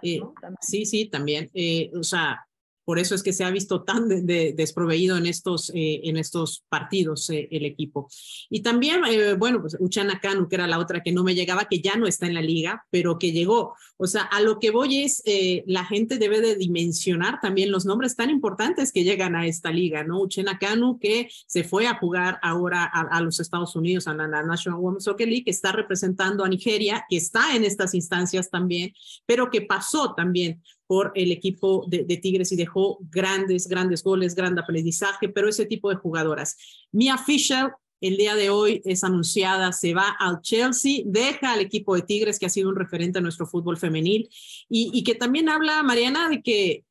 Eh, 0.02 0.20
sí, 0.60 0.86
sí, 0.86 1.06
también. 1.06 1.50
Eh, 1.54 1.90
o 1.96 2.04
sea, 2.04 2.46
por 2.86 3.00
eso 3.00 3.16
es 3.16 3.24
que 3.24 3.34
se 3.34 3.44
ha 3.44 3.52
visto 3.52 3.84
tan 3.84 4.08
desproveído 4.26 5.18
en 5.18 5.26
estos, 5.26 5.72
eh, 5.74 6.02
en 6.04 6.18
estos 6.18 6.64
partidos 6.70 7.30
eh, 7.30 7.48
el 7.52 7.66
equipo. 7.66 8.10
Y 8.50 8.62
también, 8.62 9.02
eh, 9.06 9.34
bueno, 9.34 9.62
pues 9.62 9.78
Uchana 9.80 10.20
Kanu, 10.20 10.48
que 10.48 10.56
era 10.56 10.68
la 10.68 10.80
otra 10.80 11.02
que 11.02 11.12
no 11.12 11.24
me 11.24 11.36
llegaba, 11.36 11.66
que 11.66 11.82
ya 11.82 11.96
no 11.96 12.08
está 12.08 12.28
en 12.28 12.34
la 12.34 12.42
liga, 12.42 12.86
pero 12.90 13.18
que 13.18 13.32
llegó. 13.32 13.76
O 13.98 14.08
sea, 14.08 14.24
a 14.24 14.42
lo 14.42 14.60
que 14.60 14.72
voy 14.72 15.04
es, 15.04 15.24
la 15.66 15.86
gente 15.86 16.18
debe 16.18 16.42
de 16.42 16.56
dimensionar 16.56 17.40
también 17.42 17.72
los 17.72 17.86
nombres 17.86 18.16
tan 18.16 18.30
importantes 18.30 18.92
que 18.92 19.04
llegan 19.04 19.36
a 19.36 19.48
esta 19.48 19.72
liga, 19.72 20.04
¿no? 20.04 20.22
Uchana 20.22 20.58
Kanu, 20.60 21.00
que 21.00 21.30
se 21.48 21.64
fue 21.64 21.88
a 21.88 21.98
jugar 21.98 22.40
ahora 22.42 22.84
a, 22.84 23.22
los 23.22 23.40
Estados 23.40 23.76
Unidos, 23.76 24.08
a 24.08 24.14
la, 24.14 24.28
National 24.28 24.80
Women's 24.80 25.06
Soccer 25.06 25.28
League, 25.28 25.46
que 25.46 25.52
está 25.52 25.72
representando 25.72 26.44
a 26.44 26.50
Nigeria, 26.50 27.06
que 27.10 27.18
está 27.18 27.56
en 27.56 27.64
estas 27.64 27.94
instancias 27.94 28.50
también, 28.50 28.94
pero 29.26 29.50
que 29.50 29.62
pasó 29.62 30.14
también 30.14 30.62
por 30.94 31.12
el 31.16 31.32
equipo 31.32 31.86
de, 31.88 32.06
Tigres 32.18 32.52
y 32.52 32.56
dejó 32.56 33.00
grandes, 33.10 33.68
grandes 33.68 34.04
goles, 34.04 34.36
gran 34.36 34.60
aprendizaje, 34.60 35.28
pero 35.28 35.50
ese 35.50 35.66
tipo 35.66 35.90
de 35.90 35.96
jugadoras. 35.96 36.56
Mia 36.92 37.18
Fisher 37.18 37.72
el 38.00 38.16
día 38.16 38.36
de 38.36 38.52
hoy 38.52 38.80
es 38.86 39.04
anunciada, 39.04 39.72
se 39.72 39.96
va 39.96 40.16
al 40.20 40.42
Chelsea, 40.42 41.02
deja 41.04 41.54
al 41.54 41.62
equipo 41.62 41.96
de 41.96 42.04
Tigres, 42.04 42.38
que 42.38 42.46
ha 42.46 42.50
sido 42.50 42.70
un 42.70 42.76
referente 42.76 43.18
a 43.18 43.22
nuestro 43.24 43.48
fútbol 43.48 43.78
femenil, 43.78 44.30
y, 44.70 44.92
y 44.94 45.04
que 45.04 45.16
también 45.16 45.50
habla, 45.50 45.82
Mariana, 45.82 46.30
de 46.30 46.44
que 46.44 46.86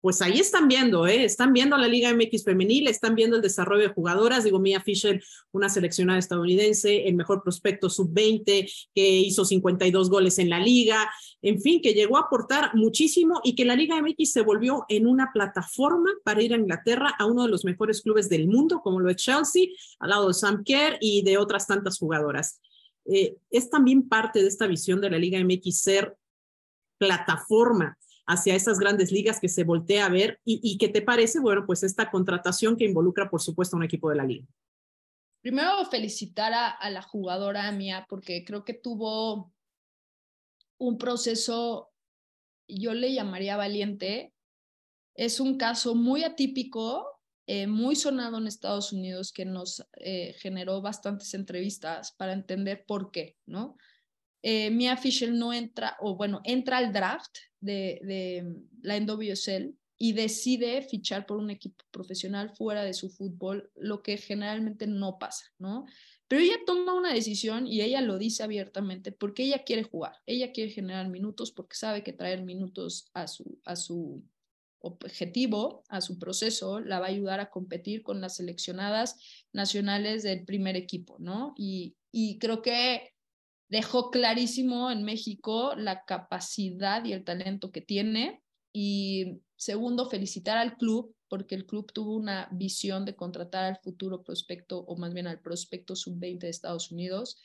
pues 0.00 0.22
ahí 0.22 0.38
están 0.38 0.68
viendo, 0.68 1.06
¿eh? 1.06 1.24
están 1.24 1.52
viendo 1.52 1.76
la 1.76 1.88
Liga 1.88 2.12
MX 2.14 2.44
femenil, 2.44 2.86
están 2.86 3.14
viendo 3.16 3.36
el 3.36 3.42
desarrollo 3.42 3.82
de 3.82 3.94
jugadoras, 3.94 4.44
digo, 4.44 4.60
Mia 4.60 4.80
Fisher, 4.80 5.22
una 5.50 5.68
seleccionada 5.68 6.18
estadounidense, 6.18 7.08
el 7.08 7.16
mejor 7.16 7.42
prospecto 7.42 7.90
sub-20, 7.90 8.70
que 8.94 9.08
hizo 9.08 9.44
52 9.44 10.08
goles 10.08 10.38
en 10.38 10.50
la 10.50 10.60
liga, 10.60 11.10
en 11.42 11.60
fin, 11.60 11.80
que 11.82 11.94
llegó 11.94 12.16
a 12.16 12.22
aportar 12.22 12.74
muchísimo 12.74 13.40
y 13.42 13.54
que 13.54 13.64
la 13.64 13.74
Liga 13.74 14.00
MX 14.00 14.32
se 14.32 14.42
volvió 14.42 14.84
en 14.88 15.06
una 15.06 15.30
plataforma 15.32 16.10
para 16.24 16.42
ir 16.42 16.54
a 16.54 16.58
Inglaterra 16.58 17.14
a 17.18 17.26
uno 17.26 17.42
de 17.44 17.48
los 17.48 17.64
mejores 17.64 18.02
clubes 18.02 18.28
del 18.28 18.46
mundo, 18.46 18.80
como 18.82 19.00
lo 19.00 19.10
es 19.10 19.16
Chelsea, 19.16 19.66
al 19.98 20.10
lado 20.10 20.28
de 20.28 20.34
Sam 20.34 20.62
Kerr 20.64 20.98
y 21.00 21.22
de 21.22 21.38
otras 21.38 21.66
tantas 21.66 21.98
jugadoras. 21.98 22.60
Eh, 23.04 23.36
es 23.50 23.70
también 23.70 24.08
parte 24.08 24.42
de 24.42 24.48
esta 24.48 24.66
visión 24.66 25.00
de 25.00 25.10
la 25.10 25.18
Liga 25.18 25.42
MX 25.42 25.80
ser 25.80 26.16
plataforma 26.98 27.96
hacia 28.28 28.54
esas 28.54 28.78
grandes 28.78 29.10
ligas 29.10 29.40
que 29.40 29.48
se 29.48 29.64
voltea 29.64 30.04
a 30.04 30.10
ver 30.10 30.38
y, 30.44 30.76
qué 30.76 30.88
te 30.88 31.00
parece, 31.00 31.40
bueno, 31.40 31.64
pues 31.66 31.82
esta 31.82 32.10
contratación 32.10 32.76
que 32.76 32.84
involucra, 32.84 33.30
por 33.30 33.40
supuesto, 33.40 33.74
a 33.74 33.78
un 33.78 33.84
equipo 33.84 34.10
de 34.10 34.16
la 34.16 34.24
liga. 34.24 34.46
Primero 35.40 35.82
felicitar 35.86 36.52
a, 36.52 36.90
la 36.90 37.00
jugadora 37.00 37.72
mía 37.72 38.06
porque 38.06 38.44
creo 38.44 38.66
que 38.66 38.74
tuvo 38.74 39.50
un 40.76 40.98
proceso, 40.98 41.90
yo 42.68 42.92
le 42.92 43.14
llamaría 43.14 43.56
valiente. 43.56 44.34
Es 45.14 45.40
un 45.40 45.56
caso 45.56 45.94
muy 45.94 46.22
atípico, 46.22 47.06
eh, 47.46 47.66
muy 47.66 47.96
sonado 47.96 48.36
en 48.36 48.46
Estados 48.46 48.92
Unidos 48.92 49.32
que 49.32 49.46
nos 49.46 49.82
eh, 49.96 50.34
generó 50.38 50.82
bastantes 50.82 51.32
entrevistas 51.32 52.12
para 52.12 52.34
entender 52.34 52.84
por 52.86 53.10
qué, 53.10 53.38
¿no? 53.46 53.78
Eh, 54.42 54.70
Mia 54.70 54.98
Fisher 54.98 55.32
no 55.32 55.54
entra, 55.54 55.96
o 56.00 56.14
bueno, 56.14 56.42
entra 56.44 56.76
al 56.76 56.92
draft 56.92 57.38
de, 57.60 58.00
de 58.02 58.56
la 58.82 58.98
NWSL 58.98 59.74
y 59.98 60.12
decide 60.12 60.82
fichar 60.82 61.26
por 61.26 61.38
un 61.38 61.50
equipo 61.50 61.84
profesional 61.90 62.50
fuera 62.50 62.84
de 62.84 62.94
su 62.94 63.10
fútbol, 63.10 63.70
lo 63.74 64.02
que 64.02 64.16
generalmente 64.16 64.86
no 64.86 65.18
pasa, 65.18 65.46
¿no? 65.58 65.86
pero 66.28 66.42
ella 66.42 66.56
toma 66.66 66.92
una 66.92 67.12
decisión 67.12 67.66
y 67.66 67.80
ella 67.80 68.02
lo 68.02 68.18
dice 68.18 68.42
abiertamente 68.42 69.12
porque 69.12 69.44
ella 69.44 69.64
quiere 69.64 69.82
jugar, 69.82 70.14
ella 70.26 70.52
quiere 70.52 70.70
generar 70.70 71.08
minutos 71.08 71.50
porque 71.50 71.74
sabe 71.74 72.04
que 72.04 72.12
traer 72.12 72.42
minutos 72.42 73.10
a 73.14 73.26
su, 73.26 73.58
a 73.64 73.74
su 73.76 74.22
objetivo, 74.80 75.84
a 75.88 76.02
su 76.02 76.18
proceso, 76.18 76.80
la 76.80 77.00
va 77.00 77.06
a 77.06 77.10
ayudar 77.10 77.40
a 77.40 77.50
competir 77.50 78.02
con 78.02 78.20
las 78.20 78.36
seleccionadas 78.36 79.16
nacionales 79.52 80.22
del 80.22 80.44
primer 80.44 80.76
equipo, 80.76 81.16
¿no? 81.18 81.54
Y, 81.56 81.96
y 82.12 82.38
creo 82.38 82.60
que 82.60 83.14
dejó 83.68 84.10
clarísimo 84.10 84.90
en 84.90 85.04
México 85.04 85.74
la 85.76 86.04
capacidad 86.04 87.04
y 87.04 87.12
el 87.12 87.24
talento 87.24 87.70
que 87.70 87.80
tiene. 87.80 88.42
Y 88.72 89.40
segundo, 89.56 90.08
felicitar 90.08 90.58
al 90.58 90.76
club 90.76 91.14
porque 91.28 91.54
el 91.54 91.66
club 91.66 91.92
tuvo 91.92 92.14
una 92.14 92.48
visión 92.52 93.04
de 93.04 93.14
contratar 93.14 93.64
al 93.64 93.76
futuro 93.76 94.22
prospecto, 94.22 94.78
o 94.78 94.96
más 94.96 95.12
bien 95.12 95.26
al 95.26 95.40
prospecto 95.40 95.94
sub-20 95.94 96.38
de 96.40 96.48
Estados 96.48 96.90
Unidos, 96.90 97.38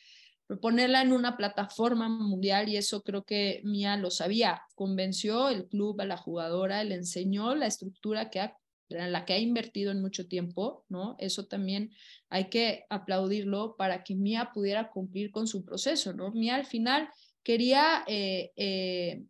ponerla 0.62 1.02
en 1.02 1.14
una 1.14 1.38
plataforma 1.38 2.10
mundial 2.10 2.70
y 2.70 2.78
eso 2.78 3.02
creo 3.02 3.24
que 3.24 3.62
Mía 3.64 3.98
lo 3.98 4.12
sabía. 4.12 4.62
Convenció 4.76 5.50
el 5.50 5.68
club 5.68 6.00
a 6.02 6.06
la 6.06 6.18
jugadora, 6.18 6.84
le 6.84 6.96
enseñó 6.96 7.56
la 7.56 7.68
estructura 7.68 8.30
que 8.30 8.40
ha, 8.40 8.58
en 8.94 9.12
la 9.12 9.26
que 9.26 9.34
ha 9.34 9.40
invertido 9.40 9.92
en 9.92 10.02
mucho 10.02 10.28
tiempo, 10.28 10.86
¿no? 10.90 11.16
Eso 11.20 11.48
también 11.48 11.92
hay 12.30 12.50
que 12.50 12.86
aplaudirlo 12.90 13.76
para 13.78 14.04
que 14.04 14.16
Mía 14.16 14.52
pudiera 14.54 14.90
cumplir 14.90 15.32
con 15.32 15.48
su 15.48 15.64
proceso, 15.64 16.14
¿no? 16.14 16.32
Mía 16.32 16.56
al 16.56 16.66
final 16.66 17.10
quería 17.44 18.04
eh, 18.08 18.52
eh, 18.56 19.24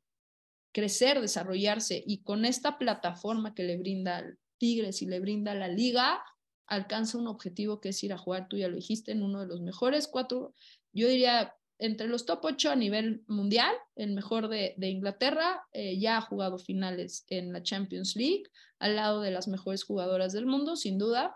crecer, 0.72 1.22
desarrollarse 1.22 2.04
y 2.06 2.24
con 2.24 2.46
esta 2.46 2.78
plataforma 2.78 3.54
que 3.54 3.64
le 3.64 3.78
brinda 3.78 4.26
Tigres 4.58 5.02
y 5.02 5.06
le 5.06 5.20
brinda 5.20 5.54
la 5.54 5.68
liga, 5.68 6.24
alcanza 6.68 7.18
un 7.18 7.28
objetivo 7.28 7.82
que 7.82 7.90
es 7.90 8.04
ir 8.04 8.14
a 8.14 8.18
jugar, 8.18 8.48
tú 8.48 8.58
ya 8.58 8.68
lo 8.68 8.76
dijiste, 8.76 9.12
en 9.12 9.24
uno 9.24 9.42
de 9.42 9.48
los 9.48 9.62
mejores 9.62 10.08
cuatro 10.08 10.54
yo 10.94 11.08
diría 11.08 11.54
entre 11.80 12.08
los 12.08 12.26
top 12.26 12.40
8 12.44 12.72
a 12.72 12.76
nivel 12.76 13.24
mundial, 13.28 13.74
el 13.96 14.14
mejor 14.14 14.48
de, 14.48 14.76
Inglaterra, 14.80 15.64
eh, 15.74 16.00
ya 16.00 16.18
ha 16.18 16.22
jugado 16.22 16.58
finales 16.58 17.26
en 17.30 17.52
la 17.52 17.64
Champions 17.64 18.16
League, 18.16 18.44
al 18.80 18.96
lado 18.96 19.22
de 19.22 19.32
las 19.32 19.48
mejores 19.48 19.84
jugadoras 19.84 20.34
del 20.34 20.46
mundo, 20.46 20.76
sin 20.76 20.98
duda. 20.98 21.36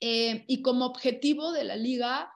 Eh, 0.00 0.44
y 0.48 0.62
como 0.62 0.86
objetivo 0.86 1.52
de 1.52 1.64
la 1.64 1.76
liga, 1.76 2.30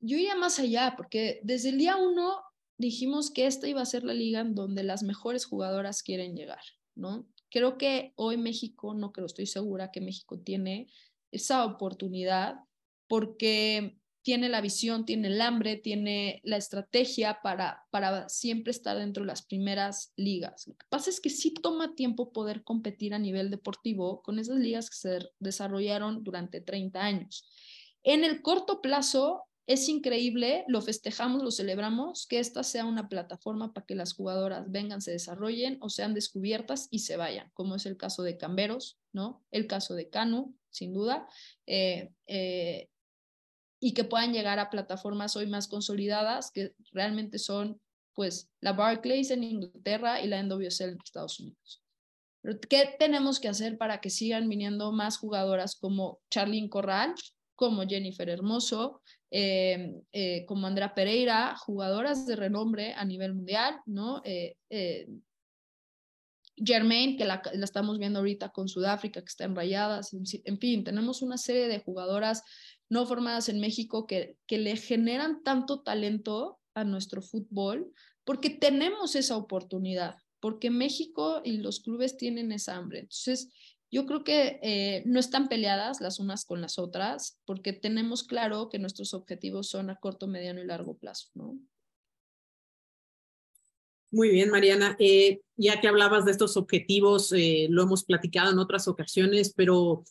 yo 0.00 0.16
iría 0.16 0.34
más 0.34 0.58
allá, 0.58 0.94
porque 0.96 1.40
desde 1.42 1.70
el 1.70 1.78
día 1.78 1.96
uno 1.96 2.40
dijimos 2.78 3.30
que 3.30 3.46
esta 3.46 3.68
iba 3.68 3.82
a 3.82 3.86
ser 3.86 4.04
la 4.04 4.14
liga 4.14 4.40
en 4.40 4.54
donde 4.54 4.84
las 4.84 5.02
mejores 5.02 5.44
jugadoras 5.44 6.02
quieren 6.02 6.36
llegar, 6.36 6.62
¿no? 6.94 7.26
Creo 7.50 7.78
que 7.78 8.12
hoy 8.16 8.36
México, 8.36 8.94
no 8.94 9.12
creo, 9.12 9.26
estoy 9.26 9.46
segura 9.46 9.90
que 9.90 10.00
México 10.00 10.38
tiene 10.38 10.88
esa 11.32 11.64
oportunidad 11.64 12.56
porque 13.08 13.98
tiene 14.22 14.48
la 14.48 14.60
visión, 14.60 15.04
tiene 15.04 15.28
el 15.28 15.40
hambre, 15.40 15.76
tiene 15.76 16.40
la 16.44 16.56
estrategia 16.56 17.40
para, 17.42 17.84
para 17.90 18.28
siempre 18.28 18.70
estar 18.70 18.96
dentro 18.96 19.22
de 19.22 19.28
las 19.28 19.42
primeras 19.42 20.12
ligas. 20.16 20.66
Lo 20.66 20.74
que 20.74 20.86
pasa 20.88 21.10
es 21.10 21.20
que 21.20 21.30
sí 21.30 21.52
toma 21.52 21.94
tiempo 21.94 22.32
poder 22.32 22.62
competir 22.64 23.14
a 23.14 23.18
nivel 23.18 23.50
deportivo 23.50 24.22
con 24.22 24.38
esas 24.38 24.58
ligas 24.58 24.90
que 24.90 24.96
se 24.96 25.18
desarrollaron 25.38 26.24
durante 26.24 26.60
30 26.60 27.00
años. 27.00 27.48
En 28.02 28.24
el 28.24 28.42
corto 28.42 28.80
plazo, 28.80 29.48
es 29.68 29.86
increíble, 29.90 30.64
lo 30.66 30.80
festejamos, 30.80 31.42
lo 31.42 31.50
celebramos, 31.50 32.26
que 32.26 32.38
esta 32.38 32.64
sea 32.64 32.86
una 32.86 33.10
plataforma 33.10 33.74
para 33.74 33.84
que 33.84 33.94
las 33.94 34.14
jugadoras 34.14 34.70
vengan, 34.70 35.02
se 35.02 35.10
desarrollen 35.10 35.76
o 35.82 35.90
sean 35.90 36.14
descubiertas 36.14 36.88
y 36.90 37.00
se 37.00 37.18
vayan, 37.18 37.50
como 37.52 37.76
es 37.76 37.84
el 37.84 37.98
caso 37.98 38.22
de 38.22 38.38
Camberos, 38.38 38.98
¿no? 39.12 39.44
El 39.50 39.66
caso 39.66 39.94
de 39.94 40.08
Canu, 40.08 40.56
sin 40.70 40.94
duda. 40.94 41.28
Eh, 41.66 42.10
eh, 42.26 42.88
y 43.80 43.94
que 43.94 44.04
puedan 44.04 44.32
llegar 44.32 44.58
a 44.58 44.70
plataformas 44.70 45.36
hoy 45.36 45.46
más 45.46 45.68
consolidadas, 45.68 46.50
que 46.50 46.74
realmente 46.92 47.38
son 47.38 47.80
pues 48.14 48.50
la 48.60 48.72
Barclays 48.72 49.30
en 49.30 49.44
Inglaterra 49.44 50.20
y 50.20 50.26
la 50.26 50.42
NWSL 50.42 50.90
en 50.90 50.98
Estados 51.04 51.38
Unidos. 51.38 51.84
Pero, 52.42 52.58
¿Qué 52.60 52.96
tenemos 52.98 53.38
que 53.38 53.48
hacer 53.48 53.78
para 53.78 54.00
que 54.00 54.10
sigan 54.10 54.48
viniendo 54.48 54.90
más 54.90 55.18
jugadoras 55.18 55.76
como 55.76 56.20
Charlene 56.28 56.68
Corral, 56.68 57.14
como 57.54 57.86
Jennifer 57.86 58.28
Hermoso, 58.28 59.02
eh, 59.30 60.00
eh, 60.12 60.44
como 60.46 60.66
Andrea 60.66 60.94
Pereira, 60.94 61.56
jugadoras 61.56 62.26
de 62.26 62.36
renombre 62.36 62.94
a 62.94 63.04
nivel 63.04 63.34
mundial, 63.34 63.80
¿no? 63.86 64.22
Eh, 64.24 64.56
Germain, 66.56 67.16
que 67.16 67.24
la, 67.24 67.40
la, 67.52 67.64
estamos 67.64 67.98
viendo 67.98 68.18
ahorita 68.18 68.48
con 68.48 68.68
Sudáfrica, 68.68 69.20
que 69.20 69.28
está 69.28 69.44
en 69.44 69.54
rayadas, 69.54 70.12
en 70.12 70.58
fin, 70.58 70.82
tenemos 70.82 71.22
una 71.22 71.36
serie 71.36 71.68
de 71.68 71.78
jugadoras 71.78 72.42
no 72.88 73.06
formadas 73.06 73.48
en 73.48 73.60
México 73.60 74.06
que, 74.06 74.36
que 74.46 74.58
le 74.58 74.76
generan 74.76 75.42
tanto 75.42 75.82
talento 75.82 76.58
a 76.74 76.84
nuestro 76.84 77.22
fútbol, 77.22 77.92
porque 78.24 78.50
tenemos 78.50 79.16
esa 79.16 79.36
oportunidad, 79.36 80.16
porque 80.40 80.70
México 80.70 81.40
y 81.44 81.58
los 81.58 81.80
clubes 81.80 82.16
tienen 82.16 82.52
esa 82.52 82.76
hambre. 82.76 83.00
Entonces, 83.00 83.50
yo 83.90 84.04
creo 84.06 84.22
que 84.22 84.60
eh, 84.62 85.02
no 85.06 85.18
están 85.18 85.48
peleadas 85.48 86.00
las 86.00 86.20
unas 86.20 86.44
con 86.44 86.60
las 86.60 86.78
otras, 86.78 87.38
porque 87.46 87.72
tenemos 87.72 88.22
claro 88.22 88.68
que 88.68 88.78
nuestros 88.78 89.14
objetivos 89.14 89.68
son 89.68 89.90
a 89.90 89.96
corto, 89.96 90.26
mediano 90.26 90.60
y 90.60 90.66
largo 90.66 90.96
plazo, 90.98 91.28
¿no? 91.34 91.58
Muy 94.10 94.30
bien, 94.30 94.50
Mariana. 94.50 94.96
Eh, 94.98 95.40
ya 95.56 95.80
que 95.80 95.88
hablabas 95.88 96.24
de 96.24 96.30
estos 96.30 96.56
objetivos, 96.56 97.32
eh, 97.32 97.66
lo 97.68 97.82
hemos 97.82 98.04
platicado 98.04 98.52
en 98.52 98.58
otras 98.58 98.88
ocasiones, 98.88 99.52
pero 99.54 100.04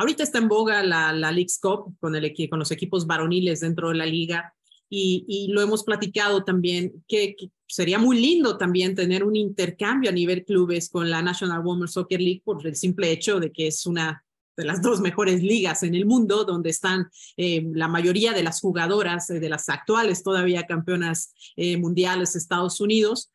Ahorita 0.00 0.22
está 0.22 0.38
en 0.38 0.48
boga 0.48 0.82
la, 0.82 1.12
la 1.12 1.30
League's 1.30 1.58
Cup 1.60 1.94
con, 2.00 2.16
el, 2.16 2.34
con 2.48 2.58
los 2.58 2.70
equipos 2.70 3.06
varoniles 3.06 3.60
dentro 3.60 3.90
de 3.90 3.96
la 3.96 4.06
liga 4.06 4.54
y, 4.88 5.26
y 5.28 5.52
lo 5.52 5.60
hemos 5.60 5.84
platicado 5.84 6.42
también, 6.42 7.04
que, 7.06 7.36
sería 7.68 7.98
muy 7.98 8.18
lindo 8.18 8.56
también 8.56 8.94
tener 8.94 9.24
un 9.24 9.36
intercambio 9.36 10.08
a 10.08 10.14
nivel 10.14 10.46
clubes 10.46 10.88
con 10.88 11.10
la 11.10 11.20
National 11.20 11.60
Women's 11.62 11.92
Soccer 11.92 12.18
League 12.18 12.40
por 12.42 12.66
el 12.66 12.74
simple 12.74 13.12
hecho 13.12 13.40
de 13.40 13.52
que 13.52 13.66
es 13.66 13.84
una 13.84 14.24
de 14.56 14.64
las 14.64 14.80
dos 14.80 15.02
mejores 15.02 15.42
ligas 15.42 15.82
en 15.82 15.94
el 15.94 16.06
mundo, 16.06 16.44
donde 16.44 16.70
están 16.70 17.10
eh, 17.36 17.62
la 17.74 17.88
mayoría 17.88 18.32
de 18.32 18.42
las 18.42 18.62
jugadoras, 18.62 19.28
eh, 19.28 19.38
de 19.38 19.50
las 19.50 19.68
actuales 19.68 20.22
todavía 20.22 20.66
campeonas 20.66 21.34
eh, 21.56 21.76
mundiales 21.76 22.36
Estados 22.36 22.80
Unidos. 22.80 23.30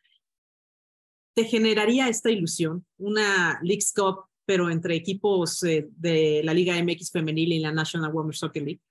¿Te 1.35 1.45
generaría 1.45 2.09
esta 2.09 2.31
ilusión, 2.31 2.87
una 2.97 3.59
League's 3.61 3.93
Cup 3.93 4.25
pero 4.45 4.69
entre 4.69 4.95
equipos 4.95 5.61
eh, 5.63 5.87
de 5.97 6.41
la 6.43 6.53
Liga 6.53 6.81
MX 6.81 7.11
femenil 7.11 7.53
y 7.53 7.59
la 7.59 7.71
National 7.71 8.13
Women's 8.13 8.39
Soccer 8.39 8.63
League. 8.63 8.81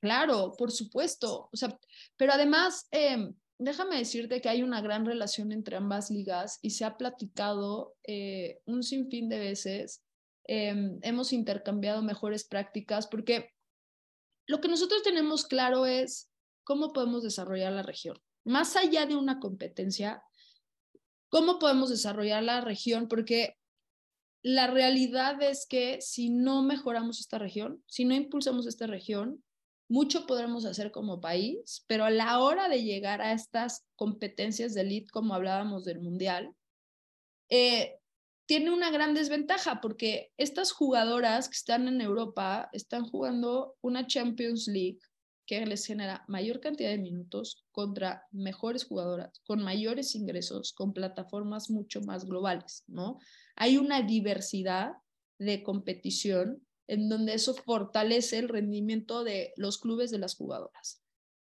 Claro, 0.00 0.52
por 0.56 0.70
supuesto. 0.70 1.48
O 1.52 1.56
sea, 1.56 1.78
pero 2.16 2.32
además, 2.32 2.86
em, 2.90 3.34
déjame 3.58 3.96
decirte 3.96 4.40
que 4.40 4.48
hay 4.48 4.62
una 4.62 4.80
gran 4.80 5.06
relación 5.06 5.52
entre 5.52 5.76
ambas 5.76 6.10
ligas 6.10 6.58
y 6.62 6.70
se 6.70 6.84
ha 6.84 6.96
platicado 6.96 7.96
eh, 8.04 8.60
un 8.66 8.82
sinfín 8.82 9.28
de 9.28 9.38
veces. 9.38 10.04
Em, 10.44 10.98
hemos 11.02 11.32
intercambiado 11.32 12.02
mejores 12.02 12.44
prácticas 12.44 13.06
porque 13.06 13.50
lo 14.46 14.60
que 14.60 14.68
nosotros 14.68 15.02
tenemos 15.02 15.44
claro 15.44 15.86
es 15.86 16.30
cómo 16.62 16.92
podemos 16.92 17.22
desarrollar 17.22 17.72
la 17.72 17.82
región. 17.82 18.16
Más 18.44 18.76
allá 18.76 19.06
de 19.06 19.16
una 19.16 19.40
competencia, 19.40 20.22
¿cómo 21.28 21.58
podemos 21.58 21.90
desarrollar 21.90 22.44
la 22.44 22.60
región? 22.60 23.08
Porque 23.08 23.56
la 24.46 24.68
realidad 24.68 25.42
es 25.42 25.66
que 25.68 26.00
si 26.00 26.30
no 26.30 26.62
mejoramos 26.62 27.18
esta 27.18 27.36
región, 27.36 27.82
si 27.88 28.04
no 28.04 28.14
impulsamos 28.14 28.68
esta 28.68 28.86
región, 28.86 29.42
mucho 29.88 30.24
podremos 30.24 30.64
hacer 30.66 30.92
como 30.92 31.20
país, 31.20 31.84
pero 31.88 32.04
a 32.04 32.10
la 32.10 32.38
hora 32.38 32.68
de 32.68 32.84
llegar 32.84 33.20
a 33.22 33.32
estas 33.32 33.84
competencias 33.96 34.72
de 34.72 34.82
elite, 34.82 35.10
como 35.10 35.34
hablábamos 35.34 35.84
del 35.84 36.00
mundial, 36.00 36.54
eh, 37.50 37.98
tiene 38.46 38.70
una 38.70 38.92
gran 38.92 39.14
desventaja 39.14 39.80
porque 39.80 40.30
estas 40.36 40.70
jugadoras 40.70 41.48
que 41.48 41.56
están 41.56 41.88
en 41.88 42.00
Europa 42.00 42.68
están 42.70 43.04
jugando 43.04 43.74
una 43.80 44.06
Champions 44.06 44.68
League 44.68 45.00
que 45.46 45.64
les 45.64 45.86
genera 45.86 46.24
mayor 46.28 46.60
cantidad 46.60 46.90
de 46.90 46.98
minutos 46.98 47.64
contra 47.72 48.26
mejores 48.32 48.84
jugadoras, 48.84 49.40
con 49.46 49.62
mayores 49.62 50.14
ingresos, 50.14 50.72
con 50.72 50.92
plataformas 50.92 51.70
mucho 51.70 52.00
más 52.02 52.24
globales, 52.24 52.84
¿no? 52.86 53.18
hay 53.56 53.78
una 53.78 54.02
diversidad 54.02 54.92
de 55.38 55.62
competición 55.62 56.62
en 56.88 57.08
donde 57.08 57.34
eso 57.34 57.54
fortalece 57.54 58.38
el 58.38 58.48
rendimiento 58.48 59.24
de 59.24 59.52
los 59.56 59.78
clubes 59.78 60.10
de 60.10 60.18
las 60.18 60.36
jugadoras. 60.36 61.02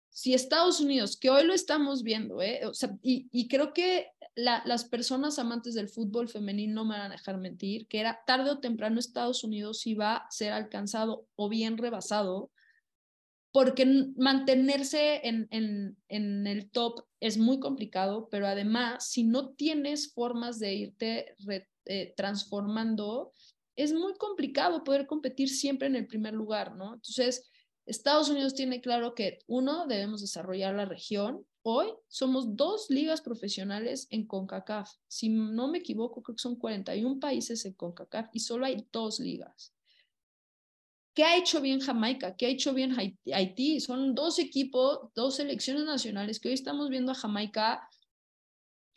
Si 0.09 0.35
Estados 0.35 0.79
Unidos, 0.79 1.17
que 1.17 1.31
hoy 1.31 1.43
lo 1.43 1.53
estamos 1.53 2.03
viendo, 2.03 2.39
¿eh? 2.39 2.61
y, 3.01 3.47
creo 3.47 3.73
que 3.73 4.11
las 4.35 4.85
personas 4.85 5.39
amantes 5.39 5.73
del 5.73 5.89
fútbol 5.89 6.29
femenino 6.29 6.75
no 6.75 6.85
me 6.85 6.97
van 6.97 7.11
a 7.11 7.15
dejar 7.15 7.39
mentir, 7.39 7.87
que 7.87 7.99
era 7.99 8.19
tarde 8.27 8.51
o 8.51 8.59
temprano 8.59 8.99
Estados 8.99 9.43
Unidos 9.43 9.87
iba 9.87 10.17
a 10.17 10.31
ser 10.31 10.53
alcanzado 10.53 11.25
o 11.35 11.49
bien 11.49 11.79
rebasado, 11.79 12.51
porque 13.53 13.85
mantenerse 14.17 15.21
en, 15.25 15.47
en 15.51 16.47
el 16.47 16.71
top 16.71 17.05
es 17.19 17.37
muy 17.37 17.59
complicado, 17.59 18.27
pero 18.29 18.47
además, 18.47 19.07
si 19.07 19.23
no 19.23 19.51
tienes 19.53 20.11
formas 20.11 20.59
de 20.59 20.73
irte 20.73 21.35
eh, 21.85 22.13
transformando, 22.17 23.31
es 23.75 23.93
muy 23.93 24.15
complicado 24.15 24.83
poder 24.83 25.05
competir 25.05 25.49
siempre 25.49 25.87
en 25.87 25.95
el 25.95 26.07
primer 26.07 26.33
lugar, 26.33 26.75
¿no? 26.75 26.95
Entonces, 26.95 27.49
Estados 27.85 28.29
Unidos 28.29 28.55
tiene 28.55 28.81
claro 28.81 29.13
que, 29.13 29.39
uno, 29.45 29.85
debemos 29.87 30.21
desarrollar 30.21 30.73
la 30.73 30.85
región. 30.85 31.45
Hoy 31.61 31.87
somos 32.07 32.55
dos 32.55 32.89
ligas 32.89 33.21
profesionales 33.21 34.07
en 34.09 34.25
CONCACAF. 34.25 34.89
Si 35.07 35.29
no 35.29 35.67
me 35.67 35.77
equivoco, 35.77 36.23
creo 36.23 36.35
que 36.35 36.41
son 36.41 36.55
41 36.55 37.19
países 37.19 37.65
en 37.65 37.73
CONCACAF 37.73 38.29
y 38.33 38.39
solo 38.39 38.65
hay 38.65 38.87
dos 38.91 39.19
ligas. 39.19 39.73
¿Qué 41.13 41.23
ha 41.23 41.37
hecho 41.37 41.61
bien 41.61 41.79
Jamaica? 41.79 42.35
¿Qué 42.35 42.47
ha 42.47 42.49
hecho 42.49 42.73
bien 42.73 42.95
Haití? 43.31 43.79
Son 43.79 44.15
dos 44.15 44.39
equipos, 44.39 45.09
dos 45.13 45.35
selecciones 45.35 45.85
nacionales 45.85 46.39
que 46.39 46.47
hoy 46.47 46.55
estamos 46.55 46.89
viendo 46.89 47.11
a 47.11 47.15
Jamaica 47.15 47.87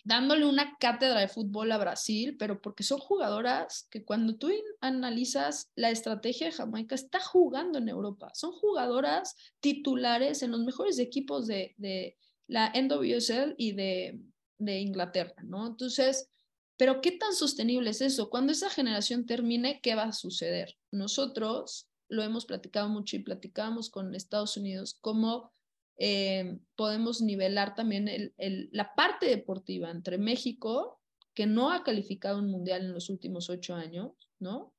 dándole 0.06 0.46
una 0.46 0.76
cátedra 0.78 1.18
de 1.18 1.26
fútbol 1.26 1.72
a 1.72 1.78
Brasil, 1.78 2.36
pero 2.38 2.62
porque 2.62 2.84
son 2.84 2.98
jugadoras 3.00 3.88
que 3.90 4.04
cuando 4.04 4.36
tú 4.36 4.48
analizas 4.80 5.72
la 5.74 5.90
estrategia 5.90 6.46
de 6.46 6.52
Jamaica, 6.52 6.94
está 6.94 7.18
jugando 7.18 7.80
en 7.80 7.88
Europa. 7.88 8.30
Son 8.32 8.52
jugadoras 8.52 9.34
titulares 9.58 10.44
en 10.44 10.52
los 10.52 10.60
mejores 10.60 11.00
equipos 11.00 11.48
de, 11.48 11.74
de 11.76 12.16
la 12.46 12.72
NWSL 12.72 13.56
y 13.58 13.72
de, 13.72 14.20
de 14.58 14.78
Inglaterra, 14.78 15.34
¿no? 15.42 15.66
Entonces, 15.66 16.30
pero 16.76 17.00
¿qué 17.00 17.10
tan 17.10 17.32
sostenible 17.32 17.90
es 17.90 18.00
eso? 18.00 18.30
Cuando 18.30 18.52
esa 18.52 18.70
generación 18.70 19.26
termine, 19.26 19.80
¿qué 19.82 19.96
va 19.96 20.04
a 20.04 20.12
suceder? 20.12 20.76
Nosotros 20.92 21.88
lo 22.08 22.22
hemos 22.22 22.46
platicado 22.46 22.88
mucho 22.88 23.16
y 23.16 23.20
platicamos 23.20 23.90
con 23.90 24.14
Estados 24.14 24.56
Unidos, 24.56 24.98
cómo 25.00 25.52
eh, 25.98 26.58
podemos 26.74 27.22
nivelar 27.22 27.74
también 27.74 28.08
el, 28.08 28.68
la 28.72 28.94
parte 28.94 29.26
deportiva 29.26 29.90
entre 29.90 30.18
México, 30.18 31.00
que 31.34 31.46
no 31.46 31.70
ha 31.70 31.82
calificado 31.82 32.38
un 32.38 32.50
mundial 32.50 32.82
en 32.82 32.92
los 32.92 33.10
últimos 33.10 33.50
ocho 33.50 33.74
años, 33.74 34.12
¿no? 34.38 34.72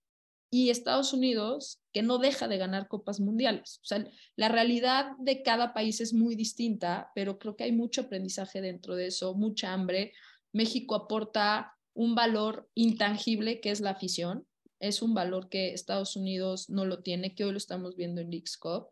Y 0.49 0.69
Estados 0.69 1.13
Unidos, 1.13 1.82
que 1.91 2.01
no 2.01 2.19
deja 2.19 2.47
de 2.47 2.57
ganar 2.57 2.88
copas 2.88 3.19
mundiales. 3.19 3.80
O 3.84 3.86
sea, 3.86 4.07
la 4.36 4.47
realidad 4.47 5.11
de 5.19 5.43
cada 5.43 5.73
país 5.73 5.99
es 5.99 6.13
muy 6.13 6.36
distinta, 6.36 7.11
pero 7.13 7.38
creo 7.38 7.55
que 7.55 7.65
hay 7.65 7.73
mucho 7.73 8.01
aprendizaje 8.01 8.61
dentro 8.61 8.95
de 8.95 9.07
eso, 9.07 9.36
mucha 9.36 9.73
hambre. 9.73 10.13
México 10.53 10.95
aporta 10.95 11.73
un 11.93 12.15
valor 12.15 12.69
intangible 12.75 13.59
que 13.59 13.71
es 13.71 13.82
la 13.82 13.91
afición. 13.91 14.46
Es 14.80 15.01
un 15.01 15.13
valor 15.13 15.49
que 15.49 15.73
Estados 15.73 16.15
Unidos 16.15 16.69
no 16.69 16.86
lo 16.86 17.01
tiene, 17.01 17.36
que 17.36 17.45
hoy 17.45 17.51
lo 17.51 17.57
estamos 17.57 17.95
viendo 17.95 18.21
en 18.21 18.30
Leagues 18.30 18.57
Cup. 18.57 18.88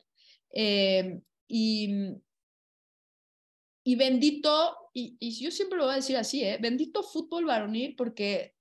Eh, 0.51 1.21
y, 1.47 1.89
y 3.83 3.95
bendito, 3.95 4.75
y, 4.93 5.17
y, 5.19 5.31
yo 5.43 5.51
siempre 5.51 5.77
lo 5.77 5.85
voy 5.85 5.93
a 5.93 5.97
decir 5.97 6.17
así, 6.17 6.43
¿eh? 6.43 6.57
bendito 6.59 7.03
fútbol 7.03 7.45
varonil 7.45 7.95
porque 7.95 8.55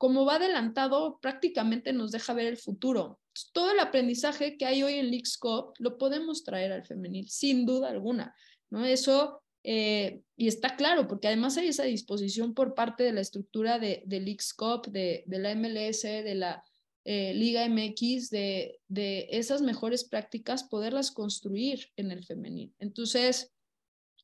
como 0.00 0.24
va 0.24 0.36
adelantado 0.36 1.18
prácticamente 1.20 1.92
nos 1.92 2.10
deja 2.10 2.32
ver 2.32 2.46
el 2.46 2.56
futuro. 2.56 3.20
Todo 3.52 3.72
el 3.72 3.80
aprendizaje 3.80 4.56
que 4.56 4.64
hay 4.64 4.82
hoy 4.82 4.94
en 4.94 5.10
Leagues 5.10 5.36
Cup 5.36 5.74
lo 5.78 5.98
podemos 5.98 6.42
traer 6.42 6.72
al 6.72 6.86
femenil, 6.86 7.28
sin 7.28 7.66
duda 7.66 7.90
alguna. 7.90 8.34
¿no? 8.70 8.86
Eso, 8.86 9.39
eh, 9.62 10.22
y 10.36 10.48
está 10.48 10.76
claro, 10.76 11.06
porque 11.06 11.28
además 11.28 11.56
hay 11.56 11.68
esa 11.68 11.84
disposición 11.84 12.54
por 12.54 12.74
parte 12.74 13.04
de 13.04 13.12
la 13.12 13.20
estructura 13.20 13.78
de, 13.78 14.02
de 14.06 14.20
Leagues 14.20 14.54
Cup, 14.54 14.90
de, 14.90 15.24
de 15.26 15.38
la 15.38 15.54
MLS, 15.54 16.02
de 16.02 16.34
la 16.34 16.64
eh, 17.04 17.34
Liga 17.34 17.68
MX, 17.68 18.30
de, 18.30 18.80
de 18.88 19.28
esas 19.30 19.62
mejores 19.62 20.04
prácticas, 20.04 20.64
poderlas 20.64 21.10
construir 21.10 21.88
en 21.96 22.10
el 22.10 22.24
femenil. 22.24 22.74
Entonces, 22.78 23.52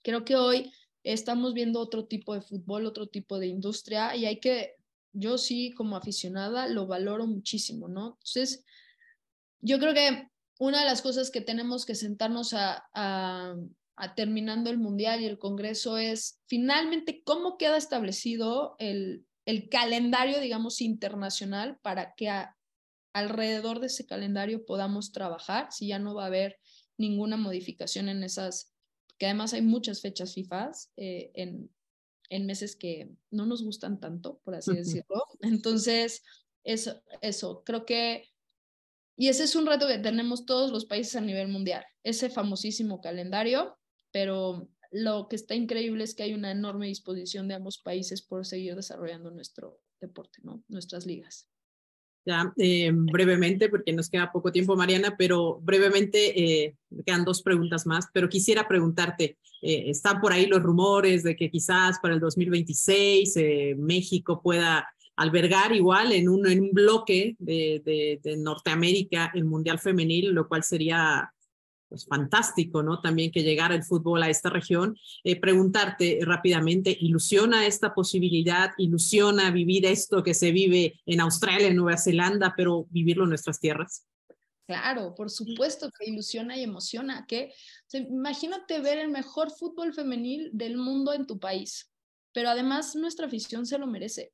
creo 0.03 0.24
que 0.24 0.37
hoy 0.37 0.72
estamos 1.03 1.55
viendo 1.55 1.80
otro 1.80 2.07
tipo 2.07 2.34
de 2.34 2.41
fútbol, 2.41 2.87
otro 2.87 3.07
tipo 3.07 3.39
de 3.39 3.47
industria 3.47 4.16
y 4.16 4.26
hay 4.26 4.41
que, 4.41 4.74
yo 5.12 5.39
sí 5.39 5.72
como 5.72 5.97
aficionada 5.97 6.66
lo 6.68 6.87
valoro 6.87 7.26
muchísimo, 7.26 7.89
¿no? 7.89 8.18
Entonces, 8.18 8.64
yo 9.61 9.78
creo 9.78 9.95
que 9.95 10.28
una 10.59 10.80
de 10.80 10.87
las 10.87 11.03
cosas 11.03 11.30
que 11.30 11.41
tenemos 11.41 11.87
que 11.87 11.95
sentarnos 11.95 12.55
a, 12.55 12.89
a, 12.95 13.55
a 13.97 14.14
terminando 14.14 14.70
el 14.70 14.78
Mundial 14.78 15.22
y 15.22 15.26
el 15.26 15.38
Congreso 15.38 15.97
es 15.99 16.40
finalmente 16.47 17.22
cómo 17.24 17.57
queda 17.57 17.76
establecido 17.76 18.76
el, 18.78 19.26
el 19.47 19.68
calendario, 19.68 20.40
digamos, 20.40 20.80
internacional 20.80 21.78
para 21.82 22.14
que 22.14 22.28
a, 22.28 22.57
alrededor 23.14 23.80
de 23.80 23.86
ese 23.86 24.05
calendario 24.05 24.66
podamos 24.66 25.12
trabajar, 25.12 25.72
si 25.72 25.88
ya 25.88 25.99
no 25.99 26.14
va 26.14 26.24
a 26.24 26.26
haber 26.26 26.59
ninguna 26.99 27.38
modificación 27.38 28.11
en 28.11 28.22
esas, 28.22 28.74
que 29.16 29.24
además 29.24 29.55
hay 29.55 29.62
muchas 29.62 30.03
fechas 30.03 30.34
FIFA 30.34 30.72
eh, 30.99 31.30
en, 31.34 31.70
en 32.28 32.44
meses 32.44 32.76
que 32.76 33.11
no 33.30 33.47
nos 33.47 33.62
gustan 33.62 34.01
tanto, 34.01 34.40
por 34.44 34.55
así 34.55 34.74
decirlo. 34.74 35.24
Entonces, 35.40 36.22
eso, 36.62 37.01
eso, 37.22 37.62
creo 37.64 37.86
que, 37.86 38.28
y 39.16 39.28
ese 39.28 39.44
es 39.44 39.57
un 39.57 39.66
reto 39.66 39.86
que 39.86 39.99
tenemos 39.99 40.44
todos 40.44 40.70
los 40.70 40.84
países 40.84 41.16
a 41.16 41.22
nivel 41.22 41.49
mundial, 41.49 41.86
ese 42.03 42.28
famosísimo 42.28 43.01
calendario, 43.01 43.78
pero 44.17 44.67
lo 44.93 45.29
que 45.29 45.37
está 45.37 45.55
increíble 45.55 46.03
es 46.03 46.14
que 46.14 46.23
hay 46.23 46.33
una 46.33 46.51
enorme 46.51 46.87
disposición 46.87 47.49
de 47.49 47.55
ambos 47.55 47.77
países 47.77 48.23
por 48.23 48.47
seguir 48.47 48.75
desarrollando 48.75 49.31
nuestro 49.31 49.79
deporte, 50.01 50.39
¿no? 50.43 50.64
Nuestras 50.69 51.05
ligas 51.05 51.51
ya 52.25 52.51
eh, 52.57 52.91
brevemente, 52.93 53.69
porque 53.69 53.93
nos 53.93 54.09
queda 54.09 54.33
poco 54.33 54.51
tiempo, 54.51 54.75
Mariana, 54.75 55.17
pero 55.19 55.61
brevemente, 55.61 56.64
eh, 56.64 56.77
quedan 57.05 57.27
dos 57.27 57.43
preguntas 57.43 57.87
más, 57.87 58.07
pero 58.12 58.29
quisiera 58.29 58.67
preguntarte, 58.67 59.37
eh, 59.62 59.91
están 59.91 60.21
por 60.21 60.33
ahí 60.33 60.47
los 60.47 60.62
rumores 60.62 61.23
de 61.23 61.37
que 61.37 61.51
quizás 61.51 61.99
para 62.01 62.14
el 62.14 62.21
2026 62.21 63.77
México 63.77 64.41
pueda 64.43 64.89
albergar 65.14 65.73
igual 65.73 66.12
en 66.12 66.29
un, 66.29 66.49
en 66.49 66.62
un 66.62 66.71
bloque 66.73 67.37
de, 67.39 67.83
de, 67.85 68.19
de 68.23 68.37
Norteamérica 68.39 69.31
el 69.35 69.45
Mundial 69.45 69.79
Femenil, 69.79 70.33
lo 70.33 70.49
cual 70.49 70.64
sería 70.64 71.33
pues 71.89 72.07
fantástico, 72.07 72.82
¿no? 72.82 73.01
También 73.01 73.30
que 73.30 73.43
llegara 73.43 73.74
el 73.74 73.84
fútbol 73.84 74.22
a 74.22 74.30
esta 74.30 74.51
región. 74.51 74.97
Eh, 75.24 75.41
preguntarte 75.41 76.18
rápidamente, 76.22 76.97
¿ilusiona 77.01 77.66
esta 77.66 77.95
posibilidad? 77.95 78.70
¿Ilusiona 78.78 79.51
vivir 79.51 79.87
esto 79.87 80.22
que 80.22 80.34
se 80.34 80.51
vive 80.51 81.01
en 81.07 81.20
Australia, 81.20 81.68
en 81.68 81.76
Nueva 81.76 81.99
Zelanda, 81.99 82.55
pero 82.57 82.87
vivirlo 82.91 83.24
en 83.24 83.30
nuestras 83.30 83.61
tierras? 83.61 84.07
Claro, 84.66 85.14
por 85.14 85.30
supuesto 85.30 85.91
que 85.97 86.11
ilusiona 86.11 86.57
y 86.57 86.64
emociona. 86.64 87.24
Que, 87.26 87.53
imagínate 87.93 88.80
ver 88.80 88.99
el 88.99 89.09
mejor 89.09 89.53
fútbol 89.53 89.95
femenil 89.95 90.51
del 90.53 90.76
mundo 90.76 91.12
en 91.12 91.26
tu 91.26 91.39
país, 91.39 91.93
pero 92.32 92.51
además 92.51 92.97
nuestra 92.97 93.26
afición 93.26 93.64
se 93.64 93.78
lo 93.78 93.87
merece. 93.87 94.32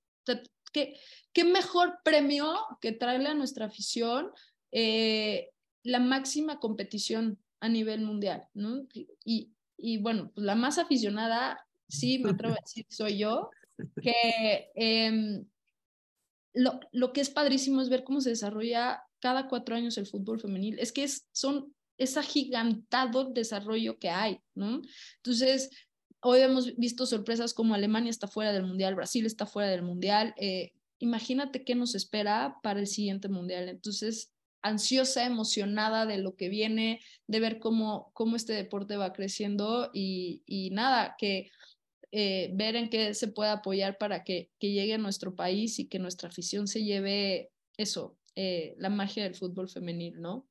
¿qué, 0.72 0.94
¿Qué 1.34 1.44
mejor 1.44 1.98
premio 2.03 2.55
que 2.80 2.92
traerle 2.92 3.28
a 3.28 3.34
nuestra 3.34 3.66
afición 3.66 4.30
eh, 4.70 5.50
la 5.83 6.01
máxima 6.01 6.59
competición 6.59 7.39
a 7.61 7.68
nivel 7.68 8.03
mundial, 8.03 8.49
¿no? 8.55 8.87
Y, 9.24 9.53
y 9.76 9.99
bueno, 9.99 10.30
pues 10.35 10.45
la 10.45 10.55
más 10.55 10.78
aficionada, 10.78 11.66
sí, 11.89 12.18
me 12.18 12.30
atrevo 12.30 12.55
a 12.55 12.61
decir, 12.64 12.87
soy 12.89 13.18
yo, 13.18 13.51
que 14.01 14.70
eh, 14.74 15.45
lo, 16.55 16.80
lo, 16.93 17.12
que 17.12 17.20
es 17.20 17.30
padrísimo 17.30 17.80
es 17.80 17.89
ver 17.89 18.05
cómo 18.05 18.20
se 18.20 18.30
desarrolla 18.30 19.03
cada 19.20 19.49
cuatro 19.49 19.74
años 19.74 19.99
el 19.99 20.07
fútbol 20.07 20.41
femenil. 20.41 20.78
Es 20.78 20.93
que 20.93 21.05
es, 21.05 21.26
son 21.33 21.74
ese 21.99 22.18
agigantado 22.18 23.24
desarrollo 23.24 23.99
que 23.99 24.11
hay, 24.11 24.41
¿no? 24.55 24.83
Entonces, 25.16 25.70
hoy 26.20 26.41
hemos 26.41 26.76
visto 26.76 27.07
sorpresas 27.07 27.55
como 27.55 27.74
Alemania 27.74 28.11
está 28.11 28.28
fuera 28.28 28.53
del 28.53 28.64
Mundial, 28.64 28.95
Brasil 28.95 29.26
está 29.26 29.47
fuera 29.47 29.68
del 29.68 29.83
Mundial. 29.83 30.35
Eh, 30.37 30.72
imagínate 30.99 31.64
qué 31.64 31.74
nos 31.74 31.95
espera 31.95 32.59
para 32.62 32.80
el 32.80 32.87
siguiente 32.87 33.28
Mundial. 33.28 33.68
Entonces, 33.68 34.33
ansiosa, 34.62 35.26
emocionada 35.26 36.06
de 36.06 36.18
lo 36.18 36.36
que 36.36 36.48
viene, 36.48 37.00
de 37.26 37.40
ver 37.40 37.58
cómo, 37.58 38.10
cómo 38.14 38.36
este 38.36 38.52
deporte 38.52 38.96
va 38.96 39.12
creciendo 39.12 39.90
y, 39.92 40.42
y 40.46 40.70
nada, 40.70 41.16
que 41.18 41.50
eh, 42.12 42.50
ver 42.54 42.76
en 42.76 42.90
qué 42.90 43.14
se 43.14 43.28
puede 43.28 43.50
apoyar 43.50 43.98
para 43.98 44.22
que, 44.22 44.50
que, 44.58 44.70
llegue 44.72 44.94
a 44.94 44.98
nuestro 44.98 45.34
país 45.34 45.78
y 45.78 45.88
que 45.88 45.98
nuestra 45.98 46.28
afición 46.28 46.66
se 46.66 46.84
lleve 46.84 47.50
eso, 47.76 48.18
eh, 48.34 48.74
la 48.78 48.90
magia 48.90 49.24
del 49.24 49.34
fútbol 49.34 49.68
femenil, 49.68 50.20
¿no? 50.20 50.46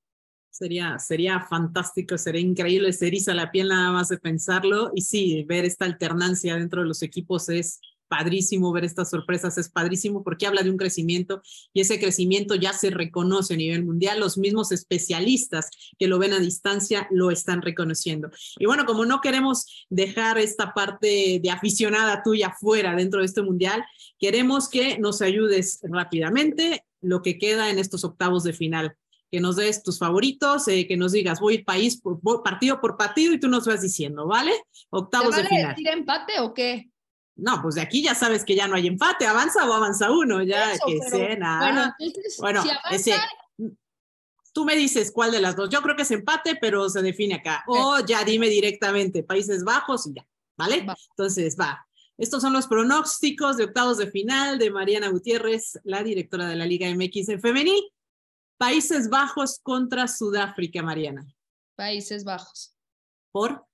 Sería, 0.49 0.99
sería 0.99 1.39
fantástico, 1.39 2.17
sería 2.17 2.41
increíble, 2.41 2.91
se 2.91 3.07
eriza 3.07 3.33
la 3.33 3.51
piel 3.51 3.69
nada 3.69 3.91
más 3.91 4.09
de 4.09 4.17
pensarlo 4.17 4.91
y 4.93 5.01
sí, 5.01 5.43
ver 5.43 5.63
esta 5.63 5.85
alternancia 5.85 6.55
dentro 6.57 6.81
de 6.81 6.87
los 6.87 7.03
equipos 7.03 7.47
es 7.47 7.79
padrísimo 8.11 8.73
ver 8.73 8.83
estas 8.83 9.09
sorpresas, 9.09 9.57
es 9.57 9.69
padrísimo 9.69 10.21
porque 10.21 10.45
habla 10.45 10.63
de 10.63 10.69
un 10.69 10.75
crecimiento 10.75 11.41
y 11.71 11.79
ese 11.79 11.97
crecimiento 11.97 12.55
ya 12.55 12.73
se 12.73 12.89
reconoce 12.89 13.53
a 13.53 13.57
nivel 13.57 13.85
mundial. 13.85 14.19
Los 14.19 14.37
mismos 14.37 14.73
especialistas 14.73 15.69
que 15.97 16.07
lo 16.07 16.19
ven 16.19 16.33
a 16.33 16.39
distancia 16.39 17.07
lo 17.09 17.31
están 17.31 17.61
reconociendo. 17.61 18.29
Y 18.59 18.65
bueno, 18.65 18.85
como 18.85 19.05
no 19.05 19.21
queremos 19.21 19.87
dejar 19.89 20.39
esta 20.39 20.73
parte 20.73 21.39
de 21.41 21.49
aficionada 21.49 22.21
tuya 22.21 22.53
fuera 22.59 22.97
dentro 22.97 23.21
de 23.21 23.27
este 23.27 23.43
mundial, 23.43 23.81
queremos 24.19 24.67
que 24.67 24.99
nos 24.99 25.21
ayudes 25.21 25.79
rápidamente 25.83 26.83
lo 26.99 27.21
que 27.21 27.37
queda 27.37 27.69
en 27.69 27.79
estos 27.79 28.03
octavos 28.03 28.43
de 28.43 28.51
final 28.51 28.97
que 29.31 29.39
nos 29.39 29.55
des 29.55 29.81
tus 29.81 29.97
favoritos, 29.97 30.67
eh, 30.67 30.85
que 30.85 30.97
nos 30.97 31.13
digas, 31.13 31.39
voy 31.39 31.63
país 31.63 32.01
por, 32.01 32.19
voy 32.21 32.39
partido 32.43 32.81
por 32.81 32.97
partido 32.97 33.31
y 33.33 33.39
tú 33.39 33.47
nos 33.47 33.65
vas 33.65 33.81
diciendo, 33.81 34.27
¿vale? 34.27 34.51
Octavos 34.89 35.31
vale 35.31 35.43
de 35.43 35.47
final. 35.47 35.69
decir 35.69 35.87
empate 35.87 36.41
o 36.41 36.53
qué? 36.53 36.91
No, 37.35 37.61
pues 37.61 37.75
de 37.75 37.81
aquí 37.81 38.03
ya 38.03 38.13
sabes 38.13 38.43
que 38.45 38.55
ya 38.55 38.67
no 38.67 38.75
hay 38.75 38.87
empate, 38.87 39.25
avanza 39.25 39.67
o 39.67 39.73
avanza 39.73 40.11
uno, 40.11 40.43
ya 40.43 40.73
Eso, 40.73 40.85
que 40.85 40.99
pero. 41.09 41.17
Bueno, 41.59 41.93
entonces, 41.99 42.37
Bueno, 42.39 42.61
si 42.63 42.69
avanza, 42.69 42.89
ese, 42.95 43.15
Tú 44.53 44.65
me 44.65 44.75
dices 44.75 45.11
cuál 45.13 45.31
de 45.31 45.39
las 45.39 45.55
dos. 45.55 45.69
Yo 45.69 45.81
creo 45.81 45.95
que 45.95 46.01
es 46.01 46.11
empate, 46.11 46.57
pero 46.59 46.89
se 46.89 47.01
define 47.01 47.35
acá. 47.35 47.63
O 47.67 47.99
ya 48.05 48.23
dime 48.25 48.49
directamente 48.49 49.23
Países 49.23 49.63
Bajos 49.63 50.07
y 50.07 50.13
ya, 50.13 50.27
¿vale? 50.57 50.83
Va. 50.85 50.95
Entonces, 51.11 51.55
va. 51.57 51.87
Estos 52.17 52.41
son 52.41 52.51
los 52.51 52.67
pronósticos 52.67 53.55
de 53.55 53.63
octavos 53.63 53.97
de 53.97 54.11
final 54.11 54.59
de 54.59 54.69
Mariana 54.69 55.07
Gutiérrez, 55.07 55.79
la 55.85 56.03
directora 56.03 56.47
de 56.47 56.57
la 56.57 56.65
Liga 56.65 56.89
MX 56.93 57.29
en 57.29 57.39
femenil. 57.41 57.81
Países 58.57 59.09
Bajos 59.09 59.59
contra 59.63 60.07
Sudáfrica, 60.09 60.83
Mariana. 60.83 61.25
Países 61.75 62.25
Bajos. 62.25 62.75
¿Por? 63.31 63.65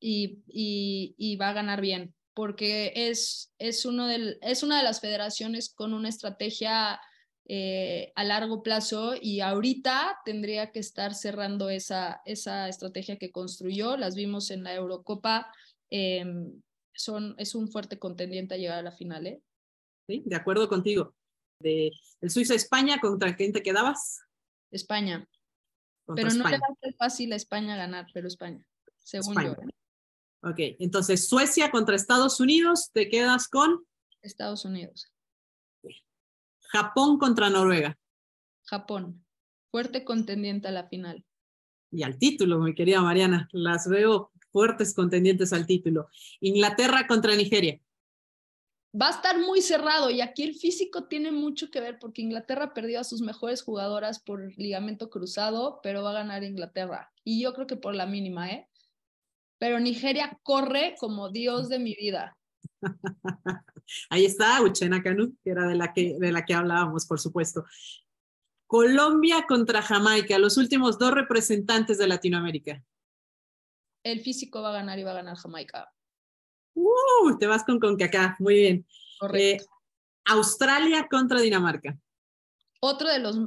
y, 0.00 0.44
y- 0.46 1.14
y 1.18 1.34
va 1.36 1.48
a 1.48 1.52
ganar 1.54 1.80
bien, 1.80 2.14
porque 2.38 2.92
es, 2.94 3.52
es, 3.58 3.84
uno 3.84 4.06
del, 4.06 4.38
es 4.42 4.62
una 4.62 4.78
de 4.78 4.84
las 4.84 5.00
federaciones 5.00 5.74
con 5.74 5.92
una 5.92 6.08
estrategia 6.08 7.00
eh, 7.48 8.12
a 8.14 8.22
largo 8.22 8.62
plazo 8.62 9.14
y 9.20 9.40
ahorita 9.40 10.20
tendría 10.24 10.70
que 10.70 10.78
estar 10.78 11.16
cerrando 11.16 11.68
esa, 11.68 12.22
esa 12.24 12.68
estrategia 12.68 13.18
que 13.18 13.32
construyó. 13.32 13.96
Las 13.96 14.14
vimos 14.14 14.52
en 14.52 14.62
la 14.62 14.72
Eurocopa. 14.72 15.52
em, 15.90 16.62
son, 16.94 17.34
es 17.38 17.56
un 17.56 17.72
fuerte 17.72 17.98
contendiente 17.98 18.54
a 18.54 18.58
llegar 18.58 18.78
a 18.78 18.82
la 18.82 18.92
final. 18.92 19.26
¿eh? 19.26 19.42
¿Sí? 20.06 20.22
De 20.24 20.36
acuerdo 20.36 20.68
contigo. 20.68 21.16
De 21.58 21.90
el 22.20 22.30
Suiza-España, 22.30 23.00
¿contra 23.00 23.34
quién 23.34 23.52
te 23.52 23.64
quedabas? 23.64 24.20
España. 24.70 25.28
Contra 26.06 26.28
Pero 26.28 26.36
no 26.36 26.48
le 26.48 26.58
va 26.58 26.68
a 26.70 26.80
ser 26.80 26.94
fácil 26.94 27.32
a 27.32 27.36
España 27.36 27.76
ganar, 27.76 28.06
pero 28.14 28.28
España, 28.28 28.62
según 29.00 29.32
España. 29.32 29.56
yo. 29.60 29.67
Ok, 30.42 30.58
entonces 30.78 31.28
Suecia 31.28 31.70
contra 31.70 31.96
Estados 31.96 32.40
Unidos, 32.40 32.90
te 32.92 33.08
quedas 33.08 33.48
con 33.48 33.84
Estados 34.22 34.64
Unidos. 34.64 35.12
Japón 36.70 37.18
contra 37.18 37.48
Noruega. 37.50 37.98
Japón. 38.64 39.24
Fuerte 39.70 40.04
contendiente 40.04 40.68
a 40.68 40.70
la 40.70 40.88
final. 40.88 41.24
Y 41.90 42.02
al 42.02 42.18
título, 42.18 42.58
mi 42.58 42.74
querida 42.74 43.00
Mariana, 43.00 43.48
las 43.52 43.88
veo 43.88 44.30
fuertes 44.52 44.94
contendientes 44.94 45.52
al 45.52 45.66
título. 45.66 46.08
Inglaterra 46.40 47.06
contra 47.06 47.34
Nigeria. 47.34 47.80
va 48.98 49.08
a 49.08 49.12
estar 49.12 49.38
muy 49.38 49.60
cerrado 49.60 50.10
y 50.10 50.20
aquí 50.20 50.42
el 50.42 50.54
físico 50.54 51.04
tiene 51.04 51.30
mucho 51.30 51.70
que 51.70 51.80
ver 51.80 51.98
porque 51.98 52.22
Inglaterra 52.22 52.74
perdió 52.74 53.00
a 53.00 53.04
sus 53.04 53.20
mejores 53.20 53.62
jugadoras 53.62 54.18
por 54.18 54.56
ligamento 54.58 55.10
cruzado, 55.10 55.80
pero 55.82 56.02
va 56.02 56.10
a 56.10 56.14
ganar 56.14 56.44
Inglaterra. 56.44 57.12
Y 57.24 57.42
yo 57.42 57.54
creo 57.54 57.66
que 57.66 57.76
por 57.76 57.94
la 57.94 58.06
mínima, 58.06 58.50
¿eh? 58.50 58.68
Pero 59.58 59.80
Nigeria 59.80 60.38
corre 60.42 60.94
como 60.98 61.30
Dios 61.30 61.68
de 61.68 61.78
mi 61.78 61.94
vida. 61.94 62.36
Ahí 64.10 64.24
está 64.24 64.62
Uchena 64.62 65.02
Canu, 65.02 65.36
que 65.42 65.50
era 65.50 65.66
de 65.66 65.74
la 65.74 65.92
que, 65.92 66.16
de 66.18 66.32
la 66.32 66.44
que 66.44 66.54
hablábamos, 66.54 67.06
por 67.06 67.18
supuesto. 67.18 67.64
Colombia 68.66 69.46
contra 69.48 69.82
Jamaica, 69.82 70.38
los 70.38 70.56
últimos 70.56 70.98
dos 70.98 71.12
representantes 71.12 71.98
de 71.98 72.06
Latinoamérica. 72.06 72.84
El 74.04 74.20
físico 74.20 74.62
va 74.62 74.70
a 74.70 74.74
ganar 74.74 74.98
y 74.98 75.02
va 75.02 75.12
a 75.12 75.14
ganar 75.14 75.36
Jamaica. 75.36 75.90
Uh, 76.74 77.36
te 77.38 77.46
vas 77.46 77.64
con 77.64 77.80
CONCACAF, 77.80 78.38
muy 78.40 78.54
bien. 78.54 78.86
Correcto. 79.18 79.64
Eh, 79.64 79.68
Australia 80.26 81.08
contra 81.10 81.40
Dinamarca. 81.40 81.98
Otro 82.80 83.08
de 83.08 83.18
los 83.18 83.38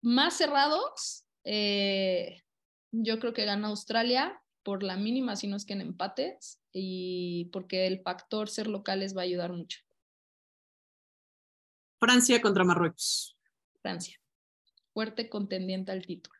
más 0.00 0.34
cerrados, 0.34 1.24
eh, 1.44 2.40
yo 2.90 3.20
creo 3.20 3.32
que 3.32 3.44
gana 3.44 3.68
Australia 3.68 4.41
por 4.62 4.82
la 4.82 4.96
mínima, 4.96 5.36
si 5.36 5.46
no 5.46 5.56
es 5.56 5.64
que 5.64 5.72
en 5.72 5.80
empates, 5.80 6.60
y 6.72 7.50
porque 7.52 7.86
el 7.86 8.00
factor 8.00 8.48
ser 8.48 8.66
locales 8.66 9.16
va 9.16 9.22
a 9.22 9.24
ayudar 9.24 9.52
mucho. 9.52 9.80
Francia 11.98 12.40
contra 12.40 12.64
Marruecos. 12.64 13.36
Francia. 13.80 14.20
Fuerte 14.92 15.28
contendiente 15.28 15.92
al 15.92 16.04
título. 16.04 16.36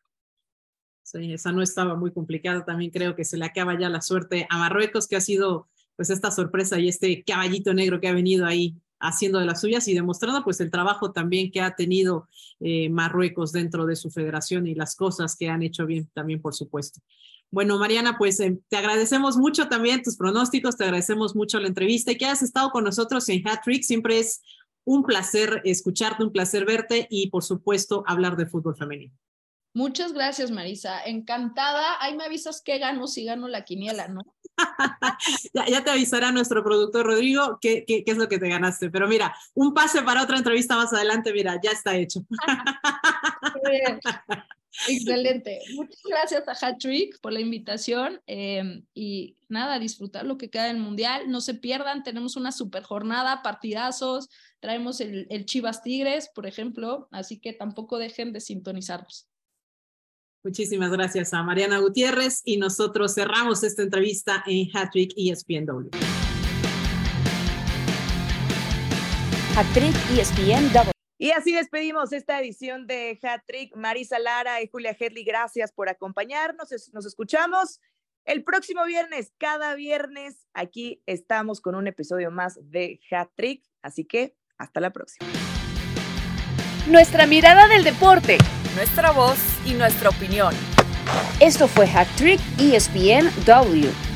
Sí, 1.02 1.32
esa 1.32 1.52
no 1.52 1.62
estaba 1.62 1.94
muy 1.94 2.12
complicada. 2.12 2.64
También 2.64 2.90
creo 2.90 3.14
que 3.14 3.24
se 3.24 3.36
le 3.36 3.44
acaba 3.44 3.78
ya 3.78 3.88
la 3.88 4.02
suerte 4.02 4.46
a 4.48 4.58
Marruecos, 4.58 5.08
que 5.08 5.16
ha 5.16 5.20
sido 5.20 5.68
pues 5.96 6.10
esta 6.10 6.30
sorpresa 6.30 6.78
y 6.78 6.88
este 6.88 7.22
caballito 7.22 7.74
negro 7.74 8.00
que 8.00 8.08
ha 8.08 8.12
venido 8.12 8.46
ahí 8.46 8.76
haciendo 8.98 9.40
de 9.40 9.46
las 9.46 9.60
suyas 9.60 9.86
y 9.88 9.94
demostrando 9.94 10.42
pues 10.44 10.60
el 10.60 10.70
trabajo 10.70 11.12
también 11.12 11.50
que 11.50 11.60
ha 11.60 11.74
tenido 11.74 12.28
eh, 12.60 12.88
Marruecos 12.88 13.52
dentro 13.52 13.84
de 13.84 13.96
su 13.96 14.10
federación 14.10 14.66
y 14.66 14.74
las 14.74 14.94
cosas 14.94 15.36
que 15.36 15.48
han 15.48 15.62
hecho 15.62 15.86
bien 15.86 16.08
también, 16.14 16.40
por 16.40 16.54
supuesto. 16.54 17.00
Bueno, 17.52 17.78
Mariana, 17.78 18.16
pues 18.16 18.40
eh, 18.40 18.58
te 18.70 18.78
agradecemos 18.78 19.36
mucho 19.36 19.68
también 19.68 20.02
tus 20.02 20.16
pronósticos, 20.16 20.78
te 20.78 20.84
agradecemos 20.84 21.36
mucho 21.36 21.60
la 21.60 21.68
entrevista 21.68 22.10
y 22.10 22.16
que 22.16 22.24
hayas 22.24 22.40
estado 22.40 22.70
con 22.70 22.82
nosotros 22.82 23.28
en 23.28 23.46
Hat 23.46 23.60
Trick. 23.62 23.82
Siempre 23.82 24.18
es 24.18 24.40
un 24.84 25.04
placer 25.04 25.60
escucharte, 25.64 26.24
un 26.24 26.32
placer 26.32 26.64
verte 26.64 27.06
y, 27.10 27.28
por 27.28 27.44
supuesto, 27.44 28.04
hablar 28.06 28.36
de 28.36 28.46
fútbol 28.46 28.74
femenino. 28.74 29.14
Muchas 29.74 30.14
gracias, 30.14 30.50
Marisa. 30.50 31.04
Encantada. 31.04 31.98
Ahí 32.00 32.16
me 32.16 32.24
avisas 32.24 32.62
qué 32.64 32.78
gano 32.78 33.06
si 33.06 33.26
gano 33.26 33.48
la 33.48 33.64
quiniela, 33.64 34.08
¿no? 34.08 34.22
ya, 35.52 35.66
ya, 35.66 35.84
te 35.84 35.90
avisará 35.90 36.32
nuestro 36.32 36.64
productor 36.64 37.04
Rodrigo 37.04 37.58
qué, 37.60 37.84
qué, 37.86 38.02
qué, 38.02 38.12
es 38.12 38.18
lo 38.18 38.28
que 38.28 38.38
te 38.38 38.48
ganaste. 38.48 38.88
Pero 38.88 39.06
mira, 39.08 39.36
un 39.52 39.74
pase 39.74 40.00
para 40.00 40.22
otra 40.22 40.38
entrevista 40.38 40.76
más 40.76 40.90
adelante, 40.94 41.34
mira, 41.34 41.60
ya 41.62 41.72
está 41.72 41.96
hecho. 41.96 42.20
Excelente. 44.88 45.60
Muchas 45.74 46.00
gracias 46.08 46.48
a 46.48 46.54
Hattrick 46.54 47.20
por 47.20 47.32
la 47.32 47.40
invitación 47.40 48.20
eh, 48.26 48.82
y 48.94 49.36
nada, 49.48 49.78
disfrutar 49.78 50.24
lo 50.24 50.38
que 50.38 50.50
queda 50.50 50.64
del 50.64 50.78
Mundial. 50.78 51.30
No 51.30 51.40
se 51.40 51.54
pierdan, 51.54 52.02
tenemos 52.02 52.36
una 52.36 52.52
super 52.52 52.82
jornada, 52.82 53.42
partidazos, 53.42 54.28
traemos 54.60 55.00
el, 55.00 55.26
el 55.30 55.44
Chivas 55.44 55.82
Tigres, 55.82 56.30
por 56.34 56.46
ejemplo, 56.46 57.08
así 57.10 57.38
que 57.38 57.52
tampoco 57.52 57.98
dejen 57.98 58.32
de 58.32 58.40
sintonizarnos. 58.40 59.28
Muchísimas 60.44 60.90
gracias 60.90 61.32
a 61.34 61.42
Mariana 61.44 61.78
Gutiérrez 61.78 62.42
y 62.44 62.56
nosotros 62.56 63.14
cerramos 63.14 63.62
esta 63.62 63.82
entrevista 63.82 64.42
en 64.46 64.68
Hattrick 64.74 65.12
ESPNW. 65.16 65.90
Hattrick 69.54 69.94
ESPNW. 70.18 70.91
Y 71.22 71.30
así 71.30 71.54
despedimos 71.54 72.12
esta 72.12 72.40
edición 72.40 72.88
de 72.88 73.16
Hat 73.22 73.42
Trick. 73.46 73.76
Marisa 73.76 74.18
Lara 74.18 74.60
y 74.60 74.66
Julia 74.66 74.96
Hedley, 74.98 75.22
gracias 75.22 75.70
por 75.70 75.88
acompañarnos. 75.88 76.68
Nos 76.92 77.06
escuchamos 77.06 77.80
el 78.24 78.42
próximo 78.42 78.84
viernes. 78.84 79.32
Cada 79.38 79.76
viernes 79.76 80.48
aquí 80.52 81.00
estamos 81.06 81.60
con 81.60 81.76
un 81.76 81.86
episodio 81.86 82.32
más 82.32 82.58
de 82.60 82.98
Hat 83.12 83.28
Trick. 83.36 83.62
Así 83.82 84.04
que 84.04 84.34
hasta 84.58 84.80
la 84.80 84.90
próxima. 84.90 85.30
Nuestra 86.88 87.28
mirada 87.28 87.68
del 87.68 87.84
deporte, 87.84 88.38
nuestra 88.74 89.12
voz 89.12 89.38
y 89.64 89.74
nuestra 89.74 90.08
opinión. 90.08 90.52
Esto 91.38 91.68
fue 91.68 91.86
Hat 91.86 92.08
Trick 92.16 92.40
ESPNW. 92.58 94.11